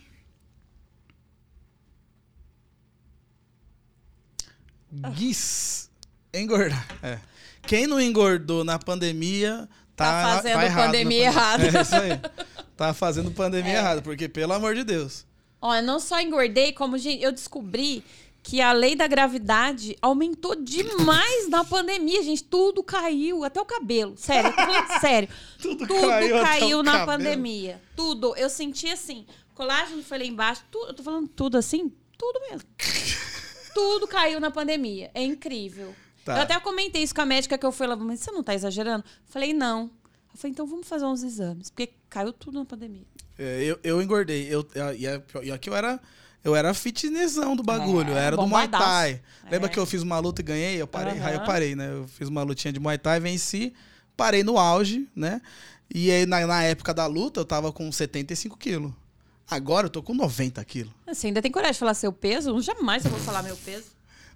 Guis. 5.15 5.89
Engordar. 6.33 6.85
É. 7.01 7.19
Quem 7.63 7.87
não 7.87 7.99
engordou 7.99 8.63
na 8.63 8.77
pandemia 8.77 9.67
tá, 9.95 10.05
Tá 10.05 10.35
fazendo 10.35 10.61
na 10.61 10.75
pandemia 10.75 11.23
errada. 11.25 11.63
É 11.65 11.81
isso 11.81 11.95
aí. 11.95 12.21
Tá 12.77 12.93
fazendo 12.93 13.31
pandemia 13.31 13.73
É. 13.73 13.77
errada, 13.77 14.01
porque 14.01 14.27
pelo 14.29 14.53
amor 14.53 14.75
de 14.75 14.83
Deus. 14.83 15.25
Eu 15.63 15.81
não 15.81 15.99
só 15.99 16.19
engordei, 16.21 16.73
como 16.73 16.95
eu 16.95 17.31
descobri 17.31 18.03
que 18.45 18.61
a 18.61 18.71
lei 18.73 18.95
da 18.95 19.07
gravidade 19.07 19.97
aumentou 19.99 20.55
demais 20.55 21.49
na 21.49 21.65
pandemia, 21.65 22.21
gente. 22.21 22.43
Tudo 22.43 22.83
caiu, 22.83 23.43
até 23.43 23.59
o 23.59 23.65
cabelo. 23.65 24.15
Sério, 24.15 24.53
falando 24.53 24.99
sério. 25.01 25.27
Tudo, 25.59 25.87
Tudo 25.87 26.07
caiu, 26.07 26.41
caiu, 26.43 26.83
na 26.83 26.91
cabelo. 26.91 27.07
pandemia. 27.07 27.81
Tudo. 27.95 28.35
Eu 28.35 28.47
senti 28.47 28.87
assim, 28.87 29.25
colágeno 29.55 30.03
foi 30.03 30.19
lá 30.19 30.25
embaixo. 30.25 30.63
Tudo, 30.69 30.89
eu 30.89 30.93
tô 30.93 31.01
falando 31.01 31.27
tudo 31.27 31.57
assim? 31.57 31.91
Tudo 32.15 32.39
mesmo. 32.41 32.69
tudo 33.73 34.07
caiu 34.07 34.39
na 34.39 34.51
pandemia. 34.51 35.09
É 35.15 35.23
incrível. 35.23 35.95
Tá. 36.23 36.35
Eu 36.35 36.41
até 36.43 36.59
comentei 36.59 37.01
isso 37.01 37.15
com 37.15 37.21
a 37.21 37.25
médica 37.25 37.57
que 37.57 37.65
eu 37.65 37.71
fui 37.71 37.87
lá, 37.87 37.95
mas 37.95 38.19
você 38.19 38.31
não 38.31 38.43
tá 38.43 38.53
exagerando? 38.53 39.03
Falei, 39.25 39.53
não. 39.53 39.89
Eu 40.31 40.37
falei, 40.37 40.51
então 40.51 40.67
vamos 40.67 40.87
fazer 40.87 41.05
uns 41.05 41.23
exames, 41.23 41.71
porque 41.71 41.93
caiu 42.11 42.31
tudo 42.31 42.59
na 42.59 42.65
pandemia. 42.65 43.07
É, 43.39 43.63
eu, 43.63 43.79
eu 43.83 43.99
engordei. 44.03 44.47
Eu, 44.53 44.67
e 45.43 45.51
aqui 45.51 45.67
eu 45.67 45.75
era. 45.75 45.99
Eu 46.45 46.55
era 46.55 46.73
fitnessão 46.75 47.55
do 47.55 47.63
bagulho, 47.63 48.11
eu 48.11 48.17
É, 48.17 48.25
era 48.25 48.37
do 48.37 48.45
Muay. 48.45 48.67
Thai. 48.67 49.19
Lembra 49.51 49.67
É. 49.67 49.71
que 49.73 49.79
eu 49.79 49.85
fiz 49.85 50.03
uma 50.03 50.19
luta 50.19 50.41
e 50.41 50.43
ganhei? 50.43 50.79
Eu 50.79 50.85
parei, 50.85 51.17
Aham. 51.19 51.25
aí 51.27 51.33
eu 51.33 51.43
parei, 51.43 51.75
né? 51.75 51.91
Eu 51.91 52.07
fiz 52.07 52.27
uma 52.29 52.43
lutinha 52.43 52.71
de 52.71 52.79
Muay 52.79 52.99
Thai, 52.99 53.19
venci, 53.19 53.73
parei 54.15 54.43
no 54.43 54.57
auge, 54.59 55.09
né? 55.15 55.41
E 55.93 56.11
aí, 56.11 56.25
na, 56.27 56.45
na 56.45 56.61
época 56.63 56.93
da 56.93 57.07
luta, 57.07 57.39
eu 57.39 57.45
tava 57.45 57.71
com 57.73 57.91
75 57.91 58.57
quilos. 58.57 58.93
Agora 59.49 59.87
eu 59.87 59.89
tô 59.89 60.03
com 60.03 60.13
90 60.13 60.63
quilos. 60.65 60.93
Você 61.07 61.27
ainda 61.27 61.41
tem 61.41 61.51
coragem 61.51 61.73
de 61.73 61.79
falar 61.79 61.93
seu 61.95 62.13
peso? 62.13 62.49
Eu 62.51 62.61
Jamais 62.61 63.03
eu 63.05 63.11
vou 63.11 63.19
falar 63.19 63.41
meu 63.43 63.57
peso. 63.57 63.85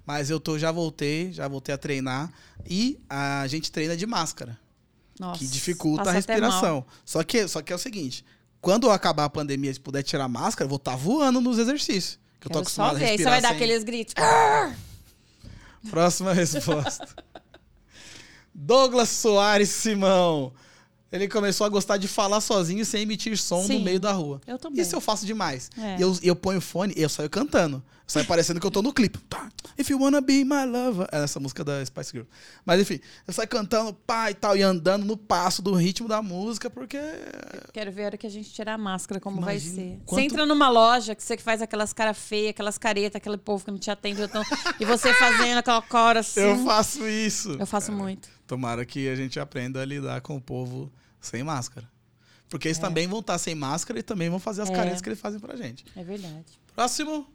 Mas 0.06 0.32
eu 0.32 0.40
tô, 0.40 0.58
já 0.58 0.72
voltei, 0.72 1.32
já 1.32 1.48
voltei 1.48 1.74
a 1.74 1.78
treinar. 1.78 2.32
E 2.68 3.00
a 3.08 3.46
gente 3.48 3.72
treina 3.72 3.96
de 3.96 4.06
máscara, 4.08 4.60
Nossa, 5.20 5.38
que 5.40 5.48
dificulta 5.48 6.10
a 6.10 6.14
respiração. 6.14 6.84
Só 7.06 7.24
que, 7.24 7.48
só 7.48 7.62
que 7.62 7.72
é 7.72 7.76
o 7.76 7.80
seguinte: 7.80 8.26
quando 8.62 8.90
acabar 8.92 9.26
a 9.26 9.30
pandemia, 9.30 9.74
se 9.74 9.80
puder 9.80 10.04
tirar 10.04 10.26
a 10.26 10.28
máscara, 10.30 10.66
eu 10.66 10.70
vou 10.70 10.78
estar 10.78 10.96
voando 10.96 11.40
nos 11.42 11.58
exercícios. 11.58 12.20
Que 12.40 12.48
eu 12.48 12.52
tô 12.52 12.60
Quero 12.60 12.70
só 12.70 12.84
acostumado 12.84 12.96
a 12.96 13.00
respirar 13.00 13.18
Você 13.18 13.30
vai 13.30 13.42
dar 13.42 13.48
sem- 13.50 13.56
aqueles 13.58 13.84
gritos. 13.84 14.14
Próxima 15.90 16.34
resposta. 16.34 17.08
Douglas 18.54 19.10
Soares 19.10 19.70
Simão. 19.70 20.54
Ele 21.12 21.28
começou 21.28 21.66
a 21.66 21.70
gostar 21.70 21.98
de 21.98 22.08
falar 22.08 22.40
sozinho 22.40 22.86
sem 22.86 23.02
emitir 23.02 23.36
som 23.38 23.64
Sim. 23.66 23.80
no 23.80 23.86
meio 23.86 24.00
da 24.00 24.12
rua. 24.12 24.40
Eu 24.46 24.60
também. 24.60 24.82
Isso 24.82 24.96
eu 24.96 25.02
faço 25.02 25.26
demais. 25.26 25.70
É. 25.78 25.98
E 25.98 26.02
eu, 26.02 26.16
eu 26.22 26.36
ponho 26.36 26.62
fone 26.62 26.94
e 26.96 27.02
eu 27.02 27.10
saio 27.10 27.30
cantando. 27.30 27.84
Sai 28.06 28.24
parecendo 28.24 28.60
que 28.60 28.66
eu 28.66 28.72
tô 28.72 28.82
no 28.82 28.92
clipe. 28.92 29.20
Tá. 29.30 29.50
If 29.78 29.90
you 29.92 30.00
wanna 30.02 30.20
be 30.20 30.44
my 30.44 30.66
lover. 30.66 31.08
É 31.12 31.24
essa 31.24 31.40
música 31.40 31.64
da 31.64 31.84
Spice 31.86 32.12
Girl. 32.12 32.26
Mas 32.66 32.82
enfim, 32.82 33.00
eu 33.28 33.34
saio 33.34 33.48
cantando, 33.48 33.94
pá 33.94 34.32
e 34.32 34.34
tal, 34.34 34.58
e 34.58 34.64
andando 34.64 35.06
no 35.06 35.16
passo 35.16 35.62
do 35.62 35.74
ritmo 35.76 36.08
da 36.08 36.20
música, 36.22 36.70
porque. 36.72 36.98
Quero 37.72 37.92
ver 37.92 38.04
a 38.04 38.06
hora 38.08 38.18
que 38.18 38.26
a 38.26 38.30
gente 38.30 38.52
tirar 38.52 38.74
a 38.74 38.78
máscara, 38.80 39.20
como 39.20 39.40
vai 39.42 39.56
Imagina 39.58 39.76
ser. 39.76 40.00
quanto- 40.06 40.22
Você 40.22 40.26
entra 40.26 40.46
numa 40.46 40.70
loja 40.70 41.14
que 41.14 41.24
você 41.24 41.38
faz 41.38 41.62
aquelas 41.62 41.94
caras 41.94 42.18
feias, 42.18 42.50
aquelas 42.50 42.78
caretas, 42.80 43.16
aquele 43.18 43.38
povo 43.38 43.64
que 43.66 43.70
não 43.72 43.78
te 43.78 43.92
atende. 43.92 44.22
e 44.80 44.86
você 44.86 45.14
fazendo 45.14 45.60
aquela 45.60 45.82
cara 45.82 46.22
assim. 46.22 46.40
Eu 46.40 46.64
faço 46.66 47.08
isso. 47.08 47.56
Eu 47.60 47.66
faço 47.68 47.92
muito. 47.92 48.28
Tomara 48.50 48.84
que 48.84 49.08
a 49.08 49.16
gente 49.16 49.40
aprenda 49.40 49.80
a 49.80 49.86
lidar 49.86 50.22
com 50.22 50.36
o 50.36 50.42
povo 50.42 50.92
sem 51.22 51.44
máscara. 51.44 51.88
Porque 52.50 52.68
eles 52.68 52.80
É. 52.80 52.82
também 52.82 53.06
vão 53.06 53.20
estar 53.20 53.38
sem 53.38 53.54
máscara 53.54 54.00
e 54.00 54.02
também 54.02 54.28
vão 54.28 54.40
fazer 54.40 54.64
as 54.64 54.72
É. 54.72 54.76
caretas 54.76 55.04
que 55.04 55.10
eles 55.10 55.20
fazem 55.20 55.40
pra 55.40 55.56
gente. 55.56 55.86
É 55.96 56.04
verdade. 56.04 56.48
Próximo. 56.74 57.28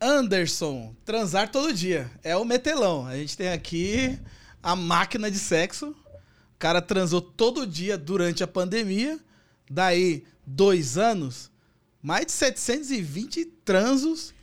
Anderson, 0.00 0.92
transar 1.04 1.48
todo 1.52 1.72
dia. 1.72 2.10
É 2.24 2.36
o 2.36 2.44
metelão. 2.44 3.06
A 3.06 3.14
gente 3.16 3.36
tem 3.36 3.48
aqui 3.50 4.18
a 4.60 4.74
máquina 4.74 5.30
de 5.30 5.38
sexo. 5.38 5.90
O 5.90 6.58
cara 6.58 6.82
transou 6.82 7.20
todo 7.20 7.64
dia 7.64 7.96
durante 7.96 8.42
a 8.42 8.46
pandemia. 8.48 9.20
Daí, 9.70 10.24
dois 10.44 10.98
anos, 10.98 11.48
mais 12.02 12.26
de 12.26 12.32
720 12.32 13.44
transos. 13.64 14.34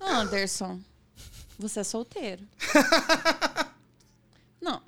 Anderson, 0.00 0.80
você 1.58 1.80
é 1.80 1.84
solteiro. 1.84 2.46
não. 4.60 4.82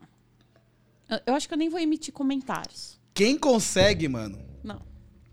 Eu- 1.09 1.21
Eu 1.27 1.35
acho 1.35 1.49
que 1.49 1.55
eu 1.55 1.59
nem 1.59 1.69
vou 1.69 1.81
emitir 1.81 2.13
comentários. 2.13 2.99
Quem 3.15 3.37
consegue, 3.37 4.09
mano? 4.09 4.39
Não. 4.63 4.81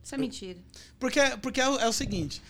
Isso 0.04 0.16
é 0.16 0.18
mentira. 0.18 0.60
Porque, 1.00 1.20
porque 1.42 1.62
é, 1.62 1.70
o- 1.70 1.80
é 1.80 1.88
o 1.88 1.94
seguinte: 1.94 2.42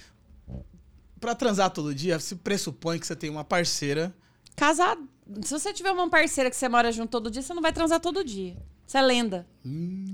pra 1.20 1.36
transar 1.36 1.70
todo 1.72 1.94
dia, 1.94 2.20
se 2.20 2.36
pressupõe 2.36 3.00
que 3.00 3.08
você 3.08 3.16
tem 3.16 3.30
uma 3.30 3.44
parceira. 3.44 4.16
Casado. 4.56 5.08
Se 5.44 5.52
você 5.52 5.74
tiver 5.74 5.92
uma 5.92 6.10
parceira 6.10 6.50
que 6.50 6.56
você 6.56 6.70
mora 6.70 6.92
junto 6.92 7.10
todo 7.10 7.30
dia, 7.30 7.42
você 7.42 7.54
não 7.54 7.62
vai 7.62 7.74
transar 7.74 8.00
todo 8.00 8.24
dia. 8.24 8.56
Isso 8.88 8.98
é 8.98 9.02
lenda. 9.02 9.46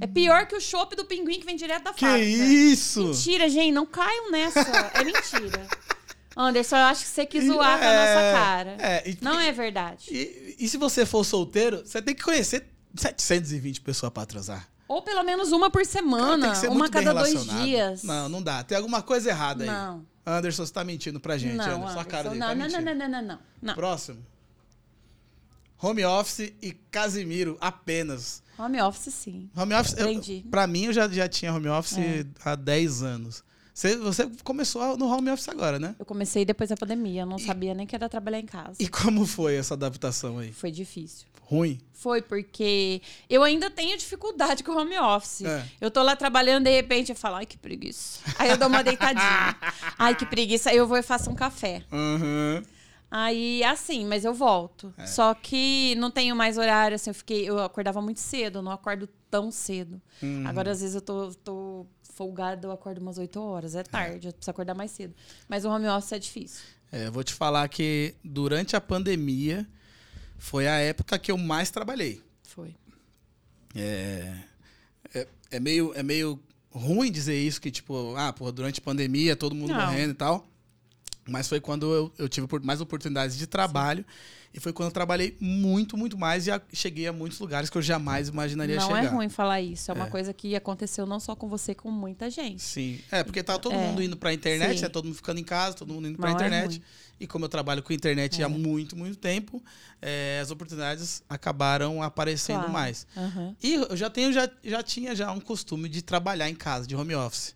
É 0.02 0.08
pior 0.08 0.48
que 0.48 0.56
o 0.56 0.60
chopp 0.60 0.96
do 0.96 1.06
pinguim 1.06 1.40
que 1.40 1.46
vem 1.46 1.56
direto 1.56 1.84
da 1.84 1.94
Que 1.94 2.00
fábrica. 2.00 2.26
isso? 2.28 3.06
Mentira, 3.10 3.48
gente. 3.48 3.72
Não 3.72 3.86
caiam 3.86 4.32
nessa. 4.32 4.60
É 4.96 5.04
mentira. 5.04 5.68
Anderson, 6.36 6.76
eu 6.78 6.84
acho 6.86 7.02
que 7.04 7.08
você 7.10 7.26
quis 7.26 7.46
zoar 7.46 7.78
com 7.80 7.86
a 7.86 7.88
É, 7.88 8.16
nossa 8.16 8.40
cara. 8.40 8.76
É, 8.80 9.10
e, 9.10 9.18
Não 9.22 9.40
é 9.40 9.52
verdade. 9.52 10.06
e, 10.12 10.56
e 10.60 10.68
se 10.70 10.78
você 10.78 11.06
for 11.06 11.24
solteiro, 11.24 11.84
você 11.86 12.02
tem 12.02 12.16
que 12.16 12.24
conhecer 12.24 12.66
720 12.96 13.82
pessoas 13.82 14.12
pra 14.12 14.26
transar. 14.26 14.68
Ou 14.88 15.02
pelo 15.02 15.24
menos 15.24 15.52
uma 15.52 15.70
por 15.70 15.82
Cara, 15.82 15.86
semana. 15.92 16.56
ser 16.56 16.70
Uma 16.70 16.86
a 16.86 16.90
cada 16.90 17.14
dois 17.14 17.46
dias. 17.46 18.04
Não, 18.04 18.28
não 18.30 18.42
dá. 18.42 18.64
Tem 18.64 18.78
alguma 18.78 19.02
coisa 19.02 19.30
errada 19.30 19.64
aí. 19.64 19.70
Não. 19.70 20.06
Anderson, 20.26 20.66
você 20.66 20.74
tá 20.74 20.84
mentindo 20.84 21.20
pra 21.20 21.38
gente, 21.38 21.56
não, 21.56 21.66
Anderson. 21.66 21.94
Sua 21.94 22.06
cara 22.06 22.30
Anderson, 22.30 22.30
dele 22.30 22.40
não, 22.40 22.48
tá 22.48 22.56
não, 22.56 22.64
mentindo. 22.66 22.86
não, 22.86 22.96
não, 22.96 23.22
não, 23.22 23.28
não, 23.36 23.40
não. 23.62 23.74
Próximo. 23.76 24.26
Home 25.82 26.06
office 26.06 26.54
e 26.62 26.72
Casimiro 26.92 27.58
apenas. 27.60 28.42
Home 28.58 28.82
office, 28.82 29.14
sim. 29.14 29.50
Home 29.56 29.74
office, 29.74 29.98
eu, 29.98 30.10
Entendi. 30.10 30.46
pra 30.50 30.66
mim, 30.68 30.86
eu 30.86 30.94
já, 30.94 31.08
já 31.10 31.28
tinha 31.28 31.54
home 31.54 31.68
office 31.68 31.98
É. 31.98 32.26
há 32.46 32.56
10 32.56 33.04
anos. 33.04 33.44
Você, 33.74 33.98
você 33.98 34.30
começou 34.44 34.96
no 34.98 35.08
home 35.08 35.32
office 35.32 35.50
agora, 35.50 35.80
né? 35.80 35.96
Eu 35.98 36.06
comecei 36.06 36.46
depois 36.46 36.70
da 36.70 36.78
pandemia. 36.78 37.24
Eu 37.24 37.26
não 37.26 37.40
sabia 37.40 37.74
nem 37.74 37.88
que 37.88 37.96
era 37.96 38.08
trabalhar 38.08 38.40
em 38.40 38.46
casa. 38.46 38.76
E 38.80 38.88
como 38.88 39.26
foi 39.26 39.56
essa 39.56 39.74
adaptação 39.74 40.38
aí? 40.38 40.52
Foi 40.52 40.70
difícil. 40.70 41.28
Ruim? 41.42 41.80
Foi 41.92 42.22
porque 42.22 43.02
eu 43.30 43.44
ainda 43.44 43.70
tenho 43.70 43.98
dificuldade 43.98 44.64
com 44.64 44.74
o 44.74 44.78
home 44.78 44.98
office. 45.00 45.42
É. 45.42 45.66
Eu 45.82 45.90
tô 45.90 46.04
lá 46.04 46.16
trabalhando, 46.16 46.66
de 46.66 46.72
repente 46.72 47.12
eu 47.12 47.16
falo, 47.16 47.38
ai, 47.38 47.46
que 47.46 47.58
preguiça. 47.58 48.20
Aí 48.38 48.50
eu 48.50 48.58
dou 48.58 48.68
uma 48.68 48.84
deitadinha. 48.84 49.56
ai, 49.98 50.16
que 50.16 50.26
preguiça. 50.26 50.70
Aí 50.70 50.78
eu 50.78 50.88
vou 50.88 50.98
e 50.98 51.02
faço 51.02 51.30
um 51.30 51.36
café. 51.36 51.84
Uhum. 51.92 52.64
Aí, 53.10 53.64
assim, 53.64 54.06
mas 54.06 54.26
eu 54.26 54.34
volto. 54.34 54.94
É. 54.98 55.06
Só 55.06 55.34
que 55.34 55.96
não 55.96 56.10
tenho 56.10 56.36
mais 56.36 56.58
horário, 56.58 56.96
assim, 56.96 57.12
eu 57.12 57.14
fiquei. 57.14 57.48
Eu 57.48 57.60
acordava 57.60 58.02
muito 58.02 58.20
cedo, 58.20 58.60
eu 58.60 58.62
não 58.64 58.72
acordo 58.72 59.08
tão 59.30 59.52
cedo. 59.52 60.02
Uhum. 60.22 60.48
Agora, 60.48 60.72
às 60.72 60.82
vezes, 60.82 60.96
eu 60.96 61.02
tô, 61.02 61.32
tô 61.44 61.86
folgada, 62.14 62.68
eu 62.68 62.72
acordo 62.72 63.00
umas 63.00 63.18
8 63.18 63.40
horas. 63.42 63.76
É 63.76 63.84
tarde, 63.84 64.28
eu 64.28 64.34
preciso 64.34 64.52
acordar 64.52 64.74
mais 64.74 64.92
cedo. 64.92 65.14
Mas 65.48 65.66
o 65.66 65.70
home 65.70 65.88
office 65.88 66.12
é 66.12 66.20
difícil. 66.20 66.64
É, 66.92 67.08
eu 67.08 67.12
vou 67.12 67.24
te 67.24 67.34
falar 67.34 67.68
que 67.70 68.16
durante 68.24 68.76
a 68.76 68.82
pandemia 68.82 69.68
foi 70.38 70.68
a 70.68 70.78
época 70.80 71.18
que 71.18 71.32
eu 71.32 71.38
mais 71.38 71.72
trabalhei. 71.72 72.22
Foi. 72.44 72.76
É, 73.76 74.36
é, 75.14 75.28
é 75.52 75.60
meio, 75.60 75.94
é 75.96 76.04
meio 76.04 76.40
ruim 76.70 77.12
dizer 77.12 77.36
isso, 77.36 77.60
que 77.60 77.72
tipo, 77.72 78.16
ah, 78.16 78.32
porra, 78.32 78.52
durante 78.52 78.80
a 78.80 78.84
pandemia, 78.84 79.36
todo 79.36 79.56
mundo 79.56 79.74
Não. 79.74 79.86
morrendo 79.86 80.12
e 80.12 80.16
tal. 80.16 80.48
Mas 81.28 81.48
foi 81.48 81.60
quando 81.60 81.92
eu, 81.94 82.14
eu 82.18 82.28
tive 82.28 82.48
mais 82.62 82.82
oportunidades 82.82 83.38
de 83.38 83.48
trabalho. 83.48 84.06
E 84.54 84.60
foi 84.60 84.72
quando 84.72 84.90
eu 84.90 84.94
trabalhei 84.94 85.36
muito, 85.40 85.98
muito 85.98 86.16
mais 86.16 86.46
e 86.46 86.52
a- 86.52 86.62
cheguei 86.72 87.08
a 87.08 87.12
muitos 87.14 87.40
lugares 87.40 87.72
que 87.72 87.78
eu 87.78 87.82
jamais 87.82 88.28
imaginaria 88.28 88.76
não 88.76 88.86
chegar. 88.88 89.04
é 89.06 89.08
ruim 89.08 89.28
falar 89.28 89.60
isso. 89.62 89.90
É 89.90 89.94
uma 89.96 90.06
É. 90.06 90.10
coisa 90.10 90.32
que 90.32 90.56
aconteceu 90.56 91.08
não 91.08 91.20
só 91.20 91.36
com 91.36 91.50
você, 91.50 91.74
com 91.74 91.90
muita 91.90 92.30
gente. 92.30 92.62
Sim. 92.62 93.00
É, 93.12 93.24
porque 93.24 93.42
tava 93.42 93.58
todo 93.58 93.74
É. 93.74 93.78
mundo 93.78 94.04
indo 94.04 94.16
pra 94.16 94.32
internet, 94.32 94.76
Sim. 94.76 94.84
né? 94.84 94.90
Todo 94.90 95.06
mundo 95.06 95.16
ficando 95.16 95.40
em 95.40 95.44
casa, 95.44 95.76
todo 95.76 95.92
mundo 95.92 96.08
indo 96.08 96.18
pra 96.20 96.30
Não 96.30 96.36
é 96.38 96.40
internet. 96.40 96.70
ruim. 96.78 96.84
e 97.20 97.28
como 97.28 97.46
eu 97.46 97.50
trabalho 97.50 97.82
com 97.82 97.94
internet 97.94 98.42
É. 98.42 98.44
há 98.46 98.50
muito, 98.50 98.98
muito 98.98 99.16
tempo, 99.18 99.64
é, 100.02 100.40
as 100.42 100.52
oportunidades 100.52 101.24
acabaram 101.30 102.04
aparecendo 102.04 102.58
Claro. 102.58 102.74
mais. 102.74 103.08
Aham. 103.16 103.56
E 103.64 103.76
eu 103.76 103.96
já 103.96 104.10
tenho, 104.10 104.34
já, 104.34 104.50
já 104.62 104.84
tinha 104.84 105.16
já 105.16 105.32
um 105.32 105.40
costume 105.40 105.88
de 105.88 106.02
trabalhar 106.02 106.50
em 106.50 106.56
casa, 106.56 106.86
de 106.86 106.96
home 106.96 107.16
office. 107.16 107.56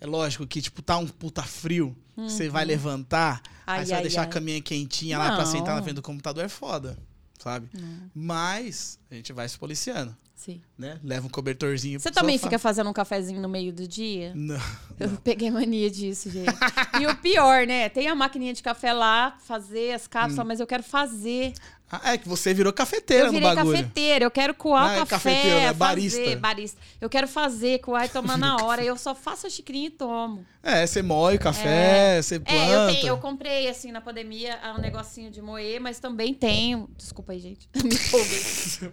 É 0.00 0.06
lógico 0.06 0.46
que, 0.46 0.62
tipo, 0.62 0.80
tá 0.82 0.96
um 0.96 1.06
puta 1.06 1.42
frio, 1.42 1.96
você 2.16 2.48
vai 2.48 2.64
levantar, 2.64 3.42
aí 3.66 3.78
Uhum. 3.78 3.80
Ai, 3.80 3.84
você 3.84 3.90
vai 3.90 3.96
ai, 3.98 4.02
deixar 4.02 4.20
ai. 4.22 4.26
a 4.26 4.30
caminha 4.30 4.60
quentinha 4.62 5.18
lá 5.18 5.26
pra 5.34 5.44
Não. 5.44 5.46
sentar 5.52 5.74
na 5.76 5.82
frente 5.82 5.96
do 5.96 6.02
computador, 6.02 6.44
é 6.44 6.48
foda, 6.48 6.96
sabe? 7.38 7.68
Não. 7.74 8.10
Mas 8.14 8.98
a 9.10 9.14
gente 9.14 9.32
vai 9.32 9.48
se 9.48 9.58
policiando, 9.58 10.16
Sim. 10.34 10.60
né? 10.76 10.98
Leva 11.02 11.26
um 11.26 11.30
cobertorzinho 11.30 11.98
Você 12.00 12.10
também 12.10 12.36
sofá. 12.38 12.48
fica 12.48 12.58
fazendo 12.58 12.88
um 12.88 12.92
cafezinho 12.92 13.40
no 13.42 13.48
meio 13.48 13.72
do 13.72 13.86
dia? 13.88 14.32
Não. 14.34 14.60
Eu 15.00 15.10
peguei 15.22 15.50
mania 15.50 15.90
disso, 15.90 16.30
gente. 16.30 16.52
e 17.00 17.06
o 17.06 17.16
pior, 17.16 17.66
né? 17.66 17.88
Tem 17.88 18.06
a 18.08 18.14
maquininha 18.14 18.54
de 18.54 18.62
café 18.62 18.92
lá, 18.92 19.36
fazer 19.44 19.92
as 19.92 20.06
cápsulas, 20.06 20.46
mas 20.46 20.60
eu 20.60 20.66
quero 20.66 20.82
fazer. 20.82 21.52
Ah, 21.90 22.12
é 22.12 22.18
que 22.18 22.28
você 22.28 22.52
virou 22.52 22.70
cafeteira 22.70 23.24
eu 23.24 23.32
no 23.32 23.38
virei 23.38 23.54
bagulho. 23.54 23.78
cafeteira, 23.78 24.24
eu 24.24 24.30
quero 24.30 24.52
coar 24.54 24.88
Não 24.88 24.94
é 24.94 25.02
o 25.02 25.06
café, 25.06 25.30
cafeteira, 25.32 25.60
é 25.60 25.62
fazer, 25.66 25.74
barista. 25.74 26.36
barista. 26.36 26.80
Eu 27.00 27.08
quero 27.08 27.26
fazer, 27.26 27.78
coar 27.78 28.04
e 28.04 28.08
tomar 28.10 28.36
na 28.36 28.56
hora. 28.62 28.84
eu 28.84 28.96
só 28.96 29.14
faço 29.14 29.46
a 29.46 29.50
xicrinha 29.50 29.86
e 29.86 29.90
tomo. 29.90 30.44
É, 30.62 30.86
você 30.86 31.00
moe 31.00 31.36
o 31.36 31.38
café, 31.38 32.20
você 32.20 32.38
planta. 32.38 32.60
É, 32.60 32.74
eu, 32.74 32.94
tenho, 32.94 33.06
eu 33.08 33.18
comprei, 33.18 33.68
assim, 33.68 33.90
na 33.90 34.02
pandemia, 34.02 34.58
um 34.76 34.80
negocinho 34.80 35.30
de 35.30 35.40
moer, 35.40 35.80
mas 35.80 35.98
também 35.98 36.34
tenho... 36.34 36.90
Desculpa 36.96 37.32
aí, 37.32 37.40
gente. 37.40 37.68
Me 37.82 37.94
empolguei. 37.94 38.42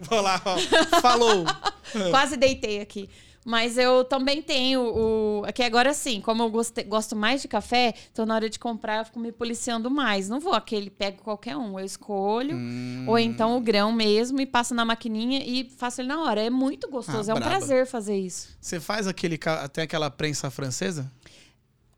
Vou 0.08 0.20
lá, 0.22 0.40
ó. 0.44 1.00
Falou. 1.00 1.44
Quase 2.10 2.36
deitei 2.36 2.80
aqui. 2.80 3.10
Mas 3.48 3.78
eu 3.78 4.02
também 4.02 4.42
tenho 4.42 4.80
o. 4.82 5.44
Aqui 5.46 5.62
agora 5.62 5.94
sim, 5.94 6.20
como 6.20 6.42
eu 6.42 6.50
goste- 6.50 6.82
gosto 6.82 7.14
mais 7.14 7.40
de 7.40 7.46
café, 7.46 7.94
então 8.10 8.26
na 8.26 8.34
hora 8.34 8.50
de 8.50 8.58
comprar 8.58 8.98
eu 8.98 9.04
fico 9.04 9.20
me 9.20 9.30
policiando 9.30 9.88
mais. 9.88 10.28
Não 10.28 10.40
vou 10.40 10.52
aquele, 10.52 10.90
pego 10.90 11.22
qualquer 11.22 11.56
um. 11.56 11.78
Eu 11.78 11.84
escolho, 11.84 12.56
Hum. 12.56 13.04
ou 13.06 13.16
então 13.16 13.56
o 13.56 13.60
grão 13.60 13.92
mesmo, 13.92 14.40
e 14.40 14.46
passo 14.46 14.74
na 14.74 14.84
maquininha 14.84 15.44
e 15.46 15.70
faço 15.78 16.00
ele 16.00 16.08
na 16.08 16.22
hora. 16.24 16.40
É 16.42 16.50
muito 16.50 16.90
gostoso, 16.90 17.30
Ah, 17.30 17.34
é 17.34 17.36
um 17.36 17.38
braba. 17.40 17.56
prazer 17.56 17.86
fazer 17.86 18.16
isso. 18.18 18.48
Você 18.60 18.80
faz 18.80 19.06
aquele. 19.06 19.38
Tem 19.72 19.84
aquela 19.84 20.10
prensa 20.10 20.50
francesa? 20.50 21.08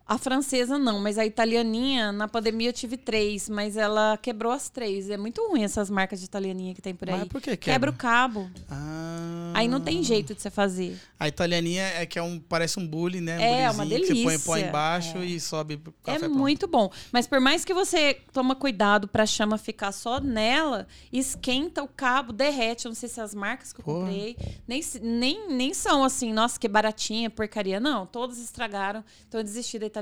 A 0.09 0.17
francesa 0.17 0.79
não, 0.79 0.99
mas 0.99 1.19
a 1.19 1.27
italianinha, 1.27 2.11
na 2.13 2.27
pandemia 2.27 2.71
eu 2.71 2.73
tive 2.73 2.97
três, 2.97 3.47
mas 3.47 3.77
ela 3.77 4.17
quebrou 4.17 4.51
as 4.51 4.71
três. 4.71 5.11
É 5.11 5.19
muito 5.19 5.47
ruim 5.47 5.63
essas 5.65 5.91
marcas 5.91 6.19
de 6.21 6.25
italianinha 6.25 6.75
que 6.75 6.81
tem 6.81 6.95
por 6.95 7.11
aí. 7.11 7.19
Mas 7.19 7.29
por 7.29 7.43
que 7.43 7.55
Quebra 7.59 7.75
quebra? 7.75 7.91
o 7.91 7.93
cabo. 7.93 8.51
Ah. 8.71 9.53
Aí 9.55 9.69
não 9.69 9.81
tem 9.81 10.03
jeito 10.03 10.35
de 10.35 10.41
você 10.41 10.51
fazer. 10.51 10.99
A 11.21 11.29
italianinha 11.29 11.83
é 11.85 12.07
que 12.07 12.19
é 12.19 12.23
um, 12.23 12.39
parece 12.41 12.79
um 12.81 12.87
bullying, 12.87 13.21
né? 13.21 13.39
Um 13.39 13.43
É, 13.43 13.71
uma 13.71 13.85
bullyzinho 13.85 14.07
que 14.07 14.15
Você 14.15 14.23
põe 14.25 14.39
pó 14.39 14.53
delícia. 14.55 14.69
embaixo 14.69 15.19
É. 15.19 15.25
e 15.27 15.39
sobe 15.41 15.77
pro 15.77 15.93
É 16.07 16.13
café 16.13 16.19
pronto. 16.21 16.35
muito 16.39 16.67
bom. 16.67 16.91
Mas 17.13 17.27
por 17.27 17.39
mais 17.39 17.63
que 17.65 17.75
você 17.75 18.15
toma 18.33 18.55
cuidado 18.57 19.09
pra 19.09 19.27
chama 19.27 19.59
ficar 19.59 19.93
só 19.93 20.21
nela, 20.21 20.87
esquenta 21.13 21.83
o 21.83 21.89
cabo, 21.89 22.33
derrete. 22.33 22.87
Eu 22.87 22.91
não 22.91 22.97
sei 22.97 23.11
se 23.11 23.21
as 23.21 23.35
marcas 23.35 23.75
que 23.75 23.81
eu 23.81 23.85
Porra. 23.85 24.01
comprei 24.07 24.37
nem, 24.67 24.81
nem, 25.03 25.49
nem 25.51 25.75
são 25.75 26.03
assim, 26.03 26.33
nossa, 26.33 26.59
que 26.59 26.67
baratinha, 26.67 27.29
porcaria. 27.29 27.79
Não, 27.79 28.07
todos 28.07 28.39
estragaram. 28.39 29.05
Então 29.29 29.39
eu 29.41 29.45
desisti 29.45 29.79
da 29.79 29.85
italianinha. 29.85 29.97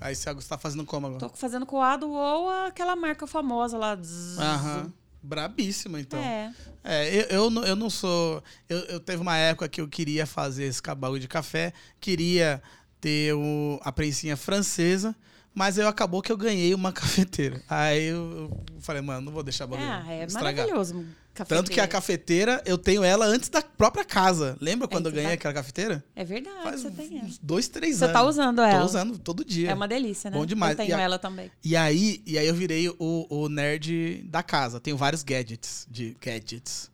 Aí 0.00 0.14
você 0.14 0.30
está 0.30 0.56
fazendo 0.56 0.84
como 0.84 1.06
agora? 1.06 1.20
Tô 1.20 1.28
fazendo 1.30 1.66
coado 1.66 2.10
ou 2.10 2.48
aquela 2.66 2.94
marca 2.96 3.26
famosa 3.26 3.76
lá. 3.76 3.96
zzz. 3.96 4.38
Aham. 4.38 4.92
Brabíssima, 5.22 6.00
então. 6.00 6.18
É. 6.18 6.52
É, 6.82 7.14
eu, 7.14 7.22
eu, 7.44 7.50
não, 7.50 7.64
eu 7.64 7.76
não 7.76 7.90
sou. 7.90 8.42
Eu, 8.68 8.78
eu 8.84 9.00
teve 9.00 9.20
uma 9.20 9.36
época 9.36 9.68
que 9.68 9.80
eu 9.80 9.86
queria 9.88 10.24
fazer 10.24 10.64
esse 10.64 10.80
cabalo 10.82 11.20
de 11.20 11.28
café, 11.28 11.74
queria 12.00 12.62
ter 13.00 13.34
o, 13.34 13.78
a 13.82 13.92
prensinha 13.92 14.34
francesa, 14.36 15.14
mas 15.54 15.76
eu 15.76 15.86
acabou 15.88 16.22
que 16.22 16.32
eu 16.32 16.36
ganhei 16.38 16.72
uma 16.74 16.90
cafeteira. 16.92 17.62
Aí 17.68 18.04
eu, 18.06 18.50
eu 18.74 18.80
falei, 18.80 19.02
mano, 19.02 19.20
não 19.20 19.32
vou 19.32 19.42
deixar 19.42 19.66
o 19.66 19.68
bagulho 19.68 19.88
É, 20.08 20.20
é 20.20 20.24
estragar. 20.24 20.54
maravilhoso. 20.66 21.04
Cafeteira. 21.40 21.62
Tanto 21.62 21.72
que 21.74 21.80
a 21.80 21.86
cafeteira, 21.88 22.62
eu 22.64 22.78
tenho 22.78 23.02
ela 23.04 23.26
antes 23.26 23.48
da 23.48 23.60
própria 23.62 24.04
casa. 24.04 24.56
Lembra 24.60 24.86
quando 24.88 25.06
eu 25.06 25.10
você 25.12 25.16
ganhei 25.16 25.30
tá- 25.30 25.34
aquela 25.34 25.54
cafeteira? 25.54 26.04
É 26.14 26.24
verdade, 26.24 26.62
Faz 26.62 26.82
você 26.82 26.90
tem 26.90 27.18
ela. 27.18 27.26
uns 27.26 27.38
dois, 27.38 27.68
três 27.68 27.96
Você 27.96 28.04
anos. 28.04 28.12
tá 28.14 28.22
usando 28.22 28.60
ela. 28.60 28.80
Tô 28.80 28.84
usando 28.86 29.18
todo 29.18 29.44
dia. 29.44 29.70
É 29.70 29.74
uma 29.74 29.88
delícia, 29.88 30.30
né? 30.30 30.36
Bom 30.36 30.46
demais. 30.46 30.78
Eu 30.78 30.84
tenho 30.84 30.96
a- 30.96 31.00
ela 31.00 31.18
também. 31.18 31.50
E 31.64 31.76
aí, 31.76 32.22
e 32.26 32.38
aí 32.38 32.46
eu 32.46 32.54
virei 32.54 32.88
o, 32.88 33.26
o 33.28 33.48
nerd 33.48 34.22
da 34.28 34.42
casa. 34.42 34.78
Tenho 34.80 34.96
vários 34.96 35.22
gadgets 35.22 35.86
de 35.90 36.16
gadgets 36.20 36.90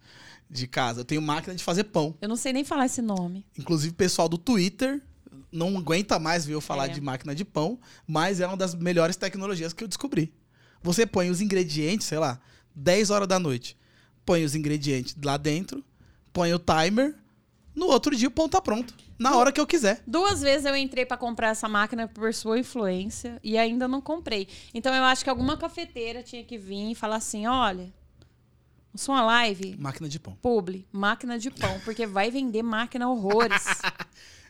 de 0.51 0.67
casa. 0.67 1.01
Eu 1.01 1.05
tenho 1.05 1.21
máquina 1.23 1.55
de 1.55 1.63
fazer 1.65 1.85
pão. 1.85 2.15
Eu 2.21 2.29
não 2.29 2.37
sei 2.37 2.53
nem 2.53 2.65
falar 2.65 2.87
esse 2.87 3.03
nome. 3.03 3.45
Inclusive, 3.59 3.93
o 3.93 3.97
pessoal 3.97 4.29
do 4.29 4.39
Twitter 4.39 5.03
não 5.51 5.77
aguenta 5.79 6.19
mais 6.19 6.45
ver 6.47 6.55
eu 6.55 6.61
falar 6.61 6.87
É. 6.87 6.89
de 6.89 7.01
máquina 7.01 7.35
de 7.35 7.45
pão, 7.45 7.79
mas 8.07 8.41
é 8.41 8.47
uma 8.47 8.57
das 8.57 8.75
melhores 8.75 9.17
tecnologias 9.17 9.73
que 9.73 9.83
eu 9.83 9.89
descobri. 9.89 10.33
Você 10.83 11.05
põe 11.07 11.31
os 11.31 11.41
ingredientes, 11.41 12.07
sei 12.07 12.19
lá, 12.19 12.39
10 12.75 13.11
horas 13.11 13.27
da 13.27 13.39
noite. 13.39 13.77
Põe 14.27 14.45
os 14.45 14.55
ingredientes 14.55 15.17
lá 15.25 15.37
dentro, 15.39 15.83
põe 16.33 16.53
o 16.53 16.59
timer, 16.59 17.15
no 17.75 17.87
outro 17.87 18.15
dia 18.15 18.29
o 18.29 18.31
pão 18.31 18.49
tá 18.49 18.61
pronto. 18.61 18.95
Na 19.19 19.35
hora 19.37 19.51
que 19.51 19.59
eu 19.61 19.67
quiser. 19.67 20.03
Duas 20.07 20.43
vezes 20.43 20.67
eu 20.67 20.77
entrei 20.77 21.07
pra 21.07 21.17
comprar 21.17 21.49
essa 21.49 21.67
máquina 21.69 22.07
por 22.07 22.35
sua 22.35 22.59
influência 22.59 23.39
e 23.43 23.57
ainda 23.57 23.89
não 23.89 24.01
comprei. 24.03 24.47
Então 24.75 24.95
eu 24.95 25.05
acho 25.05 25.25
que 25.25 25.31
alguma 25.31 25.57
cafeteira 25.57 26.23
tinha 26.23 26.45
que 26.45 26.59
vir 26.59 26.91
e 26.91 26.95
falar 26.95 27.17
assim: 27.17 27.47
olha, 27.47 27.91
sua 28.95 29.23
live, 29.23 29.77
Máquina 29.79 30.09
de 30.09 30.19
pão. 30.19 30.37
publi, 30.43 30.87
máquina 30.93 31.39
de 31.39 31.51
pão, 31.51 31.81
porque 31.85 32.07
vai 32.07 32.31
vender 32.31 32.63
máquina 32.63 33.09
horrores. 33.09 33.65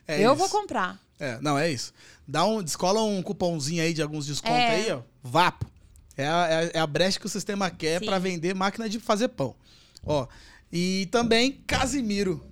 É 0.09 0.21
eu 0.25 0.31
isso. 0.31 0.35
vou 0.39 0.47
comprar. 0.47 0.97
É, 1.19 1.37
não, 1.41 1.57
é 1.59 1.69
isso. 1.69 1.93
Dá 2.25 2.45
um, 2.45 2.63
descola 2.63 3.03
um 3.03 3.21
cupomzinho 3.21 3.83
aí 3.83 3.93
de 3.93 4.01
alguns 4.01 4.25
descontos 4.25 4.55
É. 4.57 4.69
aí, 4.69 4.89
ó. 4.93 5.01
Vapo. 5.21 5.69
É 6.17 6.27
a, 6.27 6.47
é 6.47 6.55
a- 6.55 6.71
é 6.73 6.79
a 6.79 6.87
brecha 6.87 7.19
que 7.19 7.25
o 7.25 7.29
sistema 7.29 7.69
quer 7.69 8.03
pra 8.03 8.17
vender 8.19 8.55
máquina 8.55 8.89
de 8.89 8.99
fazer 8.99 9.27
pão. 9.29 9.55
Ó. 10.03 10.27
E 10.71 11.07
também 11.11 11.51
Casimiro. 11.67 12.43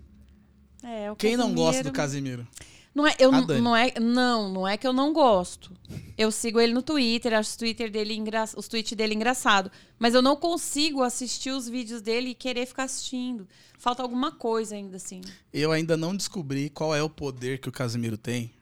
É, 0.83 1.11
o 1.11 1.15
Quem 1.15 1.35
não 1.35 1.53
gosta 1.53 1.83
do 1.83 1.91
Casimiro- 1.91 2.43
Casimiro? 2.45 2.65
Não 2.93 3.05
é, 3.05 3.13
eu 3.19 3.29
não, 3.29 3.41
não 3.61 3.75
é, 3.75 3.93
não, 3.99 4.53
não 4.53 4.65
é 4.67 4.77
que 4.77 4.87
eu 4.87 4.93
não 4.93 5.11
gosto. 5.11 5.73
Eu 6.17 6.31
sigo 6.31 6.61
ele 6.61 6.73
no 6.73 6.81
Twitter, 6.81 7.33
acho 7.33 7.53
o 7.53 7.57
Twitter 7.57 7.91
dele 7.91 8.13
engra, 8.13 8.45
os 8.55 8.69
tweets 8.69 8.93
dele 8.95 9.13
engraçado, 9.13 9.69
mas 9.99 10.13
eu 10.13 10.21
não 10.21 10.37
consigo 10.37 11.01
assistir 11.03 11.49
os 11.49 11.67
vídeos 11.67 12.01
dele 12.01 12.29
e 12.29 12.33
querer 12.33 12.65
ficar 12.65 12.83
assistindo. 12.83 13.45
Falta 13.77 14.01
alguma 14.01 14.31
coisa 14.31 14.75
ainda 14.75 14.95
assim. 14.95 15.19
Eu 15.51 15.73
ainda 15.73 15.97
não 15.97 16.15
descobri 16.15 16.69
qual 16.69 16.95
é 16.95 17.03
o 17.03 17.09
poder 17.09 17.59
que 17.59 17.67
o 17.67 17.71
Casimiro 17.71 18.17
tem, 18.17 18.53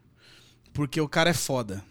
porque 0.73 0.99
o 0.99 1.07
cara 1.07 1.29
é 1.29 1.33
foda. 1.35 1.83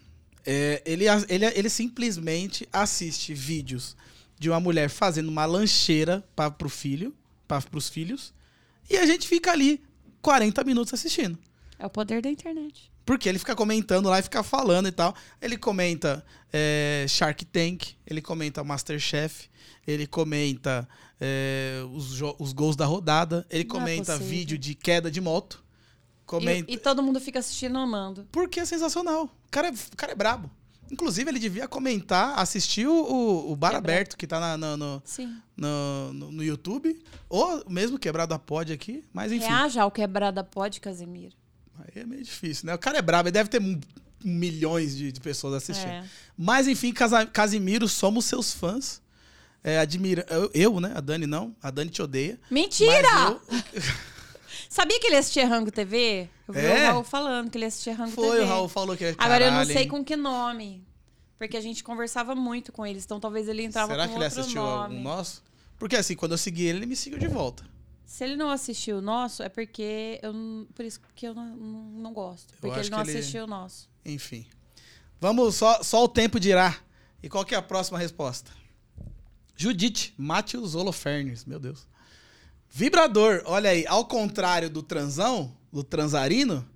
É, 0.45 0.81
ele, 0.85 1.05
ele, 1.29 1.45
ele 1.45 1.69
simplesmente 1.69 2.67
assiste 2.71 3.33
vídeos 3.33 3.95
de 4.37 4.49
uma 4.49 4.59
mulher 4.59 4.89
fazendo 4.89 5.29
uma 5.29 5.45
lancheira 5.45 6.23
para 6.35 6.51
pro 6.51 6.69
filho, 6.69 7.13
para 7.47 7.61
pros 7.61 7.87
filhos, 7.89 8.33
e 8.89 8.97
a 8.97 9.05
gente 9.05 9.27
fica 9.27 9.51
ali 9.51 9.81
40 10.21 10.63
minutos 10.63 10.93
assistindo. 10.93 11.37
É 11.79 11.85
o 11.85 11.89
poder 11.89 12.21
da 12.21 12.29
internet. 12.29 12.91
Porque 13.05 13.27
ele 13.27 13.39
fica 13.39 13.55
comentando 13.55 14.07
lá 14.09 14.19
e 14.19 14.23
fica 14.23 14.41
falando 14.43 14.87
e 14.87 14.91
tal. 14.91 15.13
Ele 15.41 15.57
comenta 15.57 16.25
é, 16.51 17.05
Shark 17.07 17.43
Tank, 17.45 17.95
ele 18.07 18.21
comenta 18.21 18.63
Masterchef, 18.63 19.49
ele 19.85 20.07
comenta 20.07 20.87
é, 21.19 21.81
os, 21.93 22.21
os 22.39 22.53
gols 22.53 22.75
da 22.75 22.85
rodada, 22.85 23.45
ele 23.49 23.65
Não 23.65 23.75
é 23.75 23.79
comenta 23.79 24.13
possível. 24.13 24.27
vídeo 24.27 24.57
de 24.57 24.73
queda 24.75 25.11
de 25.11 25.19
moto. 25.19 25.61
Comenta. 26.25 26.71
E, 26.71 26.75
e 26.75 26.77
todo 26.77 27.01
mundo 27.03 27.19
fica 27.19 27.39
assistindo 27.39 27.77
amando. 27.77 28.27
Porque 28.31 28.59
é 28.59 28.65
sensacional. 28.65 29.25
O 29.25 29.51
cara 29.51 29.67
é, 29.67 29.71
o 29.71 29.95
cara 29.97 30.11
é 30.11 30.15
brabo. 30.15 30.49
Inclusive, 30.91 31.29
ele 31.31 31.39
devia 31.39 31.67
comentar, 31.67 32.37
assistir 32.37 32.85
o, 32.87 33.51
o, 33.51 33.55
Bar 33.55 33.69
Quebrado. 33.71 33.91
Aberto, 33.91 34.17
que 34.17 34.27
tá 34.27 34.39
na- 34.57 34.77
no, 34.77 35.01
Sim. 35.03 35.35
no, 35.57 36.13
no, 36.13 36.31
no 36.31 36.43
YouTube. 36.43 37.01
Ou 37.29 37.63
mesmo 37.67 37.97
Quebrado 37.97 38.33
a 38.33 38.39
Pod 38.39 38.71
aqui. 38.71 39.03
Mas 39.11 39.31
enfim. 39.31 39.45
Reaja 39.47 39.81
ao 39.81 39.89
quebrada 39.91 40.43
pode, 40.43 40.79
Casemiro. 40.79 41.33
Aí 41.79 42.01
é 42.03 42.05
meio 42.05 42.23
difícil, 42.23 42.67
né? 42.67 42.75
O 42.75 42.77
cara 42.77 42.99
é 42.99 43.01
brabo, 43.01 43.27
ele 43.29 43.33
deve 43.33 43.49
ter 43.49 43.59
milhões 44.23 44.95
de, 44.95 45.11
de 45.11 45.19
pessoas 45.19 45.55
assistindo. 45.55 45.89
É. 45.89 46.05
Mas 46.37 46.67
enfim, 46.67 46.93
Casa- 46.93 47.25
Casimiro, 47.25 47.87
somos 47.87 48.25
seus 48.25 48.53
fãs. 48.53 49.01
É, 49.63 49.79
admira... 49.79 50.25
eu, 50.29 50.51
eu, 50.53 50.79
né? 50.79 50.91
A 50.93 50.99
Dani 51.01 51.25
não. 51.25 51.55
A 51.63 51.71
Dani 51.71 51.89
te 51.89 52.01
odeia. 52.01 52.39
Mentira! 52.51 53.09
Mas 53.49 53.73
eu- 53.73 53.81
Sabia 54.73 54.99
que 54.99 55.05
ele 55.05 55.17
assistia 55.17 55.47
Rango 55.47 55.69
TV? 55.71 56.27
Eu 56.47 56.53
vi 56.55 56.59
É? 56.61 56.85
o 56.89 56.93
Raul 56.93 57.03
falando 57.03 57.51
que 57.51 57.59
ele 57.59 57.65
assistia 57.65 57.93
Rango 57.93 58.09
Foi, 58.11 58.27
TV. 58.31 58.41
o 58.41 58.47
Raul 58.47 58.67
falou 58.67 58.97
que 58.97 59.05
é 59.05 59.15
Agora 59.19 59.43
eu 59.45 59.51
não 59.51 59.59
caralho, 59.59 59.71
sei 59.73 59.85
com 59.87 60.03
que 60.03 60.15
nome. 60.15 60.83
Porque 61.37 61.55
a 61.55 61.61
gente 61.61 61.83
conversava 61.83 62.33
muito 62.33 62.71
com 62.71 62.83
eles, 62.83 63.05
então 63.05 63.19
talvez 63.19 63.47
ele 63.47 63.61
entrava 63.63 63.91
Será 63.91 64.07
com 64.07 64.13
que 64.13 64.17
ele 64.17 64.25
outro 64.25 64.39
assistiu 64.39 64.63
nome. 64.63 64.95
algum 64.95 65.03
nosso? 65.03 65.43
Porque 65.77 65.95
assim, 65.95 66.15
quando 66.15 66.31
eu 66.31 66.39
segui 66.39 66.65
ele, 66.65 66.79
ele 66.79 66.85
me 66.87 66.95
seguiu 66.95 67.19
de 67.19 67.27
volta. 67.27 67.63
Se 68.03 68.23
ele 68.23 68.35
não 68.35 68.49
assistiu 68.49 68.97
o 68.97 69.01
nosso, 69.01 69.43
é 69.43 69.49
porque 69.49 70.19
eu 70.23 70.33
por 70.73 70.83
isso 70.83 70.99
que 71.15 71.27
eu 71.27 71.35
não, 71.35 71.45
não, 71.55 71.81
não 72.01 72.11
gosto. 72.13 72.55
Porque 72.59 72.79
ele 72.79 72.89
não 72.89 73.03
que 73.03 73.11
ele- 73.11 73.19
assistiu 73.19 73.43
o 73.43 73.47
nosso. 73.47 73.87
Enfim. 74.03 74.43
Vamos, 75.21 75.53
só, 75.55 75.83
só 75.83 76.03
o 76.03 76.07
tempo 76.07 76.39
dirá. 76.39 76.75
E 77.21 77.29
qual 77.29 77.45
que 77.45 77.53
é 77.53 77.57
a 77.59 77.61
próxima 77.61 77.99
resposta? 77.99 78.49
Judite, 79.55 80.15
Matheus 80.17 80.73
Holofernes, 80.73 81.45
meu 81.45 81.59
Deus. 81.59 81.87
Vibrador, 82.75 83.43
olha 83.45 83.69
aí, 83.69 83.85
ao 83.87 84.03
contrário 84.05 84.67
do 84.67 84.81
transão, 84.81 85.55
do 85.71 85.83
transarino, 85.83 86.67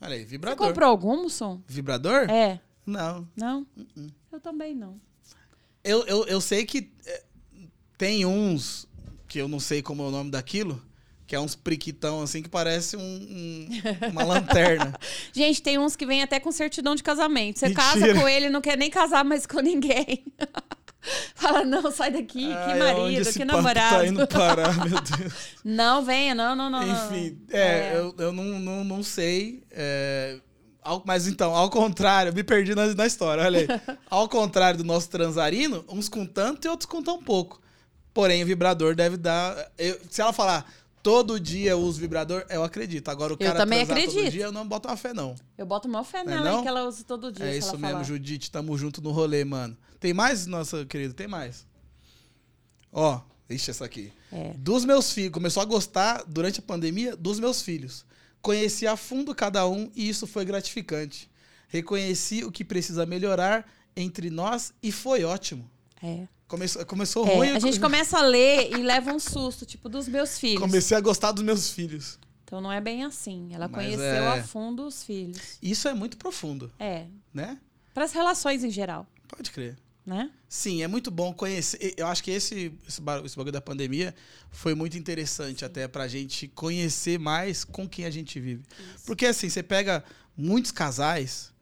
olha 0.00 0.14
aí, 0.14 0.20
Você 0.20 0.26
vibrador. 0.26 0.68
comprou 0.68 0.88
algum, 0.88 1.24
Musson? 1.24 1.60
Vibrador? 1.66 2.30
É. 2.30 2.60
Não. 2.86 3.28
Não? 3.36 3.66
Uh-uh. 3.76 4.06
Eu 4.30 4.40
também 4.40 4.76
não. 4.76 5.00
Eu, 5.82 6.04
eu, 6.06 6.24
eu 6.26 6.40
sei 6.40 6.64
que 6.64 6.92
é, 7.04 7.22
tem 7.98 8.24
uns, 8.24 8.86
que 9.26 9.38
eu 9.40 9.48
não 9.48 9.58
sei 9.58 9.82
como 9.82 10.04
é 10.04 10.06
o 10.06 10.10
nome 10.12 10.30
daquilo, 10.30 10.80
que 11.26 11.34
é 11.34 11.40
uns 11.40 11.56
priquitão 11.56 12.22
assim 12.22 12.42
que 12.42 12.48
parece 12.48 12.96
um- 12.96 13.00
um- 13.00 13.68
uma 14.12 14.22
lanterna. 14.24 14.94
Gente, 15.32 15.60
tem 15.62 15.78
uns 15.78 15.96
que 15.96 16.06
vêm 16.06 16.22
até 16.22 16.38
com 16.38 16.52
certidão 16.52 16.94
de 16.94 17.02
casamento. 17.02 17.58
Você 17.58 17.72
casa 17.72 17.98
Mentira. 17.98 18.20
com 18.20 18.28
ele, 18.28 18.50
não 18.50 18.60
quer 18.60 18.78
nem 18.78 18.88
casar 18.90 19.24
mais 19.24 19.46
com 19.46 19.58
ninguém. 19.60 20.24
Fala, 21.34 21.64
não, 21.64 21.90
sai 21.90 22.10
daqui, 22.10 22.46
que 22.48 22.52
Ai, 22.52 22.78
marido, 22.78 23.24
que 23.32 23.38
papo 23.38 23.44
namorado. 23.56 23.96
Tá 23.96 24.06
indo 24.06 24.26
parar, 24.26 24.86
meu 24.86 25.00
Deus. 25.00 25.32
Não, 25.64 26.04
venha, 26.04 26.34
não, 26.34 26.54
não, 26.54 26.68
não. 26.68 26.86
não. 26.86 27.06
Enfim, 27.06 27.38
é, 27.50 27.92
Eu, 27.96 28.14
eu 28.18 28.32
não, 28.32 28.44
não, 28.58 28.84
não 28.84 29.02
sei. 29.02 29.62
é, 29.70 30.38
ao- 30.82 31.02
mas 31.06 31.26
então, 31.26 31.54
ao 31.54 31.70
contrário, 31.70 32.34
me 32.34 32.42
perdi 32.44 32.74
na, 32.74 32.94
na 32.94 33.06
história, 33.06 33.44
olha 33.44 33.60
aí. 33.60 33.66
Ao 34.10 34.28
contrário 34.28 34.78
do 34.78 34.84
nosso 34.84 35.08
transarino, 35.10 35.84
uns 35.88 36.08
com 36.08 36.26
tanto 36.26 36.66
e 36.66 36.68
outros 36.70 36.86
com 36.86 37.02
tão 37.02 37.22
pouco. 37.22 37.60
Porém, 38.12 38.42
o 38.42 38.46
vibrador 38.46 38.94
deve 38.94 39.16
dar. 39.16 39.70
eu- 39.78 39.98
se 40.10 40.20
ela 40.20 40.32
falar 40.32 40.70
todo 41.02 41.40
dia 41.40 41.70
eu 41.70 41.78
uso 41.80 41.98
vibrador, 42.00 42.44
eu 42.50 42.62
acredito. 42.62 43.08
Agora, 43.08 43.32
o 43.32 43.36
Eu 43.36 43.38
cara 43.46 43.58
também 43.58 43.86
transar 43.86 43.96
todo 44.04 44.10
acredito. 44.10 44.32
dia, 44.32 44.44
eu 44.44 44.52
não 44.52 44.66
boto 44.66 44.88
uma 44.88 44.96
fé, 44.98 45.14
não. 45.14 45.34
Eu 45.56 45.64
boto 45.64 45.88
maior 45.88 46.04
fé 46.04 46.22
Não 46.24 46.32
é 46.32 46.36
nela, 46.36 46.50
não? 46.52 46.62
que 46.62 46.68
ela 46.68 46.84
usa 46.84 47.04
todo 47.04 47.30
dia. 47.32 47.46
É 47.46 47.56
isso 47.56 47.72
mesmo, 47.78 47.88
falar. 47.92 48.04
Judite. 48.04 48.50
Tamo 48.50 48.76
junto 48.76 49.00
no 49.00 49.10
rolê, 49.10 49.44
mano. 49.44 49.76
Tem 50.00 50.12
mais, 50.14 50.46
nossa 50.46 50.84
querida? 50.86 51.12
Tem 51.14 51.28
mais. 51.28 51.66
Ó, 52.92 53.20
ixi, 53.48 53.70
essa 53.70 53.84
aqui. 53.84 54.12
É. 54.32 54.54
Dos 54.56 54.84
meus 54.84 55.12
filhos. 55.12 55.32
Começou 55.32 55.62
a 55.62 55.66
gostar, 55.66 56.24
durante 56.26 56.58
a 56.60 56.62
pandemia, 56.62 57.14
dos 57.16 57.38
meus 57.38 57.62
filhos. 57.62 58.04
Conheci 58.42 58.86
a 58.86 58.96
fundo 58.96 59.34
cada 59.34 59.66
um 59.68 59.90
e 59.94 60.08
isso 60.08 60.26
foi 60.26 60.44
gratificante. 60.44 61.30
Reconheci 61.68 62.42
o 62.44 62.50
que 62.50 62.64
precisa 62.64 63.04
melhorar 63.06 63.70
entre 63.94 64.30
nós 64.30 64.72
e 64.82 64.90
foi 64.90 65.22
ótimo. 65.24 65.70
É. 66.02 66.26
Começou, 66.48 66.84
começou 66.86 67.28
É, 67.28 67.36
ruim. 67.36 67.50
a 67.50 67.58
gente 67.60 67.78
começa 67.78 68.18
a 68.18 68.22
ler 68.22 68.72
e 68.72 68.82
leva 68.82 69.12
um 69.12 69.20
susto, 69.20 69.64
tipo, 69.64 69.88
dos 69.88 70.08
meus 70.08 70.38
filhos. 70.38 70.60
Comecei 70.60 70.96
a 70.96 71.00
gostar 71.00 71.30
dos 71.30 71.44
meus 71.44 71.70
filhos. 71.70 72.18
Então 72.44 72.60
não 72.60 72.72
é 72.72 72.80
bem 72.80 73.04
assim. 73.04 73.50
Ela 73.52 73.68
Mas 73.68 73.76
conheceu 73.84 74.04
é. 74.04 74.38
a 74.40 74.42
fundo 74.42 74.84
os 74.84 75.04
filhos. 75.04 75.58
Isso 75.62 75.86
é 75.86 75.94
muito 75.94 76.16
profundo, 76.16 76.72
É. 76.78 77.06
né? 77.32 77.58
Para 77.94 78.04
as 78.04 78.12
relações 78.12 78.64
em 78.64 78.70
geral, 78.70 79.06
Pode 79.28 79.50
crer. 79.52 79.76
Né? 80.10 80.30
Sim, 80.48 80.82
é 80.82 80.88
muito 80.88 81.10
bom 81.10 81.32
conhecer. 81.32 81.94
Eu 81.96 82.08
acho 82.08 82.22
que 82.24 82.32
esse, 82.32 82.72
esse, 82.88 83.00
ba- 83.00 83.22
esse 83.24 83.36
bagulho 83.36 83.52
da 83.52 83.60
pandemia 83.60 84.12
foi 84.50 84.74
muito 84.74 84.98
interessante 84.98 85.64
até 85.64 85.86
pra 85.86 86.08
gente 86.08 86.48
conhecer 86.48 87.18
mais 87.18 87.62
com 87.62 87.88
quem 87.88 88.04
a 88.04 88.10
gente 88.10 88.40
vive. 88.40 88.62
Porque 89.06 89.26
assim, 89.26 89.48
você 89.48 89.62
pega 89.62 90.02
muitos 90.36 90.72
casais 90.72 91.52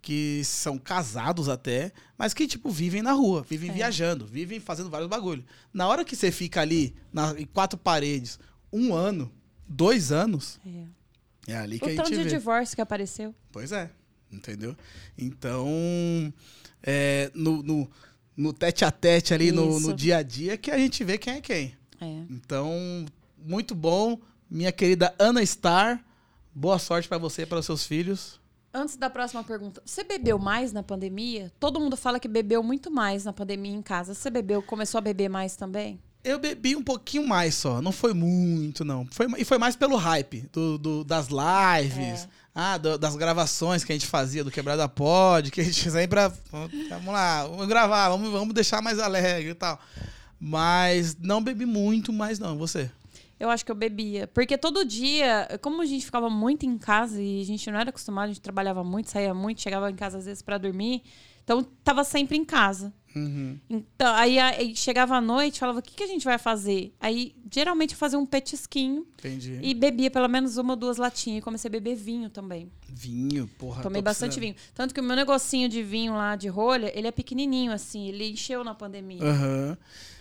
que 0.00 0.40
são 0.44 0.78
casados 0.78 1.46
até, 1.50 1.92
mas 2.16 2.32
que, 2.32 2.46
tipo, 2.46 2.70
vivem 2.70 3.02
na 3.02 3.12
rua, 3.12 3.44
vivem 3.46 3.68
É. 3.70 3.74
viajando, 3.74 4.24
vivem 4.26 4.58
fazendo 4.58 4.88
vários 4.88 5.10
bagulhos. 5.10 5.44
Na 5.74 5.86
hora 5.86 6.02
que 6.02 6.16
você 6.16 6.32
fica 6.32 6.62
ali, 6.62 6.96
na, 7.12 7.38
em 7.38 7.44
quatro 7.44 7.78
paredes, 7.78 8.38
um 8.72 8.94
ano, 8.94 9.30
dois 9.68 10.10
anos, 10.10 10.58
É. 11.46 11.52
é 11.52 11.56
ali 11.58 11.78
que 11.78 11.84
O 11.84 11.92
a 11.92 11.96
tanto 11.96 12.08
gente 12.08 12.18
de 12.22 12.24
vê. 12.30 12.30
divórcio 12.38 12.74
que 12.74 12.80
apareceu. 12.80 13.34
Pois 13.52 13.72
é, 13.72 13.90
entendeu? 14.32 14.76
Então, 15.16 16.32
é, 16.82 17.30
no, 17.34 17.62
no, 17.62 17.90
no 18.36 18.52
tete 18.52 18.84
a 18.84 18.90
tete 18.90 19.34
ali, 19.34 19.52
no, 19.52 19.78
no 19.80 19.94
dia 19.94 20.18
a 20.18 20.22
dia, 20.22 20.56
que 20.56 20.70
a 20.70 20.78
gente 20.78 21.02
vê 21.04 21.18
quem 21.18 21.34
é 21.34 21.40
quem. 21.40 21.74
É. 22.00 22.06
Então, 22.30 23.06
muito 23.38 23.74
bom. 23.74 24.18
Minha 24.50 24.72
querida 24.72 25.14
Ana 25.18 25.44
Star, 25.46 26.04
boa 26.54 26.78
sorte 26.78 27.08
pra 27.08 27.18
você 27.18 27.42
e 27.42 27.46
para 27.46 27.58
os 27.58 27.66
seus 27.66 27.84
filhos. 27.86 28.40
Antes 28.72 28.96
da 28.96 29.10
próxima 29.10 29.42
pergunta, 29.42 29.82
você 29.84 30.04
bebeu 30.04 30.38
mais 30.38 30.72
na 30.72 30.82
pandemia? 30.82 31.52
Todo 31.58 31.80
mundo 31.80 31.96
fala 31.96 32.20
que 32.20 32.28
bebeu 32.28 32.62
muito 32.62 32.90
mais 32.90 33.24
na 33.24 33.32
pandemia 33.32 33.72
em 33.72 33.82
casa. 33.82 34.14
Você 34.14 34.30
bebeu, 34.30 34.62
começou 34.62 34.98
a 34.98 35.00
beber 35.00 35.28
mais 35.28 35.56
também? 35.56 36.00
Eu 36.22 36.38
bebi 36.38 36.76
um 36.76 36.82
pouquinho 36.82 37.26
mais 37.26 37.54
só, 37.54 37.80
não 37.80 37.92
foi 37.92 38.12
muito, 38.12 38.84
não. 38.84 39.06
Foi, 39.10 39.26
e 39.38 39.44
foi 39.44 39.56
mais 39.58 39.74
pelo 39.74 39.96
hype 39.96 40.42
do, 40.52 40.76
do- 40.78 41.04
das 41.04 41.28
lives, 41.28 42.24
É. 42.24 42.28
ah, 42.54 42.76
do- 42.78 42.98
das 42.98 43.16
gravações 43.16 43.84
que 43.84 43.92
a 43.92 43.94
gente 43.94 44.06
fazia 44.06 44.42
do 44.44 44.50
Quebrada 44.50 44.88
Pod, 44.88 45.50
que 45.50 45.60
a 45.60 45.64
gente 45.64 45.90
sempre. 45.90 46.18
ah, 46.20 46.32
Vamos 46.90 47.06
lá, 47.12 47.46
vamos 47.46 47.66
gravar, 47.66 48.08
vamos, 48.08 48.30
vamos 48.30 48.54
deixar 48.54 48.82
mais 48.82 48.98
alegre 48.98 49.50
e 49.50 49.54
tal. 49.54 49.78
Mas 50.38 51.16
não 51.16 51.42
bebi 51.42 51.66
muito 51.66 52.12
mais, 52.12 52.38
não. 52.38 52.56
Você? 52.56 52.90
Eu 53.38 53.48
acho 53.50 53.64
que 53.64 53.70
eu 53.70 53.74
bebia. 53.74 54.26
Porque 54.28 54.56
todo 54.58 54.84
dia, 54.84 55.48
como 55.62 55.80
a 55.82 55.86
gente 55.86 56.04
ficava 56.04 56.28
muito 56.30 56.64
em 56.66 56.76
casa 56.78 57.20
e 57.22 57.40
a 57.42 57.44
gente 57.44 57.70
não 57.70 57.78
era 57.78 57.90
acostumado, 57.90 58.24
a 58.24 58.28
gente 58.28 58.40
trabalhava 58.40 58.82
muito, 58.84 59.10
saía 59.10 59.32
muito, 59.34 59.60
chegava 59.60 59.90
em 59.90 59.94
casa 59.94 60.18
às 60.18 60.24
vezes 60.26 60.42
pra 60.42 60.58
dormir. 60.58 61.02
Então, 61.44 61.62
tava 61.84 62.04
sempre 62.04 62.36
em 62.36 62.44
casa. 62.44 62.92
Uhum. 63.14 63.58
Então, 63.68 64.14
aí, 64.14 64.38
aí 64.38 64.76
chegava 64.76 65.16
à 65.16 65.20
noite, 65.20 65.58
falava, 65.58 65.80
o 65.80 65.82
que, 65.82 65.94
que 65.94 66.02
a 66.02 66.06
gente 66.06 66.24
vai 66.24 66.38
fazer? 66.38 66.94
Aí, 67.00 67.34
geralmente, 67.52 67.92
eu 67.92 67.98
fazia 67.98 68.18
um 68.18 68.26
petisquinho 68.26 69.06
Entendi. 69.18 69.58
e 69.62 69.74
bebia 69.74 70.10
pelo 70.10 70.28
menos 70.28 70.56
uma 70.56 70.74
ou 70.74 70.76
duas 70.76 70.96
latinhas. 70.96 71.38
E 71.38 71.42
comecei 71.42 71.68
a 71.68 71.72
beber 71.72 71.96
vinho 71.96 72.30
também. 72.30 72.70
Vinho, 72.88 73.48
porra. 73.58 73.82
Tomei 73.82 74.00
bastante 74.00 74.34
precisando. 74.34 74.56
vinho. 74.56 74.72
Tanto 74.74 74.94
que 74.94 75.00
o 75.00 75.04
meu 75.04 75.16
negocinho 75.16 75.68
de 75.68 75.82
vinho 75.82 76.12
lá, 76.12 76.36
de 76.36 76.48
rolha, 76.48 76.92
ele 76.96 77.08
é 77.08 77.12
pequenininho, 77.12 77.72
assim. 77.72 78.08
Ele 78.08 78.30
encheu 78.30 78.62
na 78.62 78.74
pandemia. 78.74 79.22
Aham. 79.22 79.78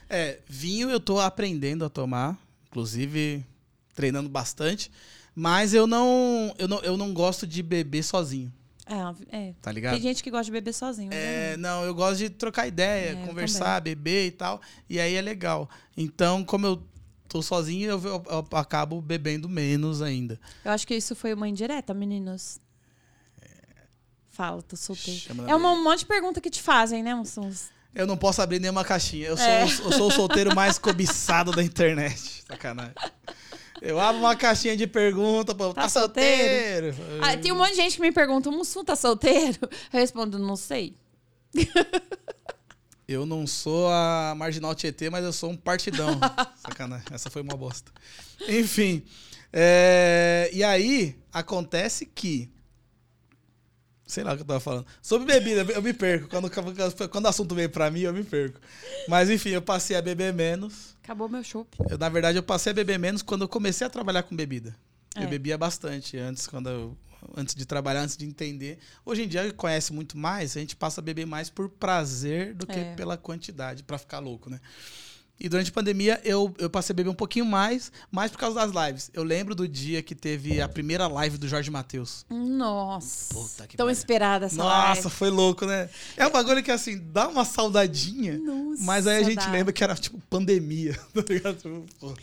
É, 0.10 0.40
vinho 0.48 0.90
eu 0.90 1.00
tô 1.00 1.20
aprendendo 1.20 1.86
a 1.86 1.90
tomar, 1.90 2.36
inclusive 2.68 3.46
treinando 3.94 4.28
bastante, 4.28 4.90
mas 5.36 5.74
eu 5.74 5.86
não, 5.86 6.56
eu 6.58 6.68
não, 6.68 6.80
eu 6.80 6.98
não 6.98 7.14
gosto 7.14 7.46
de 7.46 7.62
beber 7.62 8.02
sozinho, 8.02 8.52
É, 8.90 9.38
é. 9.38 9.54
tá 9.62 9.72
ligado? 9.72 9.94
Tem 9.94 10.02
gente 10.02 10.24
que 10.24 10.32
gosta 10.32 10.46
de 10.46 10.52
beber 10.52 10.74
sozinho. 10.74 11.12
É, 11.14 11.52
né? 11.52 11.58
não, 11.58 11.84
eu 11.84 11.94
gosto 11.94 12.18
de 12.18 12.30
trocar 12.30 12.68
ideia, 12.68 13.12
É, 13.12 13.26
conversar, 13.28 13.80
beber 13.82 14.26
e 14.28 14.32
tal, 14.32 14.60
e 14.90 15.00
aí 15.00 15.14
é 15.16 15.22
legal. 15.22 15.70
Então, 15.96 16.44
como 16.44 16.66
eu 16.66 16.84
tô 17.28 17.42
sozinho, 17.44 17.90
eu, 17.92 18.02
eu- 18.04 18.24
eu 18.52 18.58
acabo 18.58 19.00
bebendo 19.02 19.48
menos 19.48 20.02
ainda. 20.02 20.40
Eu 20.66 20.72
acho 20.72 20.88
que 20.88 20.96
isso 20.96 21.16
foi 21.16 21.34
uma 21.34 21.48
indireta, 21.48 21.94
meninos. 21.94 22.60
Fala, 24.30 24.62
tô 24.62 24.76
solteiro. 24.76 25.22
É 25.48 25.56
uma- 25.56 25.72
um 25.72 25.84
monte 25.84 26.00
de 26.00 26.06
pergunta 26.06 26.40
que 26.40 26.50
te 26.50 26.62
fazem, 26.62 27.04
né, 27.04 27.14
uns- 27.14 27.70
Eu 27.94 28.08
não 28.08 28.16
posso 28.16 28.42
abrir 28.42 28.60
nenhuma 28.60 28.86
caixinha. 28.86 29.28
Eu 29.28 29.36
sou, 29.36 29.46
É. 29.46 29.64
eu 29.64 29.68
sou 29.92 30.08
o 30.08 30.12
solteiro 30.12 30.56
mais 30.56 30.78
cobiçado 30.78 31.52
da 31.52 31.62
internet. 31.64 32.44
Sacanagem. 32.48 32.94
Eu 33.82 34.00
abro 34.00 34.20
uma 34.22 34.36
caixinha 34.36 34.76
de 34.76 34.86
pergunta, 34.88 35.56
pô, 35.56 35.74
tá, 35.74 35.84
Tá 35.84 35.90
solteiro? 35.90 36.96
Ah, 37.22 37.38
tem 37.38 37.52
um 37.52 37.56
monte 37.56 37.72
de 37.72 37.76
gente 37.78 37.96
que 37.96 38.02
me 38.02 38.12
pergunta, 38.12 38.50
o 38.50 38.52
Mussum 38.52 38.84
tá 38.84 38.96
solteiro? 38.96 39.58
Eu 39.62 39.70
respondo, 40.00 40.38
não 40.38 40.56
sei. 40.56 40.96
Eu 43.08 43.26
não 43.26 43.48
sou 43.48 43.90
a 43.90 44.36
Marginal 44.38 44.76
Tietê, 44.76 45.10
mas 45.10 45.26
eu 45.26 45.34
sou 45.34 45.50
um 45.50 45.58
partidão. 45.58 46.20
Sacanagem, 46.62 47.08
essa 47.12 47.28
foi 47.28 47.42
uma 47.42 47.58
bosta. 47.58 47.92
Enfim, 48.48 49.04
é, 49.52 50.48
e 50.54 50.64
aí 50.64 51.16
acontece 51.34 52.06
que. 52.06 52.52
Sei 54.10 54.24
lá 54.24 54.34
o 54.34 54.36
que 54.36 54.42
eu 54.42 54.46
tava 54.48 54.60
falando. 54.60 54.88
Sobre 55.04 55.28
bebida, 55.28 55.72
eu 55.72 55.84
me 55.84 55.94
perco. 55.94 56.28
Quando, 56.30 56.50
quando 57.12 57.26
o 57.26 57.28
assunto 57.28 57.54
vem 57.54 57.70
pra 57.70 57.92
mim, 57.92 58.00
eu 58.02 58.12
me 58.12 58.24
perco. 58.24 58.60
Mas 59.08 59.30
enfim, 59.30 59.50
eu 59.50 59.62
passei 59.62 59.96
a 59.96 60.02
beber 60.02 60.34
menos. 60.34 60.96
Acabou 61.04 61.30
meu 61.30 61.44
chopp. 61.44 61.78
Na 62.00 62.10
verdade, 62.10 62.36
eu 62.36 62.42
passei 62.44 62.72
a 62.72 62.74
beber 62.74 62.98
menos 62.98 63.22
quando 63.22 63.44
eu 63.44 63.48
comecei 63.48 63.86
a 63.86 63.90
trabalhar 63.90 64.24
com 64.24 64.36
bebida. 64.36 64.76
É. 65.16 65.24
Eu 65.24 65.30
bebia 65.30 65.60
bastante 65.60 66.18
antes, 66.18 66.48
quando 66.48 66.70
eu- 66.70 66.98
antes 67.38 67.54
de 67.54 67.68
trabalhar, 67.68 68.02
antes 68.02 68.18
de 68.18 68.26
entender. 68.26 68.80
Hoje 69.06 69.22
em 69.24 69.28
dia, 69.28 69.54
conhece 69.54 69.94
muito 69.94 70.18
mais, 70.18 70.58
a 70.58 70.60
gente 70.60 70.76
passa 70.76 71.02
a 71.02 71.04
beber 71.04 71.28
mais 71.28 71.52
por 71.52 71.70
prazer 71.70 72.56
do 72.56 72.66
que 72.66 72.80
É. 72.80 72.96
pela 72.96 73.16
quantidade, 73.16 73.84
pra 73.84 74.00
ficar 74.00 74.18
louco, 74.18 74.50
né? 74.50 74.60
E 75.40 75.48
durante 75.48 75.70
a 75.72 75.74
pandemia, 75.74 76.20
eu, 76.26 76.54
eu 76.58 76.70
passei 76.70 76.94
a 76.94 76.96
beber 76.98 77.10
um 77.10 77.14
pouquinho 77.16 77.46
mais, 77.46 77.92
mais 78.12 78.30
por 78.30 78.38
causa 78.38 78.56
das 78.68 78.88
lives. 78.88 79.10
Eu 79.14 79.24
lembro 79.24 79.56
do 79.56 79.68
dia 79.68 80.04
que 80.04 80.14
teve 80.14 80.60
a 80.62 80.68
primeira 80.68 81.08
live 81.08 81.38
do 81.38 81.48
Jorge 81.48 81.72
Matheus. 81.72 82.26
Nossa. 82.30 83.34
Puta 83.34 83.66
que 83.68 83.78
Tão 83.78 83.86
pariu. 83.86 83.98
esperada 83.98 84.46
essa 84.48 84.56
Nossa, 84.58 84.86
live. 85.04 85.10
foi 85.10 85.30
louco, 85.30 85.66
né? 85.66 85.90
É 86.18 86.28
um 86.28 86.32
bagulho 86.32 86.62
que, 86.62 86.72
assim, 86.72 86.98
dá 86.98 87.30
uma 87.30 87.46
saudadinha. 87.46 88.38
Nossa, 88.38 88.84
Mas 88.84 89.08
aí 89.08 89.18
a 89.18 89.24
gente 89.24 89.38
dá. 89.46 89.50
lembra 89.52 89.72
que 89.72 89.84
era 89.84 89.96
tipo 89.96 90.20
pandemia, 90.30 90.94
tá 91.16 91.24
ligado? 91.28 91.86
Pô. 92.00 92.14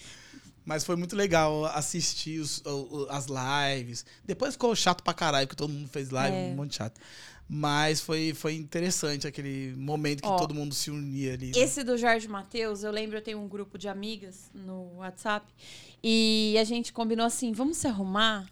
Mas 0.65 0.85
foi 0.85 0.97
muito 0.97 1.15
legal 1.15 1.65
assistir 1.67 2.41
os- 2.41 2.63
as 3.09 3.27
lives. 3.27 4.05
Depois 4.27 4.55
ficou 4.55 4.75
chato 4.75 5.03
pra 5.03 5.15
caralho, 5.15 5.47
que 5.49 5.55
todo 5.57 5.73
mundo 5.73 5.89
fez 5.89 6.11
live, 6.11 6.37
É. 6.37 6.41
um 6.53 6.57
monte 6.57 6.71
de 6.73 6.77
chato. 6.77 7.01
Mas 7.49 8.01
foi, 8.01 8.35
foi 8.35 8.55
interessante 8.55 9.27
aquele 9.27 9.73
momento 9.77 10.21
que 10.23 10.29
Ó, 10.29 10.37
todo 10.37 10.53
mundo 10.53 10.75
se 10.75 10.91
unia 10.91 11.35
ali. 11.35 11.47
né? 11.53 11.59
Esse 11.59 11.85
do 11.85 11.97
Jorge 11.97 12.27
Matheus, 12.27 12.83
eu 12.83 12.91
lembro, 12.91 13.17
eu 13.19 13.23
tenho 13.23 13.39
um 13.41 13.47
grupo 13.47 13.79
de 13.79 13.89
amigas 13.89 14.51
no 14.53 14.97
WhatsApp. 14.97 15.47
E 16.03 16.57
a 16.59 16.65
gente 16.65 16.93
combinou 16.93 17.25
assim: 17.25 17.53
vamos 17.53 17.77
se 17.77 17.87
arrumar? 17.87 18.47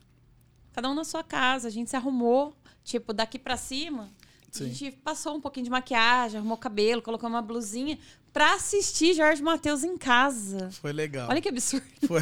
Cada 0.73 0.89
um 0.89 0.95
na 0.95 1.05
sua 1.05 1.25
casa. 1.25 1.67
A 1.69 1.71
gente 1.71 1.91
se 1.91 1.97
arrumou, 1.97 2.55
tipo, 2.85 3.13
daqui 3.13 3.39
pra 3.39 3.57
cima. 3.57 4.11
Sim. 4.51 4.65
A 4.65 4.69
gente 4.69 4.91
passou 4.99 5.35
um 5.35 5.41
pouquinho 5.41 5.65
de 5.65 5.71
maquiagem, 5.71 6.39
arrumou 6.39 6.57
o 6.57 6.61
cabelo, 6.61 7.03
colocou 7.03 7.29
uma 7.29 7.43
blusinha 7.43 7.99
pra 8.33 8.55
assistir 8.55 9.13
Jorge 9.15 9.43
Matheus 9.43 9.83
em 9.83 9.97
casa. 9.99 10.71
Foi 10.81 10.93
legal. 10.93 11.29
Olha 11.29 11.41
que 11.41 11.49
absurdo. 11.49 11.85
Foi. 12.07 12.21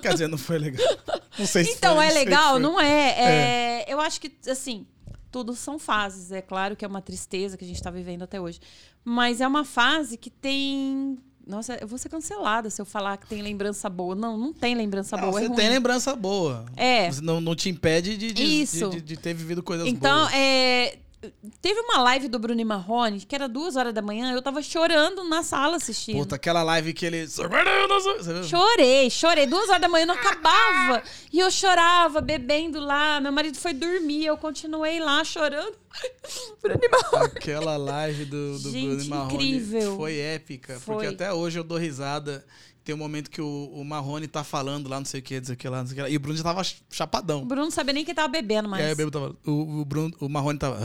Quer 0.00 0.12
dizer, 0.12 0.28
não 0.28 0.38
foi 0.38 0.58
legal. 0.58 0.86
Não 1.36 1.46
sei 1.46 1.64
se 1.64 1.72
Então, 1.78 1.96
foi, 1.96 2.06
é 2.06 2.08
não 2.08 2.14
legal? 2.14 2.50
foi. 2.52 2.60
Não 2.62 2.80
é. 2.80 3.10
É, 3.18 3.84
Eu 3.92 4.00
acho 4.00 4.20
que, 4.20 4.32
assim, 4.48 4.86
tudo 5.32 5.54
são 5.54 5.78
fases. 5.78 6.30
É 6.30 6.40
claro 6.42 6.76
que 6.76 6.84
é 6.84 6.88
uma 6.88 7.02
tristeza 7.02 7.56
que 7.56 7.64
a 7.64 7.66
gente 7.66 7.76
está 7.76 7.90
vivendo 7.90 8.22
até 8.22 8.40
hoje. 8.40 8.60
Mas 9.04 9.40
é 9.40 9.48
uma 9.48 9.64
fase 9.64 10.16
que 10.16 10.30
tem. 10.30 11.18
Nossa, 11.44 11.74
eu 11.80 11.88
vou 11.88 11.98
ser 11.98 12.08
cancelada 12.08 12.70
se 12.70 12.80
eu 12.80 12.86
falar 12.86 13.16
que 13.16 13.26
tem 13.26 13.42
lembrança 13.42 13.88
boa. 13.90 14.14
Não, 14.14 14.36
não 14.38 14.52
tem 14.52 14.76
lembrança 14.76 15.16
Não, 15.16 15.24
boa. 15.24 15.40
é 15.40 15.42
você 15.42 15.48
ruim. 15.48 15.56
tem 15.56 15.68
lembrança 15.70 16.14
boa. 16.14 16.64
É. 16.76 17.10
Não, 17.20 17.40
não 17.40 17.56
te 17.56 17.68
impede 17.68 18.16
de, 18.16 18.30
de, 18.32 18.42
Isso. 18.44 18.90
de, 18.90 18.96
de- 18.96 19.02
de 19.02 19.16
ter 19.16 19.34
vivido 19.34 19.60
coisas 19.62 19.88
Então, 19.88 20.20
boas. 20.20 20.32
é. 20.34 20.98
Teve 21.60 21.80
uma 21.80 21.98
live 21.98 22.26
do 22.26 22.38
Bruno 22.38 22.64
Marrone, 22.64 23.20
que 23.20 23.34
era 23.34 23.48
duas 23.48 23.76
horas 23.76 23.94
da 23.94 24.02
manhã, 24.02 24.32
eu 24.32 24.42
tava 24.42 24.60
chorando 24.60 25.22
na 25.24 25.42
sala 25.42 25.76
assistindo. 25.76 26.18
Puta, 26.18 26.34
aquela 26.34 26.62
live 26.62 26.92
que 26.92 27.06
ele. 27.06 27.26
Chorei, 28.44 29.08
chorei. 29.08 29.46
Duas 29.46 29.68
horas 29.68 29.80
da 29.80 29.88
manhã 29.88 30.06
não 30.06 30.14
acabava. 30.14 31.02
E 31.32 31.38
eu 31.38 31.50
chorava, 31.50 32.20
bebendo 32.20 32.80
lá. 32.80 33.20
Meu 33.20 33.30
marido 33.30 33.56
foi 33.56 33.72
dormir, 33.72 34.24
eu 34.26 34.36
continuei 34.36 34.98
lá 34.98 35.22
chorando. 35.22 35.81
Bruno 36.62 36.80
Marrone. 36.90 37.24
Aquela 37.36 37.76
live 37.76 38.24
do, 38.24 38.58
do 38.58 38.70
Gente, 38.70 38.86
Bruno 38.86 39.02
e 39.02 39.08
Marrone 39.08 39.34
incrível. 39.34 39.96
foi 39.96 40.16
épica. 40.18 40.80
Foi. 40.80 40.94
Porque 40.94 41.06
até 41.08 41.32
hoje 41.32 41.58
eu 41.58 41.64
dou 41.64 41.78
risada. 41.78 42.44
Tem 42.84 42.94
um 42.94 42.98
momento 42.98 43.30
que 43.30 43.40
o, 43.40 43.70
o 43.72 43.84
Marrone 43.84 44.26
tá 44.26 44.42
falando 44.42 44.88
lá, 44.88 44.98
não 44.98 45.04
sei 45.04 45.20
o 45.20 45.22
que, 45.22 45.40
dizer 45.40 45.54
que 45.54 45.68
lá, 45.68 45.78
não 45.78 45.86
sei 45.86 45.92
o 45.92 45.96
que 45.96 46.02
lá. 46.02 46.08
E 46.10 46.16
o 46.16 46.20
Bruno 46.20 46.36
já 46.36 46.42
tava 46.42 46.64
ch- 46.64 46.82
O 46.90 46.94
chapadão. 46.94 47.44
Bruno 47.46 47.62
não 47.64 47.70
sabia 47.70 47.94
nem 47.94 48.04
que 48.04 48.12
tava 48.12 48.26
bebendo 48.28 48.68
mais. 48.68 48.82
E 48.84 49.00
aí 49.00 49.06
o, 49.06 49.10
tava, 49.10 49.36
o, 49.46 49.80
o, 49.80 49.84
Bruno, 49.84 50.12
o 50.18 50.28
Marrone 50.28 50.58
tava. 50.58 50.78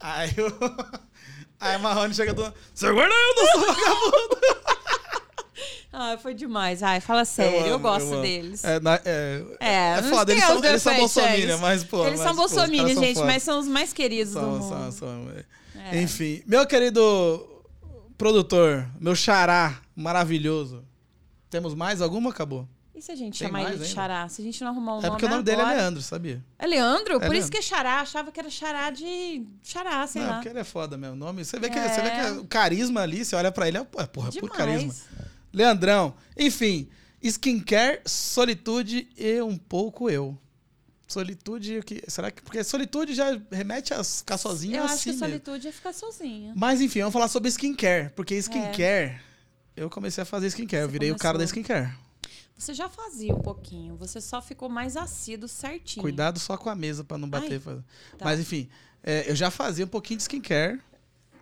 aí 0.00 0.30
o. 0.38 1.06
Aí 1.58 1.74
o 1.74 1.80
Marrone 1.80 2.12
chega 2.14 2.34
do. 2.34 2.52
Seu 2.74 2.94
gordo, 2.94 3.10
eu 3.14 3.34
não 3.34 3.46
sou 3.52 3.60
vagabundo. 3.74 4.36
Ah, 5.98 6.18
foi 6.18 6.34
demais. 6.34 6.82
Ai, 6.82 7.00
fala 7.00 7.24
sério, 7.24 7.66
eu, 7.66 7.74
amo, 7.76 7.82
gosto 7.82 8.12
amo. 8.12 8.20
deles. 8.22 8.62
É, 8.62 8.78
na- 8.80 9.00
é, 9.02 9.42
É, 9.58 9.74
é 9.96 10.00
não 10.02 10.10
foda, 10.10 10.30
eles 10.30 10.44
são, 10.44 10.62
eles 10.62 10.82
são 10.82 10.94
bolsominion, 10.94 11.58
mas, 11.58 11.84
pô. 11.84 12.06
Eles 12.06 12.20
mas, 12.20 12.36
são 12.36 12.48
são 12.48 12.66
gente, 12.66 13.14
foda. 13.14 13.26
mas 13.26 13.42
são 13.42 13.58
os 13.58 13.66
mais 13.66 13.92
queridos 13.94 14.34
do 14.34 14.40
São, 14.40 14.50
mundo. 14.50 14.68
são, 14.68 14.92
são. 14.92 15.30
É. 15.90 16.02
Enfim, 16.02 16.42
meu 16.46 16.66
querido 16.66 17.62
produtor, 18.18 18.86
meu 19.00 19.14
xará 19.16 19.80
maravilhoso. 19.94 20.84
Temos 21.48 21.74
mais 21.74 22.02
alguma? 22.02 22.28
Acabou. 22.30 22.68
E 22.94 23.00
se 23.02 23.12
a 23.12 23.14
gente 23.16 23.38
Tem 23.38 23.46
chamar 23.48 23.60
ele 23.60 23.68
de 23.68 23.74
ainda? 23.76 23.84
Xará? 23.86 24.28
Se 24.28 24.40
a 24.40 24.44
gente 24.44 24.62
não 24.64 24.70
arrumar 24.72 24.94
um 24.94 24.98
é 24.98 25.02
nome 25.02 25.10
porque 25.10 25.26
o 25.26 25.28
nome 25.28 25.42
dele 25.42 25.60
é 25.60 25.64
agora- 25.64 25.76
Leandro, 25.78 26.02
sabia? 26.02 26.42
É 26.58 26.66
Leandro? 26.66 27.14
Por 27.14 27.20
Leandro. 27.20 27.38
isso 27.38 27.50
que 27.50 27.58
é 27.58 27.62
Xará. 27.62 28.00
Achava 28.00 28.32
que 28.32 28.40
era 28.40 28.48
Xará 28.50 28.90
de 28.90 29.44
Xará, 29.62 30.06
sei 30.06 30.22
Não, 30.22 30.28
é 30.28 30.30
lá. 30.32 30.36
porque 30.38 30.48
ele 30.50 30.58
é 30.58 30.64
foda 30.64 30.96
mesmo. 30.96 31.14
Nome, 31.16 31.44
você 31.44 31.58
vê, 31.58 31.68
que, 31.70 31.78
É. 31.78 31.88
você 31.88 32.00
vê 32.02 32.10
que 32.10 32.30
o 32.40 32.44
carisma 32.46 33.02
ali, 33.02 33.22
você 33.24 33.36
olha 33.36 33.52
pra 33.52 33.68
ele, 33.68 33.76
é, 33.78 33.80
é 33.80 34.06
porra, 34.06 34.28
é 34.28 34.40
puro 34.40 34.52
Demais. 34.52 34.56
carisma. 34.56 34.94
Leandrão, 35.56 36.14
enfim, 36.36 36.86
skincare, 37.22 38.02
solitude 38.04 39.08
e 39.16 39.40
um 39.40 39.56
pouco 39.56 40.10
eu. 40.10 40.36
Solitude, 41.08 41.78
o 41.78 41.82
que, 41.82 42.02
será 42.08 42.30
que. 42.30 42.42
Porque 42.42 42.62
solitude 42.62 43.14
já 43.14 43.40
remete 43.50 43.94
a 43.94 44.04
ficar 44.04 44.36
sozinho 44.36 44.76
Eu 44.76 44.82
acho 44.84 44.94
assim 44.94 45.02
que 45.04 45.08
mesmo. 45.12 45.26
solitude 45.26 45.68
é 45.68 45.72
ficar 45.72 45.94
sozinha. 45.94 46.52
Mas 46.54 46.82
enfim, 46.82 46.98
vamos 46.98 47.14
falar 47.14 47.28
sobre 47.28 47.48
skincare. 47.48 48.06
É. 48.06 48.08
Porque 48.10 48.34
skincare, 48.34 49.18
eu 49.74 49.88
comecei 49.88 50.20
a 50.20 50.24
fazer 50.26 50.48
skincare. 50.48 50.82
Eu 50.82 50.88
Você 50.88 50.92
virei 50.92 51.10
o 51.10 51.16
cara 51.16 51.38
da 51.38 51.44
começou. 51.46 51.62
skincare. 51.62 51.94
Você 52.58 52.74
já 52.74 52.90
fazia 52.90 53.34
um 53.34 53.40
pouquinho, 53.40 53.96
você 53.96 54.20
só 54.20 54.42
ficou 54.42 54.68
mais 54.68 54.94
assíduo 54.94 55.48
certinho. 55.48 56.02
Cuidado 56.02 56.38
só 56.38 56.58
com 56.58 56.68
a 56.68 56.74
mesa 56.74 57.02
pra 57.02 57.16
não 57.16 57.30
bater. 57.30 57.62
Ai, 57.66 57.76
tá. 58.18 58.24
Mas 58.24 58.40
enfim, 58.40 58.68
é, 59.02 59.30
eu 59.30 59.34
já 59.34 59.50
fazia 59.50 59.86
um 59.86 59.88
pouquinho 59.88 60.18
de 60.18 60.24
skincare. 60.24 60.80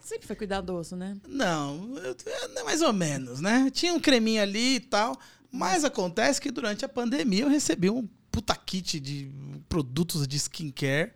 Sempre 0.04 0.26
foi 0.26 0.36
cuidadoso, 0.36 0.94
né? 0.96 1.16
Não, 1.26 1.96
eu- 1.98 2.14
é, 2.26 2.62
mais 2.62 2.82
ou 2.82 2.92
menos, 2.92 3.40
né? 3.40 3.70
Tinha 3.72 3.94
um 3.94 3.98
creminho 4.00 4.42
ali 4.42 4.76
e 4.76 4.80
tal. 4.80 5.18
Mas 5.50 5.84
acontece 5.84 6.40
que 6.40 6.50
durante 6.50 6.84
a 6.84 6.88
pandemia 6.88 7.44
eu 7.44 7.48
recebi 7.48 7.88
um 7.88 8.06
puta 8.30 8.54
kit 8.56 8.98
de 9.00 9.30
produtos 9.68 10.26
de 10.28 10.36
skincare. 10.36 11.12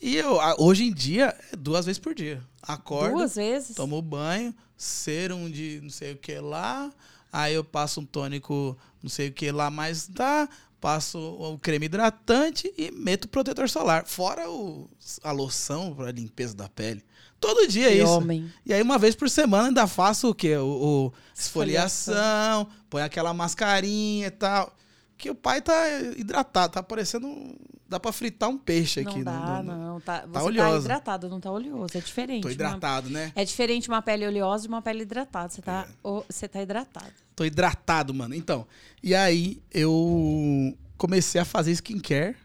E 0.00 0.16
eu, 0.16 0.38
hoje 0.58 0.84
em 0.84 0.92
dia, 0.92 1.36
é 1.52 1.56
duas 1.56 1.86
vezes 1.86 1.98
por 1.98 2.14
dia. 2.14 2.42
Acordo, 2.62 3.16
Duas 3.16 3.34
vezes. 3.34 3.74
tomo 3.74 4.00
banho, 4.00 4.54
serum 4.76 5.50
de 5.50 5.80
não 5.82 5.90
sei 5.90 6.12
o 6.12 6.16
que 6.16 6.38
lá, 6.38 6.92
aí 7.32 7.54
eu 7.54 7.64
passo 7.64 8.00
um 8.00 8.04
tônico 8.06 8.76
não 9.02 9.08
sei 9.10 9.28
o 9.28 9.32
que 9.32 9.50
lá 9.50 9.70
mais 9.70 10.06
dá, 10.06 10.46
passo 10.80 11.18
o 11.18 11.58
creme 11.58 11.86
hidratante 11.86 12.72
e 12.76 12.90
meto 12.90 13.28
protetor 13.28 13.68
solar. 13.68 14.06
Fora 14.06 14.48
o, 14.50 14.88
a 15.22 15.32
loção 15.32 15.94
para 15.94 16.10
limpeza 16.12 16.54
da 16.54 16.68
pele. 16.68 17.02
Todo 17.40 17.66
dia 17.66 17.86
é 17.88 17.96
Que 17.96 18.02
isso. 18.02 18.12
homem. 18.12 18.52
E 18.66 18.72
aí, 18.74 18.82
uma 18.82 18.98
vez 18.98 19.14
por 19.16 19.30
semana, 19.30 19.68
ainda 19.68 19.86
faço 19.86 20.28
o 20.28 20.34
quê? 20.34 20.56
O, 20.56 20.66
o 20.66 21.12
Esfoliação. 21.34 22.68
põe 22.88 23.02
aquela 23.02 23.32
mascarinha 23.32 24.26
e 24.26 24.30
tal. 24.30 24.76
Que 25.16 25.30
o 25.30 25.34
pai 25.34 25.60
tá 25.62 25.74
hidratado, 26.16 26.72
tá 26.74 26.82
parecendo. 26.82 27.56
Dá 27.88 27.98
pra 27.98 28.12
fritar 28.12 28.48
um 28.48 28.56
peixe 28.56 29.00
aqui. 29.00 29.16
Não 29.16 29.24
dá, 29.24 29.62
no- 29.62 29.72
no- 29.72 29.78
não. 29.94 30.00
Tá, 30.00 30.20
você 30.22 30.32
tá 30.32 30.42
oleosa. 30.44 30.78
hidratado, 30.86 31.28
não 31.28 31.40
tá 31.40 31.50
oleoso. 31.50 31.96
É 31.96 32.00
diferente. 32.00 32.42
Tô 32.42 32.48
uma- 32.48 32.52
hidratado, 32.52 33.10
né? 33.10 33.32
É 33.34 33.44
diferente 33.44 33.88
uma 33.88 34.00
pele 34.00 34.26
oleosa 34.26 34.62
de 34.62 34.68
uma 34.68 34.80
pele 34.80 35.02
hidratada. 35.02 35.48
Você 35.48 35.60
tá, 35.60 35.86
É. 35.88 36.08
o- 36.08 36.24
você 36.28 36.46
tá 36.48 36.62
hidratado. 36.62 37.12
Tô 37.34 37.44
hidratado, 37.44 38.14
mano. 38.14 38.34
Então, 38.34 38.66
e 39.02 39.14
aí 39.14 39.60
eu 39.72 40.74
comecei 40.96 41.40
a 41.40 41.44
fazer 41.44 41.72
skincare 41.72 42.36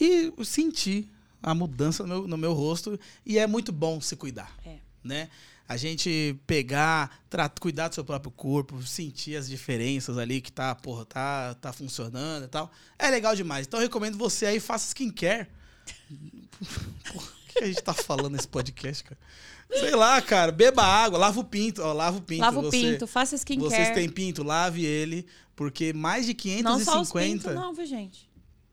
e 0.00 0.32
senti 0.44 1.10
a 1.46 1.54
mudança 1.54 2.02
no 2.02 2.08
meu, 2.08 2.28
no 2.28 2.36
meu 2.36 2.52
rosto. 2.52 2.98
E 3.24 3.38
é 3.38 3.46
muito 3.46 3.70
bom 3.70 4.00
se 4.00 4.16
cuidar. 4.16 4.52
É. 4.66 4.78
Né? 5.02 5.30
A 5.68 5.76
gente 5.76 6.36
pegar, 6.44 7.22
tra- 7.30 7.48
cuidar 7.48 7.86
do 7.86 7.94
seu 7.94 8.04
próprio 8.04 8.32
corpo, 8.32 8.82
sentir 8.82 9.36
as 9.36 9.48
diferenças 9.48 10.18
ali 10.18 10.40
que 10.40 10.50
tá, 10.50 10.74
porra, 10.74 11.04
tá, 11.04 11.54
tá 11.54 11.72
funcionando 11.72 12.44
e 12.44 12.48
tal. 12.48 12.70
É 12.98 13.08
legal 13.08 13.36
demais. 13.36 13.64
Então 13.64 13.78
eu 13.78 13.84
recomendo 13.84 14.18
você 14.18 14.46
aí, 14.46 14.58
faça 14.58 14.88
skincare. 14.88 15.46
Porra, 17.12 17.26
o 17.26 17.52
que 17.52 17.58
a 17.62 17.66
gente 17.66 17.80
tá 17.82 17.94
falando 17.94 18.30
nesse 18.30 18.48
podcast, 18.48 19.04
cara? 19.04 19.18
Sei 19.70 19.94
lá, 19.94 20.20
cara. 20.20 20.50
Beba 20.50 20.82
água, 20.82 21.18
lava 21.18 21.38
o 21.38 21.44
pinto. 21.44 21.80
Ó, 21.82 21.92
lava 21.92 22.18
o 22.18 22.22
pinto. 22.22 22.40
Lava 22.40 22.60
o 22.60 22.70
pinto, 22.70 23.06
faça 23.06 23.36
skincare. 23.36 23.70
vocês 23.70 23.90
têm 23.90 24.08
pinto, 24.08 24.42
lave 24.42 24.84
ele, 24.84 25.26
porque 25.54 25.92
mais 25.92 26.26
de 26.26 26.34
Não 26.62 26.80
só 26.80 27.00
os 27.00 27.10
550, 27.12 27.54
não, 27.54 27.72
viu, 27.72 27.86
gente? 27.86 28.25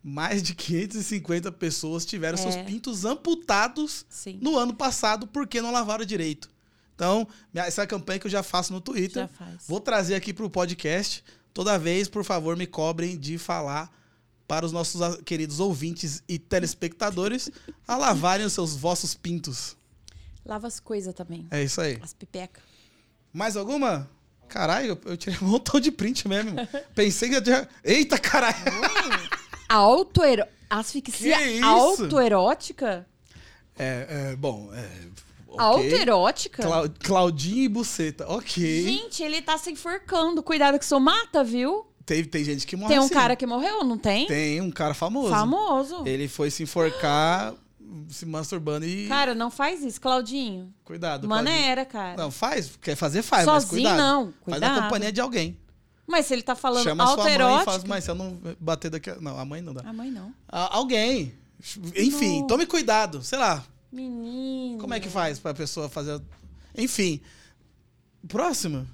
Mais 0.03 0.43
de 0.43 0.53
550 0.53 1.51
pessoas 1.53 2.05
tiveram 2.05 2.37
É. 2.37 2.41
seus 2.41 2.55
pintos 2.57 3.05
amputados 3.05 4.05
Sim. 4.09 4.37
no 4.41 4.57
ano 4.57 4.73
passado 4.73 5.25
porque 5.27 5.61
não 5.61 5.71
lavaram 5.71 6.03
direito. 6.05 6.49
Então, 6.95 7.27
essa 7.53 7.81
é 7.81 7.83
a 7.85 7.87
campanha 7.87 8.19
que 8.19 8.27
eu 8.27 8.31
já 8.31 8.43
faço 8.43 8.71
no 8.73 8.81
Twitter. 8.81 9.23
Já 9.23 9.27
faz. 9.29 9.63
Vou 9.67 9.79
trazer 9.79 10.15
aqui 10.15 10.33
pro 10.33 10.49
podcast. 10.49 11.23
Toda 11.53 11.77
vez, 11.79 12.07
por 12.07 12.23
favor, 12.23 12.55
me 12.57 12.67
cobrem 12.67 13.17
de 13.17 13.37
falar 13.37 13.91
para 14.47 14.65
os 14.65 14.71
nossos 14.71 14.99
queridos 15.25 15.59
ouvintes 15.59 16.21
e 16.27 16.37
telespectadores 16.37 17.49
a 17.87 17.95
lavarem 17.95 18.45
os 18.45 18.53
seus 18.53 18.75
vossos 18.75 19.15
pintos. 19.15 19.75
Lava 20.45 20.67
as 20.67 20.79
coisas 20.79 21.13
também. 21.13 21.47
É 21.49 21.63
isso 21.63 21.79
aí. 21.79 21.97
As 22.01 22.13
pipecas. 22.13 22.61
Mais 23.31 23.55
alguma? 23.55 24.09
Caralho, 24.49 24.89
eu, 24.89 25.01
eu 25.05 25.17
tirei 25.17 25.39
um 25.41 25.47
montão 25.47 25.79
de 25.79 25.91
print 25.91 26.27
mesmo. 26.27 26.51
Pensei 26.93 27.29
que 27.29 27.35
eu 27.35 27.41
tinha. 27.41 27.67
Eita, 27.83 28.19
caralho! 28.19 28.55
Autoero... 29.73 30.43
Asfixia 30.69 31.37
autoerótica? 31.65 33.05
É, 33.77 34.31
é, 34.31 34.35
bom, 34.35 34.71
é. 34.73 34.89
ok. 35.47 35.59
Autoerótica? 35.59 36.63
Clau- 36.63 36.89
Claudinho 36.99 37.63
e 37.63 37.67
Buceta, 37.67 38.25
ok. 38.27 38.83
Gente, 38.83 39.21
ele 39.23 39.41
tá 39.41 39.57
se 39.57 39.71
enforcando. 39.71 40.41
Cuidado 40.41 40.79
que 40.79 40.85
isso 40.85 40.99
mata, 40.99 41.43
viu? 41.43 41.85
Tem, 42.05 42.23
tem 42.23 42.43
gente 42.43 42.65
que 42.67 42.75
morre 42.75 42.89
Tem 42.89 42.99
um 42.99 43.05
assim. 43.05 43.13
cara 43.13 43.35
que 43.35 43.45
morreu, 43.45 43.83
não 43.83 43.97
tem? 43.97 44.25
Tem 44.27 44.59
um 44.61 44.71
cara 44.71 44.93
famoso. 44.93 45.29
Famoso. 45.29 46.03
Ele 46.07 46.27
foi 46.27 46.49
se 46.51 46.63
enforcar, 46.63 47.53
se 48.09 48.25
masturbando 48.25 48.85
e. 48.85 49.07
Cara, 49.07 49.33
não 49.35 49.49
faz 49.51 49.83
isso, 49.83 50.01
Claudinho. 50.01 50.73
cuidado. 50.83 51.27
Claudinho. 51.27 51.53
Maneira, 51.53 51.85
cara. 51.85 52.17
Não, 52.17 52.29
faz. 52.31 52.71
Quer 52.81 52.95
fazer, 52.95 53.21
faz. 53.21 53.45
mas 53.45 53.63
Sozinho, 53.63 53.83
cuidado. 53.89 53.97
não. 53.97 54.23
Faz 54.25 54.35
Cuidado. 54.43 54.75
na 54.75 54.81
companhia 54.83 55.11
de 55.11 55.21
alguém. 55.21 55.57
Mas 56.05 56.25
se 56.25 56.33
ele 56.33 56.43
tá 56.43 56.55
falando 56.55 56.83
Chama 56.83 57.05
sua 57.07 57.17
mãe 57.23 57.33
e 57.33 57.87
mas 57.87 58.03
se 58.03 58.11
eu 58.11 58.15
não 58.15 58.37
bater 58.59 58.89
daqui. 58.91 59.09
a- 59.09 59.15
Não, 59.21 59.37
a 59.39 59.45
mãe 59.45 59.61
não 59.61 59.73
dá. 59.73 59.81
A 59.89 59.93
mãe 59.93 60.11
não. 60.11 60.33
Ah, 60.49 60.75
alguém. 60.75 61.33
Enfim, 61.95 62.41
Não. 62.41 62.47
tome 62.47 62.65
cuidado. 62.65 63.21
Sei 63.23 63.37
lá, 63.39 63.63
Menino. 63.91 64.79
Como 64.79 64.93
é 64.93 64.99
que 64.99 65.07
faz 65.09 65.39
pra 65.39 65.53
pessoa 65.53 65.87
fazer. 65.87 66.19
Enfim. 66.77 67.21
Próxima. 68.27 68.85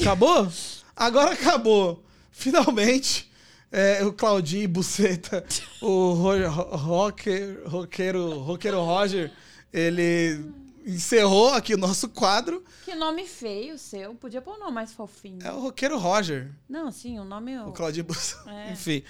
Acabou? 0.00 0.48
Agora 0.96 1.32
acabou. 1.32 2.04
Finalmente. 2.30 3.28
é, 3.70 4.04
o 4.04 4.12
Claudinho 4.12 4.62
e 4.62 4.66
Buceta, 4.66 5.44
o 5.82 6.12
ro 6.14 6.48
ro- 6.48 6.76
rocker, 6.76 7.62
roqueiro, 7.66 8.38
roqueiro 8.40 8.82
Roger, 8.82 9.30
ele 9.72 10.42
encerrou 10.88 11.50
aqui 11.50 11.74
o 11.74 11.78
nosso 11.78 12.08
quadro. 12.08 12.64
Que 12.84 12.94
nome 12.94 13.26
feio 13.26 13.78
seu. 13.78 14.14
Podia 14.14 14.40
pôr 14.40 14.56
um 14.56 14.58
nome 14.60 14.72
mais 14.72 14.92
fofinho. 14.92 15.38
É 15.44 15.52
o 15.52 15.60
roqueiro 15.60 15.98
Roger, 15.98 16.50
Não, 16.68 16.90
sim, 16.90 17.18
o 17.18 17.24
nome... 17.24 17.58
o 17.58 17.72
Claudinho 17.72 18.02
e 18.02 18.04
Buceta. 18.04 18.50
É. 18.50 18.72
Enfim. 18.72 19.02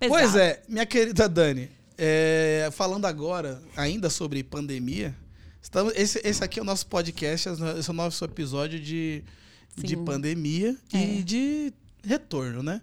Pesado. 0.00 0.20
Pois 0.20 0.34
é, 0.34 0.62
minha 0.68 0.84
querida 0.84 1.28
Dani, 1.28 1.70
é, 1.96 2.68
falando 2.72 3.06
agora 3.06 3.62
ainda 3.76 4.10
sobre 4.10 4.42
pandemia, 4.42 5.14
estamos, 5.62 5.92
esse, 5.94 6.20
esse 6.24 6.42
aqui 6.42 6.58
é 6.58 6.62
o 6.62 6.64
nosso 6.64 6.86
podcast, 6.88 7.48
esse 7.48 7.88
é 7.88 7.92
o 7.92 7.94
nosso 7.94 8.24
episódio 8.24 8.80
de, 8.80 9.22
de 9.76 9.96
pandemia 9.96 10.76
É. 10.92 10.98
e 10.98 11.22
de 11.22 11.72
retorno, 12.04 12.64
né? 12.64 12.82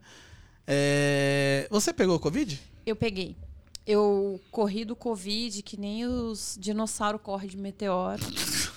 É, 0.66 1.68
você 1.70 1.92
pegou 1.92 2.18
Covid? 2.20 2.58
Eu 2.86 2.96
peguei. 2.96 3.36
Eu 3.92 4.40
corri 4.52 4.86
do 4.86 4.96
Covid 4.96 5.64
que 5.64 5.76
nem 5.76 6.06
os 6.06 6.56
dinossauros 6.62 7.20
correm 7.24 7.50
de 7.50 7.58
meteoro 7.58 8.22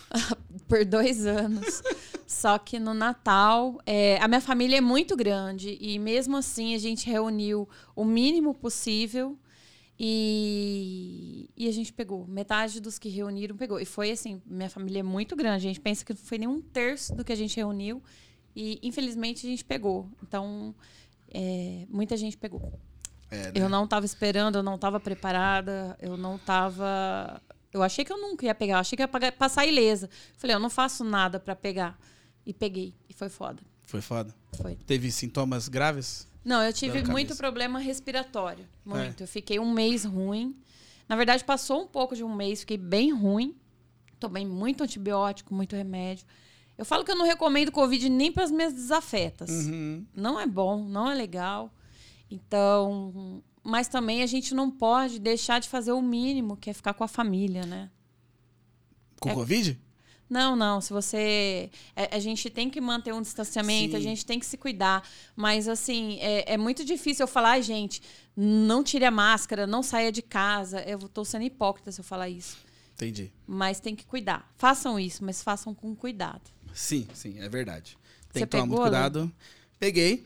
por 0.66 0.86
dois 0.86 1.26
anos. 1.26 1.82
Só 2.26 2.56
que 2.56 2.78
no 2.78 2.94
Natal, 2.94 3.78
é, 3.84 4.16
a 4.22 4.26
minha 4.26 4.40
família 4.40 4.78
é 4.78 4.80
muito 4.80 5.14
grande 5.14 5.76
e 5.78 5.98
mesmo 5.98 6.34
assim 6.38 6.74
a 6.74 6.78
gente 6.78 7.10
reuniu 7.10 7.68
o 7.94 8.06
mínimo 8.06 8.54
possível 8.54 9.36
e, 10.00 11.50
e 11.54 11.68
a 11.68 11.72
gente 11.72 11.92
pegou. 11.92 12.26
Metade 12.26 12.80
dos 12.80 12.98
que 12.98 13.10
reuniram 13.10 13.54
pegou. 13.54 13.78
E 13.78 13.84
foi 13.84 14.12
assim, 14.12 14.40
minha 14.46 14.70
família 14.70 15.00
é 15.00 15.02
muito 15.02 15.36
grande. 15.36 15.66
A 15.66 15.68
gente 15.68 15.80
pensa 15.80 16.06
que 16.06 16.14
não 16.14 16.20
foi 16.20 16.38
nem 16.38 16.48
um 16.48 16.62
terço 16.62 17.14
do 17.14 17.22
que 17.22 17.32
a 17.32 17.36
gente 17.36 17.54
reuniu 17.54 18.02
e 18.56 18.78
infelizmente 18.82 19.46
a 19.46 19.50
gente 19.50 19.62
pegou. 19.62 20.08
Então, 20.22 20.74
é, 21.28 21.84
muita 21.90 22.16
gente 22.16 22.38
pegou. 22.38 22.72
É, 23.32 23.44
né? 23.44 23.52
Eu 23.54 23.68
não 23.68 23.84
estava 23.84 24.04
esperando, 24.04 24.56
eu 24.56 24.62
não 24.62 24.74
estava 24.74 25.00
preparada, 25.00 25.96
eu 26.00 26.18
não 26.18 26.36
estava. 26.36 27.40
Eu 27.72 27.82
achei 27.82 28.04
que 28.04 28.12
eu 28.12 28.18
nunca 28.18 28.44
ia 28.44 28.54
pegar, 28.54 28.74
eu 28.74 28.80
achei 28.80 28.94
que 28.94 29.02
ia 29.02 29.32
passar 29.32 29.66
ilesa. 29.66 30.10
Falei, 30.36 30.54
eu 30.54 30.60
não 30.60 30.68
faço 30.68 31.02
nada 31.02 31.40
para 31.40 31.56
pegar. 31.56 31.98
E 32.44 32.52
peguei. 32.52 32.94
E 33.08 33.14
foi 33.14 33.30
foda. 33.30 33.62
Foi 33.84 34.02
foda. 34.02 34.34
Foi. 34.60 34.74
Teve 34.74 35.10
sintomas 35.10 35.68
graves? 35.68 36.28
Não, 36.44 36.62
eu 36.62 36.72
tive 36.72 37.02
muito 37.04 37.34
problema 37.36 37.78
respiratório. 37.78 38.66
Muito. 38.84 39.22
É. 39.22 39.24
Eu 39.24 39.28
fiquei 39.28 39.58
um 39.58 39.72
mês 39.72 40.04
ruim. 40.04 40.54
Na 41.08 41.16
verdade, 41.16 41.42
passou 41.44 41.82
um 41.82 41.86
pouco 41.86 42.14
de 42.14 42.22
um 42.22 42.34
mês, 42.34 42.60
fiquei 42.60 42.76
bem 42.76 43.12
ruim. 43.12 43.56
Tomei 44.20 44.44
muito 44.44 44.84
antibiótico, 44.84 45.54
muito 45.54 45.74
remédio. 45.74 46.26
Eu 46.76 46.84
falo 46.84 47.04
que 47.04 47.10
eu 47.10 47.16
não 47.16 47.24
recomendo 47.24 47.70
Covid 47.72 48.08
nem 48.08 48.30
para 48.30 48.44
as 48.44 48.50
minhas 48.50 48.72
desafetas. 48.72 49.50
Uhum. 49.50 50.04
não 50.14 50.38
é 50.38 50.46
bom, 50.46 50.84
não 50.84 51.10
é 51.10 51.14
legal. 51.14 51.72
Então, 52.34 53.42
mas 53.62 53.88
também 53.88 54.22
a 54.22 54.26
gente 54.26 54.54
não 54.54 54.70
pode 54.70 55.18
deixar 55.18 55.58
de 55.60 55.68
fazer 55.68 55.92
o 55.92 56.02
mínimo, 56.02 56.56
que 56.56 56.70
é 56.70 56.72
ficar 56.72 56.94
com 56.94 57.04
a 57.04 57.08
família, 57.08 57.64
né? 57.66 57.90
Com 59.20 59.30
É- 59.30 59.34
Covid? 59.34 59.78
Não, 60.28 60.56
não. 60.56 60.80
Se 60.80 60.92
você. 60.94 61.68
A, 61.94 62.16
a 62.16 62.18
gente 62.18 62.48
tem 62.48 62.70
que 62.70 62.80
manter 62.80 63.12
um 63.12 63.20
distanciamento, 63.20 63.96
a 63.96 63.98
Sim. 63.98 64.04
gente 64.04 64.24
tem 64.24 64.38
que 64.40 64.46
se 64.46 64.56
cuidar. 64.56 65.06
Mas, 65.36 65.68
assim, 65.68 66.18
é, 66.20 66.54
é 66.54 66.56
muito 66.56 66.84
difícil 66.86 67.24
eu 67.24 67.28
falar, 67.28 67.50
"Ai, 67.50 67.62
gente, 67.62 68.00
não 68.34 68.82
tire 68.82 69.04
a 69.04 69.10
máscara, 69.10 69.66
não 69.66 69.82
saia 69.82 70.10
de 70.10 70.22
casa. 70.22 70.80
Eu 70.84 70.98
tô 71.00 71.22
sendo 71.22 71.42
hipócrita 71.44 71.92
se 71.92 72.00
eu 72.00 72.04
falar 72.04 72.30
isso. 72.30 72.56
Entendi. 72.94 73.30
Mas 73.46 73.78
tem 73.78 73.94
que 73.94 74.06
cuidar. 74.06 74.50
Façam 74.56 74.98
isso, 74.98 75.22
mas 75.22 75.42
façam 75.42 75.74
com 75.74 75.94
cuidado. 75.94 76.50
Sim, 76.72 77.06
sim, 77.12 77.38
é 77.38 77.48
verdade. 77.48 77.98
Tem 78.32 78.40
Você 78.40 78.46
que 78.46 78.46
tomar 78.46 78.64
muito 78.66 78.80
pegou, 78.80 78.84
Alan? 78.86 79.10
cuidado. 79.10 79.32
Peguei. 79.78 80.24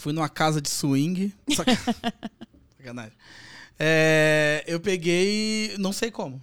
Fui 0.00 0.14
numa 0.14 0.28
casa 0.30 0.62
de 0.62 0.70
swing. 0.70 1.30
Saca- 1.54 1.76
Sacanagem. 2.78 3.12
É, 3.78 4.64
eu 4.66 4.80
peguei, 4.80 5.74
não 5.78 5.92
sei 5.92 6.10
como. 6.10 6.40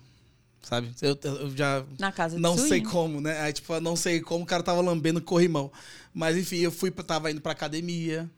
Sabe? 0.61 0.91
Eu, 1.01 1.17
eu 1.23 1.55
já 1.55 1.83
Na 1.97 2.11
casa 2.11 2.35
de 2.35 2.41
não 2.41 2.55
sei 2.55 2.67
swing. 2.79 2.85
como, 2.85 3.19
né? 3.21 3.39
Aí, 3.41 3.53
tipo, 3.53 3.79
não 3.79 3.95
sei 3.95 4.21
como 4.21 4.43
o 4.43 4.47
cara 4.47 4.61
tava 4.61 4.79
lambendo 4.81 5.19
corrimão. 5.21 5.71
Mas 6.13 6.37
enfim, 6.37 6.57
eu 6.57 6.71
fui, 6.71 6.91
tava 6.91 7.31
indo 7.31 7.41
pra 7.41 7.51
academia 7.53 8.29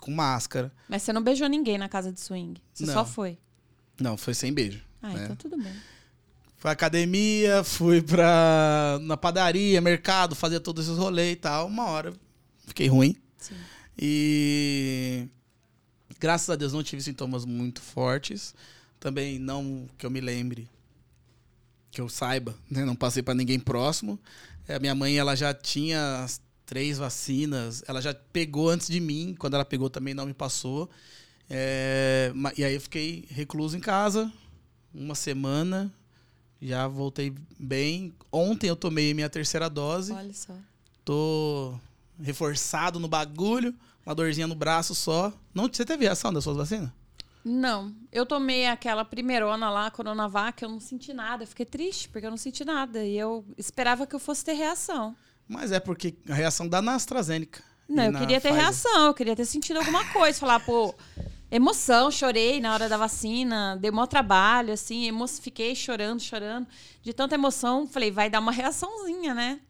com 0.00 0.10
máscara. 0.10 0.72
Mas 0.88 1.02
você 1.02 1.12
não 1.12 1.22
beijou 1.22 1.48
ninguém 1.48 1.76
na 1.76 1.88
casa 1.88 2.10
de 2.10 2.20
swing. 2.20 2.60
Você 2.72 2.86
Não. 2.86 2.94
só 2.94 3.04
foi. 3.04 3.36
Não, 4.00 4.16
foi 4.16 4.32
sem 4.32 4.52
beijo. 4.52 4.80
Ah, 5.02 5.08
né? 5.12 5.24
então 5.24 5.36
tudo 5.36 5.56
bem. 5.58 5.72
Fui 6.56 6.70
à 6.70 6.72
academia, 6.72 7.62
fui 7.62 8.00
pra 8.00 8.98
na 9.02 9.16
padaria, 9.16 9.80
mercado, 9.80 10.34
fazia 10.34 10.60
todos 10.60 10.86
esses 10.86 10.96
rolês 10.98 11.32
e 11.34 11.36
tal. 11.36 11.66
Uma 11.66 11.86
hora 11.90 12.12
fiquei 12.66 12.86
ruim. 12.88 13.16
Sim. 13.36 13.54
E 13.98 15.28
graças 16.18 16.48
a 16.50 16.56
Deus 16.56 16.72
não 16.72 16.82
tive 16.82 17.02
sintomas 17.02 17.44
muito 17.44 17.80
fortes. 17.80 18.54
Também 18.98 19.38
não 19.38 19.88
que 19.98 20.06
eu 20.06 20.10
me 20.10 20.20
lembre. 20.20 20.68
que 21.90 22.00
eu 22.00 22.08
saiba, 22.08 22.54
né? 22.70 22.84
Não 22.84 22.96
passei 22.96 23.22
para 23.22 23.34
ninguém 23.34 23.58
próximo. 23.58 24.18
É, 24.66 24.76
a 24.76 24.78
minha 24.78 24.94
mãe, 24.94 25.18
ela 25.18 25.34
já 25.36 25.52
tinha 25.52 26.22
as 26.22 26.40
três 26.64 26.96
vacinas. 26.98 27.82
Ela 27.86 28.00
já 28.00 28.14
pegou 28.14 28.70
antes 28.70 28.88
de 28.88 28.98
mim. 29.00 29.34
Quando 29.38 29.54
ela 29.54 29.64
pegou 29.64 29.90
também 29.90 30.14
não 30.14 30.26
me 30.26 30.32
passou. 30.34 30.88
É, 31.50 32.32
e 32.56 32.64
aí 32.64 32.74
eu 32.74 32.80
fiquei 32.80 33.26
recluso 33.28 33.76
em 33.76 33.80
casa 33.80 34.32
uma 34.94 35.14
semana. 35.14 35.92
Já 36.60 36.86
voltei 36.86 37.34
bem. 37.58 38.14
Ontem 38.30 38.68
eu 38.68 38.76
tomei 38.76 39.12
minha 39.12 39.28
terceira 39.28 39.68
dose. 39.68 40.12
Olha 40.12 40.32
só. 40.32 40.54
Tô 41.04 41.74
reforçado 42.22 42.98
no 42.98 43.08
bagulho. 43.08 43.74
Uma 44.04 44.14
dorzinha 44.14 44.46
no 44.46 44.54
braço 44.54 44.94
só. 44.94 45.32
Não, 45.54 45.68
você 45.68 45.84
teve 45.84 46.04
reação 46.04 46.32
das 46.32 46.44
suas 46.44 46.56
vacinas? 46.56 46.90
Não, 47.44 47.92
eu 48.12 48.24
tomei 48.24 48.66
aquela 48.66 49.04
primeirona 49.04 49.68
lá, 49.68 49.90
Coronavac, 49.90 50.62
eu 50.62 50.68
não 50.68 50.78
senti 50.78 51.12
nada. 51.12 51.42
Eu 51.42 51.48
fiquei 51.48 51.66
triste, 51.66 52.08
porque 52.08 52.26
eu 52.26 52.30
não 52.30 52.36
senti 52.36 52.64
nada. 52.64 53.04
E 53.04 53.18
eu 53.18 53.44
esperava 53.58 54.06
que 54.06 54.14
eu 54.14 54.20
fosse 54.20 54.44
ter 54.44 54.52
reação. 54.52 55.14
Mas 55.48 55.72
é 55.72 55.80
porque 55.80 56.14
a 56.28 56.34
reação 56.34 56.68
dá 56.68 56.80
na 56.80 56.94
AstraZeneca. 56.94 57.62
Não, 57.88 58.04
eu 58.04 58.12
queria 58.12 58.40
ter 58.40 58.48
Pfizer. 58.48 58.62
reação, 58.62 59.06
eu 59.06 59.14
queria 59.14 59.36
ter 59.36 59.44
sentido 59.44 59.78
alguma 59.78 60.04
coisa. 60.12 60.38
Falar, 60.38 60.60
pô, 60.60 60.94
emoção, 61.50 62.10
chorei 62.10 62.60
na 62.60 62.72
hora 62.72 62.88
da 62.88 62.96
vacina, 62.96 63.76
deu 63.76 63.92
maior 63.92 64.06
trabalho, 64.06 64.72
assim, 64.72 65.06
emo 65.06 65.26
fiquei 65.26 65.74
chorando, 65.74 66.20
chorando. 66.20 66.66
De 67.02 67.12
tanta 67.12 67.34
emoção, 67.34 67.86
falei, 67.86 68.10
vai 68.10 68.30
dar 68.30 68.38
uma 68.38 68.52
reaçãozinha, 68.52 69.34
né? 69.34 69.60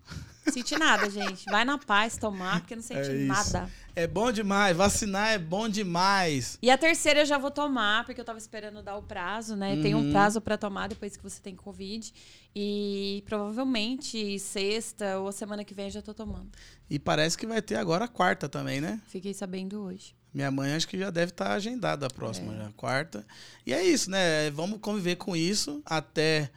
Senti 0.50 0.76
nada, 0.76 1.08
gente. 1.08 1.44
Vai 1.46 1.64
na 1.64 1.78
paz 1.78 2.16
tomar, 2.16 2.60
porque 2.60 2.74
não 2.74 2.82
senti 2.82 3.10
É 3.10 3.14
nada. 3.24 3.70
É 3.94 4.06
bom 4.06 4.32
demais. 4.32 4.76
Vacinar 4.76 5.30
é 5.30 5.38
bom 5.38 5.68
demais. 5.68 6.58
E 6.60 6.70
a 6.70 6.76
terceira 6.76 7.20
eu 7.20 7.26
já 7.26 7.38
vou 7.38 7.50
tomar, 7.50 8.04
porque 8.04 8.20
eu 8.20 8.24
tava 8.24 8.38
esperando 8.38 8.82
dar 8.82 8.96
o 8.96 9.02
prazo, 9.02 9.54
né? 9.54 9.76
Tem 9.82 9.94
um 9.94 9.98
Uhum. 10.06 10.10
prazo 10.12 10.40
pra 10.40 10.56
tomar 10.58 10.88
depois 10.88 11.16
que 11.16 11.22
você 11.22 11.40
tem 11.40 11.54
Covid. 11.54 12.12
E 12.54 13.22
provavelmente 13.26 14.38
sexta 14.38 15.18
ou 15.18 15.30
semana 15.32 15.64
que 15.64 15.74
vem 15.74 15.86
eu 15.86 15.90
já 15.92 16.02
tô 16.02 16.12
tomando. 16.12 16.50
E 16.90 16.98
parece 16.98 17.36
que 17.38 17.46
vai 17.46 17.62
ter 17.62 17.76
agora 17.76 18.04
a 18.06 18.08
quarta 18.08 18.48
também, 18.48 18.80
né? 18.80 19.00
Fiquei 19.06 19.32
sabendo 19.32 19.80
hoje. 19.82 20.14
Minha 20.34 20.50
mãe 20.50 20.74
acho 20.74 20.88
que 20.88 20.98
já 20.98 21.10
deve 21.10 21.30
estar 21.30 21.52
agendada 21.52 22.06
a 22.06 22.10
próxima, 22.10 22.54
É. 22.54 22.56
já, 22.58 22.66
a 22.68 22.72
quarta. 22.72 23.26
E 23.66 23.72
é 23.72 23.82
isso, 23.84 24.10
né? 24.10 24.50
Vamos 24.50 24.80
conviver 24.80 25.16
com 25.16 25.36
isso 25.36 25.82
até. 25.84 26.50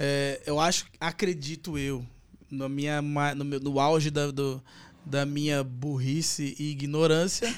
é, 0.00 0.40
eu 0.46 0.60
acho, 0.60 0.86
acredito 1.00 1.76
eu, 1.76 2.06
no, 2.50 2.68
minha, 2.68 3.00
no, 3.02 3.44
meu- 3.44 3.60
no 3.60 3.78
auge 3.80 4.10
da, 4.10 4.30
do- 4.30 4.62
da 5.04 5.24
minha 5.26 5.62
burrice 5.64 6.54
e 6.58 6.70
ignorância, 6.70 7.52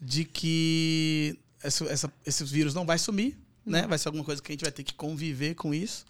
de 0.00 0.24
que 0.24 1.38
essa- 1.62 1.84
essa- 1.86 2.12
esse 2.26 2.44
vírus 2.44 2.74
não 2.74 2.84
vai 2.84 2.98
sumir, 2.98 3.36
né? 3.64 3.86
Vai 3.86 3.98
ser 3.98 4.08
alguma 4.08 4.24
coisa 4.24 4.42
que 4.42 4.50
a 4.50 4.54
gente 4.54 4.62
vai 4.62 4.72
ter 4.72 4.82
que 4.82 4.94
conviver 4.94 5.54
com 5.54 5.72
isso. 5.72 6.04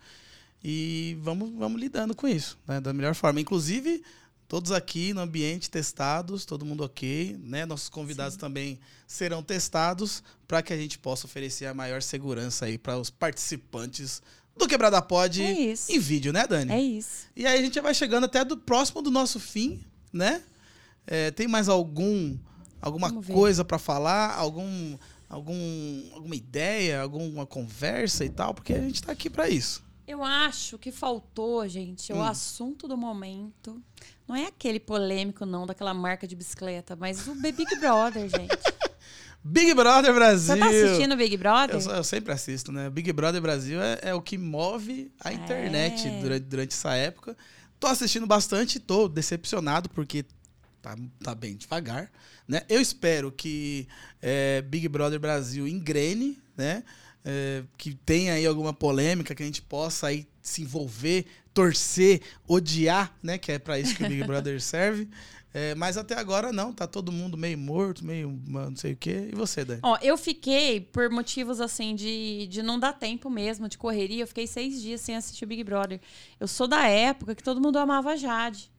E 0.64 1.16
vamos, 1.20 1.50
vamos 1.58 1.80
lidando 1.80 2.14
com 2.14 2.26
isso, 2.28 2.58
né? 2.66 2.80
Da 2.80 2.92
melhor 2.92 3.14
forma. 3.14 3.40
Inclusive, 3.40 4.02
todos 4.48 4.70
aqui 4.72 5.12
no 5.12 5.20
ambiente 5.20 5.68
testados, 5.70 6.44
todo 6.44 6.64
mundo 6.64 6.84
ok, 6.84 7.36
né? 7.42 7.66
Nossos 7.66 7.88
convidados 7.88 8.36
também 8.36 8.78
serão 9.06 9.42
testados 9.42 10.22
para 10.46 10.62
que 10.62 10.72
a 10.72 10.76
gente 10.76 10.98
possa 10.98 11.26
oferecer 11.26 11.66
a 11.66 11.74
maior 11.74 12.00
segurança 12.00 12.64
aí 12.66 12.78
para 12.78 12.96
os 12.98 13.10
participantes 13.10 14.22
do 14.56 14.66
Quebrada 14.68 15.00
Pod 15.02 15.42
É 15.42 15.74
em 15.88 15.98
vídeo, 15.98 16.32
né, 16.32 16.46
Dani? 16.46 16.72
É 16.72 16.80
isso. 16.80 17.26
E 17.34 17.46
aí 17.46 17.58
a 17.58 17.62
gente 17.62 17.80
vai 17.80 17.94
chegando 17.94 18.24
até 18.24 18.44
do 18.44 18.56
próximo 18.56 19.02
do 19.02 19.10
nosso 19.10 19.40
fim, 19.40 19.84
né? 20.12 20.42
É, 21.06 21.30
tem 21.30 21.48
mais 21.48 21.68
algum 21.68 22.36
alguma 22.80 23.12
coisa 23.22 23.64
para 23.64 23.78
falar, 23.78 24.34
algum 24.36 24.96
algum 25.28 26.10
alguma 26.14 26.34
ideia, 26.36 27.00
alguma 27.00 27.46
conversa 27.46 28.24
e 28.24 28.28
tal, 28.30 28.52
porque 28.54 28.72
a 28.74 28.80
gente 28.80 29.02
tá 29.02 29.12
aqui 29.12 29.30
para 29.30 29.48
isso. 29.48 29.82
Eu 30.06 30.22
acho 30.22 30.76
que 30.78 30.90
faltou, 30.92 31.66
gente, 31.68 32.12
Hum. 32.12 32.18
o 32.18 32.22
assunto 32.22 32.86
do 32.86 32.96
momento. 32.96 33.80
Não 34.28 34.36
é 34.36 34.46
aquele 34.46 34.78
polêmico, 34.80 35.46
não, 35.46 35.64
daquela 35.66 35.94
marca 35.94 36.26
de 36.26 36.34
bicicleta, 36.34 36.96
mas 36.96 37.26
o 37.28 37.34
Big 37.34 37.64
Brother, 37.78 38.28
gente. 38.28 38.48
Big 39.44 39.74
Brother 39.74 40.14
Brasil. 40.14 40.54
Você 40.54 40.60
tá 40.60 40.68
assistindo 40.68 41.12
o 41.12 41.16
Big 41.16 41.36
Brother? 41.36 41.80
Eu, 41.80 41.90
eu 41.96 42.04
sempre 42.04 42.32
assisto, 42.32 42.70
né? 42.70 42.88
Big 42.88 43.12
Brother 43.12 43.40
Brasil 43.40 43.80
é, 43.82 43.98
é 44.02 44.14
o 44.14 44.22
que 44.22 44.38
move 44.38 45.10
a 45.20 45.32
internet 45.32 46.06
É. 46.06 46.20
durante, 46.20 46.44
durante 46.44 46.72
essa 46.72 46.94
época. 46.94 47.36
Tô 47.80 47.88
assistindo 47.88 48.26
bastante, 48.26 48.78
tô 48.78 49.08
decepcionado 49.08 49.88
porque 49.90 50.24
tá, 50.80 50.96
tá 51.22 51.34
bem 51.34 51.56
devagar, 51.56 52.10
né? 52.46 52.62
Eu 52.68 52.80
espero 52.80 53.32
que 53.32 53.88
é, 54.20 54.62
Big 54.62 54.86
Brother 54.88 55.18
Brasil 55.18 55.66
engrene, 55.66 56.38
né? 56.56 56.84
É, 57.24 57.62
que 57.76 57.94
tenha 57.94 58.34
aí 58.34 58.46
alguma 58.46 58.72
polêmica, 58.72 59.34
que 59.34 59.42
a 59.42 59.46
gente 59.46 59.62
possa 59.62 60.08
aí 60.08 60.26
se 60.40 60.62
envolver, 60.62 61.24
torcer, 61.54 62.20
odiar, 62.46 63.16
né? 63.22 63.38
Que 63.38 63.52
é 63.52 63.58
pra 63.58 63.78
isso 63.78 63.94
que 63.96 64.04
o 64.04 64.08
Big 64.08 64.22
Brother 64.26 64.60
serve. 64.60 65.08
É, 65.54 65.74
mas 65.74 65.98
até 65.98 66.16
agora 66.16 66.50
não, 66.50 66.72
tá 66.72 66.86
todo 66.86 67.12
mundo 67.12 67.36
meio 67.36 67.58
morto, 67.58 68.04
meio 68.04 68.40
não 68.46 68.74
sei 68.74 68.92
o 68.92 68.96
quê. 68.96 69.28
E 69.30 69.34
você, 69.34 69.64
Dani? 69.64 69.80
Ó, 69.82 69.98
eu 70.00 70.16
fiquei, 70.16 70.80
por 70.80 71.10
motivos 71.10 71.60
assim, 71.60 71.94
de, 71.94 72.46
de 72.46 72.62
não 72.62 72.78
dar 72.78 72.94
tempo 72.94 73.28
mesmo, 73.28 73.68
de 73.68 73.76
correria, 73.76 74.22
eu 74.22 74.26
fiquei 74.26 74.46
seis 74.46 74.80
dias 74.80 75.02
sem 75.02 75.14
assistir 75.14 75.44
Big 75.44 75.62
Brother. 75.62 76.00
Eu 76.40 76.48
sou 76.48 76.66
da 76.66 76.86
época 76.88 77.34
que 77.34 77.42
todo 77.42 77.60
mundo 77.60 77.78
amava 77.78 78.16
Jade. 78.16 78.71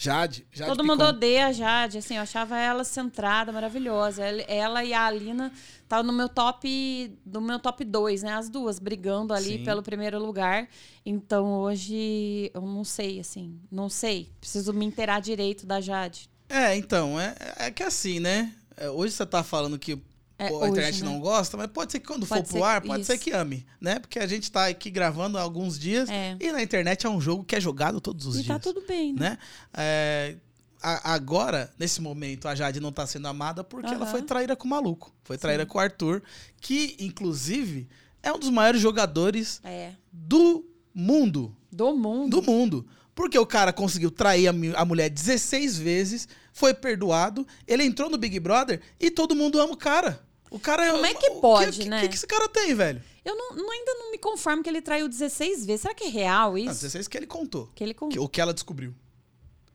Jade, 0.00 0.46
Jade 0.52 0.70
todo 0.70 0.84
mundo 0.84 1.00
Picon. 1.00 1.10
odeia 1.10 1.48
a 1.48 1.52
Jade, 1.52 1.98
assim, 1.98 2.14
eu 2.14 2.22
achava 2.22 2.56
ela 2.56 2.84
centrada, 2.84 3.50
maravilhosa. 3.50 4.22
Ela, 4.24 4.84
e 4.84 4.94
a 4.94 5.04
Alina 5.04 5.52
estavam 5.82 6.04
no 6.04 6.12
meu 6.12 6.28
top, 6.28 7.18
no 7.26 7.40
meu 7.40 7.58
top 7.58 7.84
2, 7.84 8.22
né? 8.22 8.34
As 8.34 8.48
duas 8.48 8.78
brigando 8.78 9.34
ali 9.34 9.58
Sim. 9.58 9.64
pelo 9.64 9.82
primeiro 9.82 10.20
lugar. 10.24 10.68
Então 11.04 11.52
hoje 11.52 12.48
eu 12.54 12.60
não 12.60 12.84
sei, 12.84 13.18
assim, 13.18 13.58
não 13.72 13.88
sei. 13.88 14.30
Preciso 14.40 14.72
me 14.72 14.86
inteirar 14.86 15.18
direito 15.20 15.66
da 15.66 15.80
Jade. 15.80 16.30
É, 16.48 16.76
então, 16.76 17.18
é, 17.20 17.34
é 17.56 17.70
que 17.72 17.82
assim, 17.82 18.20
né? 18.20 18.54
É, 18.76 18.88
Hoje 18.88 19.12
você 19.14 19.26
tá 19.26 19.42
falando 19.42 19.76
que 19.80 20.00
É, 20.38 20.48
pô, 20.48 20.54
a 20.56 20.58
hoje, 20.60 20.70
internet 20.70 21.02
né? 21.02 21.10
não 21.10 21.18
gosta, 21.18 21.56
mas 21.56 21.66
pode 21.66 21.90
ser 21.90 21.98
que 21.98 22.06
quando 22.06 22.24
Pode 22.26 22.42
for 22.42 22.46
ser 22.46 22.52
pro 22.54 22.64
ar, 22.64 22.80
pode 22.80 23.04
ser 23.04 23.14
isso. 23.14 23.24
que 23.24 23.32
ame, 23.32 23.66
né? 23.80 23.98
Porque 23.98 24.18
a 24.20 24.26
gente 24.26 24.50
tá 24.52 24.66
aqui 24.68 24.88
gravando 24.88 25.36
há 25.36 25.40
alguns 25.42 25.76
dias 25.78 26.08
É. 26.08 26.36
e 26.38 26.52
na 26.52 26.62
internet 26.62 27.04
é 27.06 27.10
um 27.10 27.20
jogo 27.20 27.42
que 27.42 27.56
é 27.56 27.60
jogado 27.60 28.00
todos 28.00 28.24
os 28.26 28.36
E 28.36 28.42
dias. 28.44 28.46
tá 28.46 28.58
tudo 28.60 28.80
bem, 28.86 29.12
né? 29.12 29.30
né? 29.30 29.38
É, 29.76 30.36
a- 30.80 31.12
agora, 31.14 31.72
nesse 31.76 32.00
momento, 32.00 32.46
a 32.46 32.54
Jade 32.54 32.78
não 32.78 32.92
tá 32.92 33.04
sendo 33.04 33.26
amada 33.26 33.64
porque 33.64 33.88
ela 33.92 34.04
Aham. 34.04 34.10
foi 34.12 34.22
traída 34.22 34.54
com 34.54 34.66
o 34.66 34.70
maluco. 34.70 35.12
Foi 35.24 35.36
traída 35.36 35.66
com 35.66 35.76
o 35.76 35.80
Arthur, 35.80 36.22
que, 36.60 36.96
inclusive, 37.00 37.88
é 38.22 38.32
um 38.32 38.38
dos 38.38 38.50
maiores 38.50 38.80
jogadores 38.80 39.60
É. 39.64 39.92
do 40.12 40.64
mundo. 40.94 41.54
Do 41.72 41.92
mundo. 41.96 42.30
do 42.40 42.42
mundo. 42.42 42.86
Porque 43.12 43.36
o 43.36 43.44
cara 43.44 43.72
conseguiu 43.72 44.12
trair 44.12 44.46
a, 44.46 44.52
a 44.80 44.84
mulher 44.84 45.10
16 45.10 45.76
vezes, 45.76 46.28
foi 46.52 46.72
perdoado, 46.72 47.44
ele 47.66 47.82
entrou 47.82 48.08
no 48.08 48.16
Big 48.16 48.38
Brother 48.38 48.80
e 49.00 49.10
todo 49.10 49.34
mundo 49.34 49.60
ama 49.60 49.72
o 49.72 49.76
cara. 49.76 50.24
O 50.50 50.58
cara 50.58 50.86
é. 50.86 50.90
Como 50.92 51.04
é 51.06 51.14
que 51.14 51.30
pode, 51.40 51.80
que, 51.80 51.88
né? 51.88 51.98
O 51.98 52.00
que, 52.02 52.08
que 52.08 52.14
esse 52.16 52.26
cara 52.26 52.48
tem, 52.48 52.74
velho? 52.74 53.02
Eu 53.24 53.36
não, 53.36 53.56
não- 53.56 53.70
ainda 53.70 53.94
não 53.94 54.10
me 54.10 54.18
conformo 54.18 54.62
que 54.62 54.68
ele 54.70 54.80
traiu 54.80 55.08
16 55.08 55.66
vezes. 55.66 55.82
Será 55.82 55.94
que 55.94 56.04
é 56.04 56.08
real 56.08 56.52
Não, 56.52 56.58
isso? 56.58 56.80
16 56.82 57.06
que 57.08 57.16
ele 57.16 57.26
contou. 57.26 57.70
Que 57.74 57.84
ele 57.84 57.94
con- 57.94 58.08
que- 58.08 58.18
o 58.18 58.28
que 58.28 58.40
ela 58.40 58.54
descobriu. 58.54 58.94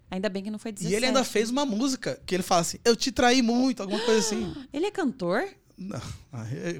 Ainda 0.09 0.30
bem 0.30 0.43
que 0.43 0.51
não 0.51 0.59
foi 0.59 0.71
17. 0.71 0.93
E 0.93 0.95
ele 0.95 1.05
ainda 1.07 1.24
fez 1.24 1.49
uma 1.49 1.65
música 1.65 2.19
que 2.26 2.36
ele 2.36 2.43
fala 2.43 2.61
assim: 2.61 2.78
Eu 2.86 2.95
te 2.95 3.11
traí 3.11 3.41
muito, 3.41 3.82
alguma 3.82 3.99
coisa 4.03 4.19
assim. 4.19 4.53
Ele 4.71 4.86
é 4.86 4.91
cantor? 4.91 5.47
Não. 5.76 5.99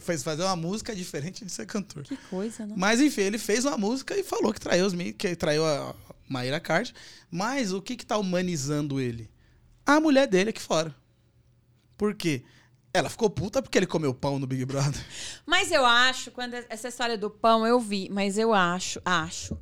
Fez 0.02 0.22
fazer 0.24 0.44
uma 0.44 0.56
música 0.56 0.96
diferente 0.96 1.44
de 1.44 1.52
ser 1.52 1.66
cantor. 1.66 2.04
Que 2.04 2.16
coisa, 2.16 2.66
né? 2.66 2.76
Mas 2.78 3.02
enfim, 3.02 3.22
ele 3.22 3.40
fez 3.40 3.66
uma 3.66 3.76
música 3.76 4.16
e 4.16 4.24
falou 4.24 4.54
que 4.54 4.60
traiu 4.62 4.86
os 4.86 4.94
que 5.18 5.36
traiu 5.36 5.66
a 5.66 5.96
Maíra 6.30 6.60
Card. 6.60 6.94
Mas 7.32 7.74
o 7.74 7.82
que 7.82 7.96
que 7.96 8.06
tá 8.06 8.18
humanizando 8.20 9.02
ele? 9.02 9.30
A 9.84 10.00
mulher 10.00 10.28
dele 10.28 10.52
aqui 10.52 10.62
fora. 10.62 10.96
Por 11.98 12.14
quê? 12.14 12.44
Ela 12.94 13.10
ficou 13.10 13.28
puta 13.28 13.60
porque 13.62 13.78
ele 13.78 13.88
comeu 13.88 14.14
pão 14.14 14.38
no 14.38 14.46
Big 14.46 14.64
Brother. 14.66 15.04
Mas 15.48 15.72
eu 15.72 15.84
acho, 15.84 16.30
quando 16.30 16.54
essa 16.54 16.88
história 16.88 17.18
do 17.18 17.28
pão 17.30 17.66
eu 17.66 17.80
vi, 17.80 18.08
mas 18.12 18.38
eu 18.38 18.54
acho, 18.54 19.02
acho 19.04 19.58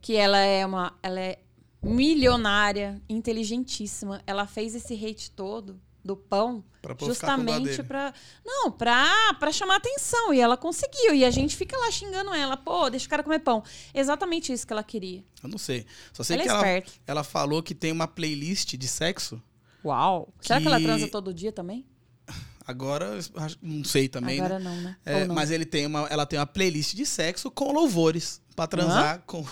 que 0.00 0.14
ela 0.14 0.38
é 0.38 0.64
uma, 0.64 0.96
ela 1.02 1.18
é 1.18 1.40
milionária, 1.82 3.02
inteligentíssima. 3.08 4.22
Ela 4.24 4.46
fez 4.46 4.74
esse 4.76 4.94
hate 4.94 5.32
todo 5.32 5.80
do 6.04 6.16
pão 6.16 6.64
Pra 6.80 6.94
justamente 7.00 7.82
pra 7.82 8.14
não, 8.44 8.70
pra, 8.70 9.34
pra 9.40 9.50
chamar 9.50 9.74
atenção 9.78 10.32
e 10.32 10.38
ela 10.40 10.56
conseguiu 10.56 11.12
e 11.12 11.24
a 11.24 11.30
gente 11.32 11.56
fica 11.56 11.76
lá 11.76 11.90
xingando 11.90 12.32
ela, 12.32 12.56
pô, 12.56 12.88
deixa 12.88 13.06
o 13.06 13.10
cara 13.10 13.24
comer 13.24 13.40
pão. 13.40 13.64
Exatamente 13.92 14.52
isso 14.52 14.64
que 14.64 14.72
ela 14.72 14.84
queria. 14.84 15.24
Eu 15.42 15.48
não 15.48 15.58
sei. 15.58 15.84
Só 16.12 16.22
sei 16.22 16.36
Ela 16.36 16.42
é 16.42 16.44
que 16.44 16.50
ela, 16.50 16.58
esperta. 16.60 16.92
ela 17.04 17.24
falou 17.24 17.60
que 17.60 17.74
tem 17.74 17.90
uma 17.90 18.06
playlist 18.06 18.76
de 18.76 18.86
sexo. 18.86 19.42
Uau. 19.84 20.32
Será 20.40 20.60
que 20.60 20.68
ela 20.68 20.78
Que- 20.78 20.84
transa 20.84 21.08
todo 21.08 21.34
dia 21.34 21.50
também? 21.50 21.84
Agora, 22.66 23.18
não 23.62 23.84
sei 23.84 24.08
também, 24.08 24.40
Agora 24.40 24.58
né? 24.58 24.64
não, 24.64 24.80
né? 24.82 24.96
É, 25.04 25.24
não? 25.24 25.34
mas 25.34 25.52
ele 25.52 25.64
tem 25.64 25.86
uma, 25.86 26.00
ela 26.08 26.26
tem 26.26 26.36
uma 26.38 26.46
playlist 26.46 26.94
de 26.94 27.06
sexo 27.06 27.50
com 27.50 27.72
louvores. 27.72 28.40
Pra 28.56 28.66
transar 28.66 29.22
com. 29.24 29.44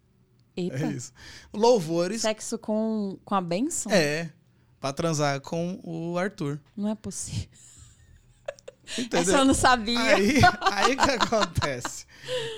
Eita. 0.56 0.76
É 0.86 0.92
isso. 0.92 1.12
Louvores. 1.52 2.22
Sexo 2.22 2.56
com, 2.58 3.18
com 3.24 3.34
a 3.34 3.40
benção? 3.40 3.92
É. 3.92 4.30
Pra 4.80 4.92
transar 4.92 5.40
com 5.40 5.80
o 5.82 6.16
Arthur. 6.16 6.60
Não 6.76 6.88
é 6.88 6.94
possível. 6.94 7.48
Entendeu? 8.98 9.20
Essa 9.20 9.38
eu 9.38 9.44
não 9.44 9.54
sabia. 9.54 9.98
Aí, 9.98 10.40
aí 10.60 10.96
que 10.96 11.10
acontece? 11.10 12.06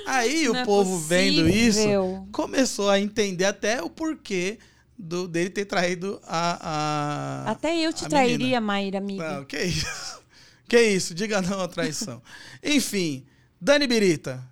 Aí 0.06 0.44
Não 0.44 0.52
o 0.52 0.56
é 0.56 0.64
povo 0.64 0.98
vendo 0.98 1.48
isso 1.48 1.78
possível. 1.78 2.28
começou 2.32 2.90
a 2.90 3.00
entender 3.00 3.44
até 3.44 3.82
o 3.82 3.88
porquê 3.88 4.58
do, 4.98 5.28
dele 5.28 5.50
ter 5.50 5.64
traído 5.64 6.20
a. 6.24 7.44
a 7.46 7.50
Até 7.50 7.76
eu 7.76 7.92
te 7.92 8.08
trairia, 8.08 8.38
menina. 8.38 8.60
Maíra, 8.60 8.98
amiga. 8.98 9.32
Não, 9.32 9.44
que 9.44 9.62
isso? 9.62 10.16
Que 10.68 10.80
isso? 10.80 11.14
Diga 11.14 11.40
não 11.40 11.60
à 11.60 11.68
traição. 11.68 12.20
Enfim, 12.60 13.24
Dani 13.60 13.86
Birita, 13.86 14.42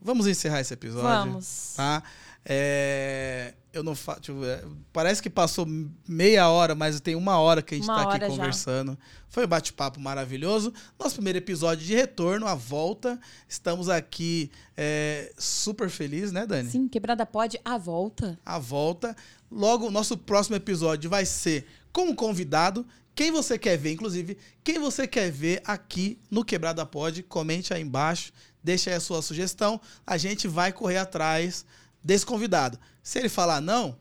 vamos 0.00 0.28
encerrar 0.28 0.60
esse 0.60 0.72
episódio. 0.72 1.08
Vamos. 1.08 1.74
Tá? 1.76 2.04
É, 2.44 3.54
eu 3.72 3.82
não 3.82 3.94
fa... 3.94 4.14
deixa 4.14 4.32
eu 4.32 4.40
ver. 4.40 4.64
Parece 4.92 5.22
que 5.22 5.28
passou 5.28 5.66
meia 6.08 6.48
hora, 6.48 6.74
mas 6.74 7.00
tem 7.00 7.14
uma 7.14 7.38
hora 7.38 7.62
que 7.62 7.74
a 7.74 7.76
gente 7.76 7.84
está 7.84 8.02
aqui 8.02 8.14
hora 8.14 8.20
já. 8.20 8.26
conversando. 8.28 8.98
Foi 9.28 9.44
um 9.44 9.48
bate-papo 9.48 10.00
maravilhoso. 10.00 10.72
Nosso 10.98 11.16
primeiro 11.16 11.38
episódio 11.38 11.86
de 11.86 11.94
retorno, 11.94 12.46
a 12.46 12.54
volta. 12.54 13.20
Estamos 13.48 13.88
aqui 13.88 14.50
é, 14.76 15.32
super 15.38 15.88
felizes, 15.88 16.32
né, 16.32 16.46
Dani? 16.46 16.70
Sim, 16.70 16.88
quebrada 16.88 17.24
pode 17.26 17.60
a 17.64 17.76
volta. 17.76 18.38
a 18.44 18.58
volta. 18.58 19.16
Logo, 19.50 19.86
o 19.86 19.90
nosso 19.90 20.16
próximo 20.16 20.56
episódio 20.56 21.10
vai 21.10 21.26
ser 21.26 21.66
com 21.92 22.02
um 22.10 22.14
convidado. 22.14 22.86
Quem 23.14 23.32
você 23.32 23.58
quer 23.58 23.76
ver, 23.76 23.92
inclusive, 23.92 24.38
quem 24.62 24.78
você 24.78 25.06
quer 25.06 25.30
ver 25.30 25.60
aqui 25.64 26.18
no 26.30 26.44
Quebrada 26.44 26.86
Pod, 26.86 27.22
comente 27.24 27.74
aí 27.74 27.82
embaixo, 27.82 28.32
deixa 28.62 28.90
aí 28.90 28.96
a 28.96 29.00
sua 29.00 29.20
sugestão. 29.20 29.80
A 30.06 30.16
gente 30.16 30.46
vai 30.46 30.72
correr 30.72 30.98
atrás 30.98 31.64
desse 32.02 32.24
convidado. 32.24 32.78
Se 33.02 33.18
ele 33.18 33.28
falar 33.28 33.60
não, 33.60 33.98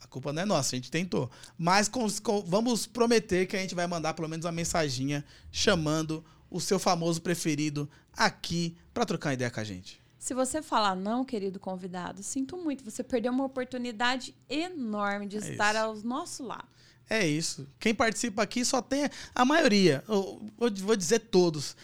a 0.00 0.06
culpa 0.06 0.32
não 0.32 0.42
é 0.42 0.44
nossa, 0.44 0.74
a 0.74 0.78
gente 0.78 0.90
tentou. 0.90 1.28
Mas 1.58 1.88
com- 1.88 2.08
com- 2.22 2.42
vamos 2.46 2.86
prometer 2.86 3.46
que 3.46 3.56
a 3.56 3.60
gente 3.60 3.74
vai 3.74 3.86
mandar 3.86 4.14
pelo 4.14 4.28
menos 4.28 4.46
uma 4.46 4.52
mensaginha 4.52 5.24
chamando 5.50 6.24
o 6.48 6.60
seu 6.60 6.78
famoso 6.78 7.20
preferido 7.20 7.90
aqui 8.16 8.76
para 8.94 9.04
trocar 9.04 9.34
ideia 9.34 9.50
com 9.50 9.58
a 9.60 9.64
gente. 9.64 10.03
Se 10.24 10.32
você 10.32 10.62
falar 10.62 10.94
não, 10.96 11.22
querido 11.22 11.60
convidado, 11.60 12.22
sinto 12.22 12.56
muito. 12.56 12.82
Você 12.82 13.04
perdeu 13.04 13.30
uma 13.30 13.44
oportunidade 13.44 14.34
enorme 14.48 15.26
de 15.26 15.36
É 15.36 15.50
estar 15.50 15.74
isso. 15.74 15.84
ao 15.84 15.94
nosso 15.96 16.42
lado. 16.42 16.64
É 17.10 17.26
isso. 17.26 17.68
Quem 17.78 17.94
participa 17.94 18.42
aqui 18.42 18.64
só 18.64 18.80
tem 18.80 19.10
a 19.34 19.44
maioria, 19.44 20.02
eu 20.08 20.40
vou 20.56 20.70
vou 20.74 20.96
dizer 20.96 21.18
todos. 21.18 21.76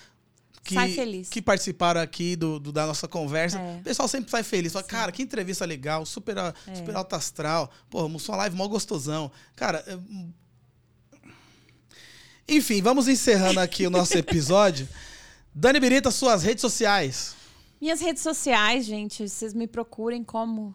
Que, 0.65 0.73
Sai 0.73 0.91
feliz. 0.93 1.29
que 1.29 1.43
participaram 1.43 2.01
aqui 2.01 2.35
do, 2.35 2.59
do- 2.59 2.73
da 2.73 2.87
nossa 2.87 3.07
conversa. 3.07 3.59
É. 3.59 3.77
O 3.77 3.83
pessoal 3.83 4.09
sempre 4.09 4.31
sai 4.31 4.43
feliz. 4.43 4.73
Fala, 4.73 4.85
cara, 4.87 5.13
que 5.13 5.23
entrevista 5.23 5.67
legal, 5.67 6.07
super, 6.07 6.35
É. 6.39 6.75
super 6.75 6.97
alto 6.97 7.15
astral. 7.15 7.71
Pô, 7.91 8.07
uma 8.07 8.37
live 8.39 8.57
mó 8.57 8.67
gostosão. 8.69 9.31
Cara, 9.55 9.85
enfim, 12.49 12.81
vamos 12.81 13.07
encerrando 13.07 13.61
aqui 13.61 13.87
o 13.87 13.91
nosso 13.91 14.17
episódio. 14.17 14.89
Dani 15.55 15.79
Birita, 15.79 16.11
suas 16.11 16.43
redes 16.43 16.63
sociais. 16.63 17.39
Minhas 17.81 18.01
redes 18.01 18.23
sociais, 18.23 18.85
gente, 18.85 19.27
vocês 19.29 19.55
me 19.55 19.67
procurem 19.67 20.23
como 20.23 20.75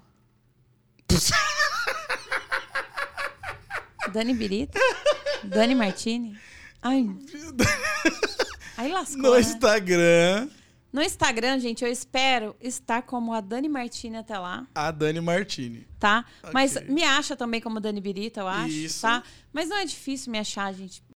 Dani 4.11 4.33
Birita, 4.33 4.79
Dani 5.43 5.75
Martini. 5.75 6.37
Ai. 6.81 7.07
Aí 8.77 8.91
lascou. 8.91 9.21
No 9.21 9.33
né? 9.33 9.39
Instagram, 9.41 10.49
No 10.91 11.01
Instagram, 11.03 11.59
gente, 11.59 11.83
eu 11.83 11.91
espero 11.91 12.55
estar 12.61 13.01
como 13.03 13.33
a 13.33 13.41
Dani 13.41 13.67
Martini 13.69 14.17
até 14.17 14.37
lá, 14.39 14.65
a 14.73 14.89
Dani 14.91 15.19
Martini. 15.21 15.85
tá? 15.99 16.25
Mas 16.53 16.75
Ok. 16.75 16.89
me 16.89 17.03
acha 17.03 17.35
também 17.35 17.61
como 17.61 17.79
Dani 17.79 18.01
Birita, 18.01 18.39
eu 18.41 18.47
acho, 18.47 18.69
Isso. 18.73 19.01
tá? 19.01 19.21
Mas 19.53 19.69
não 19.69 19.77
é 19.77 19.85
difícil 19.85 20.31
me 20.31 20.39
achar, 20.39 20.73
gente. 20.73 21.03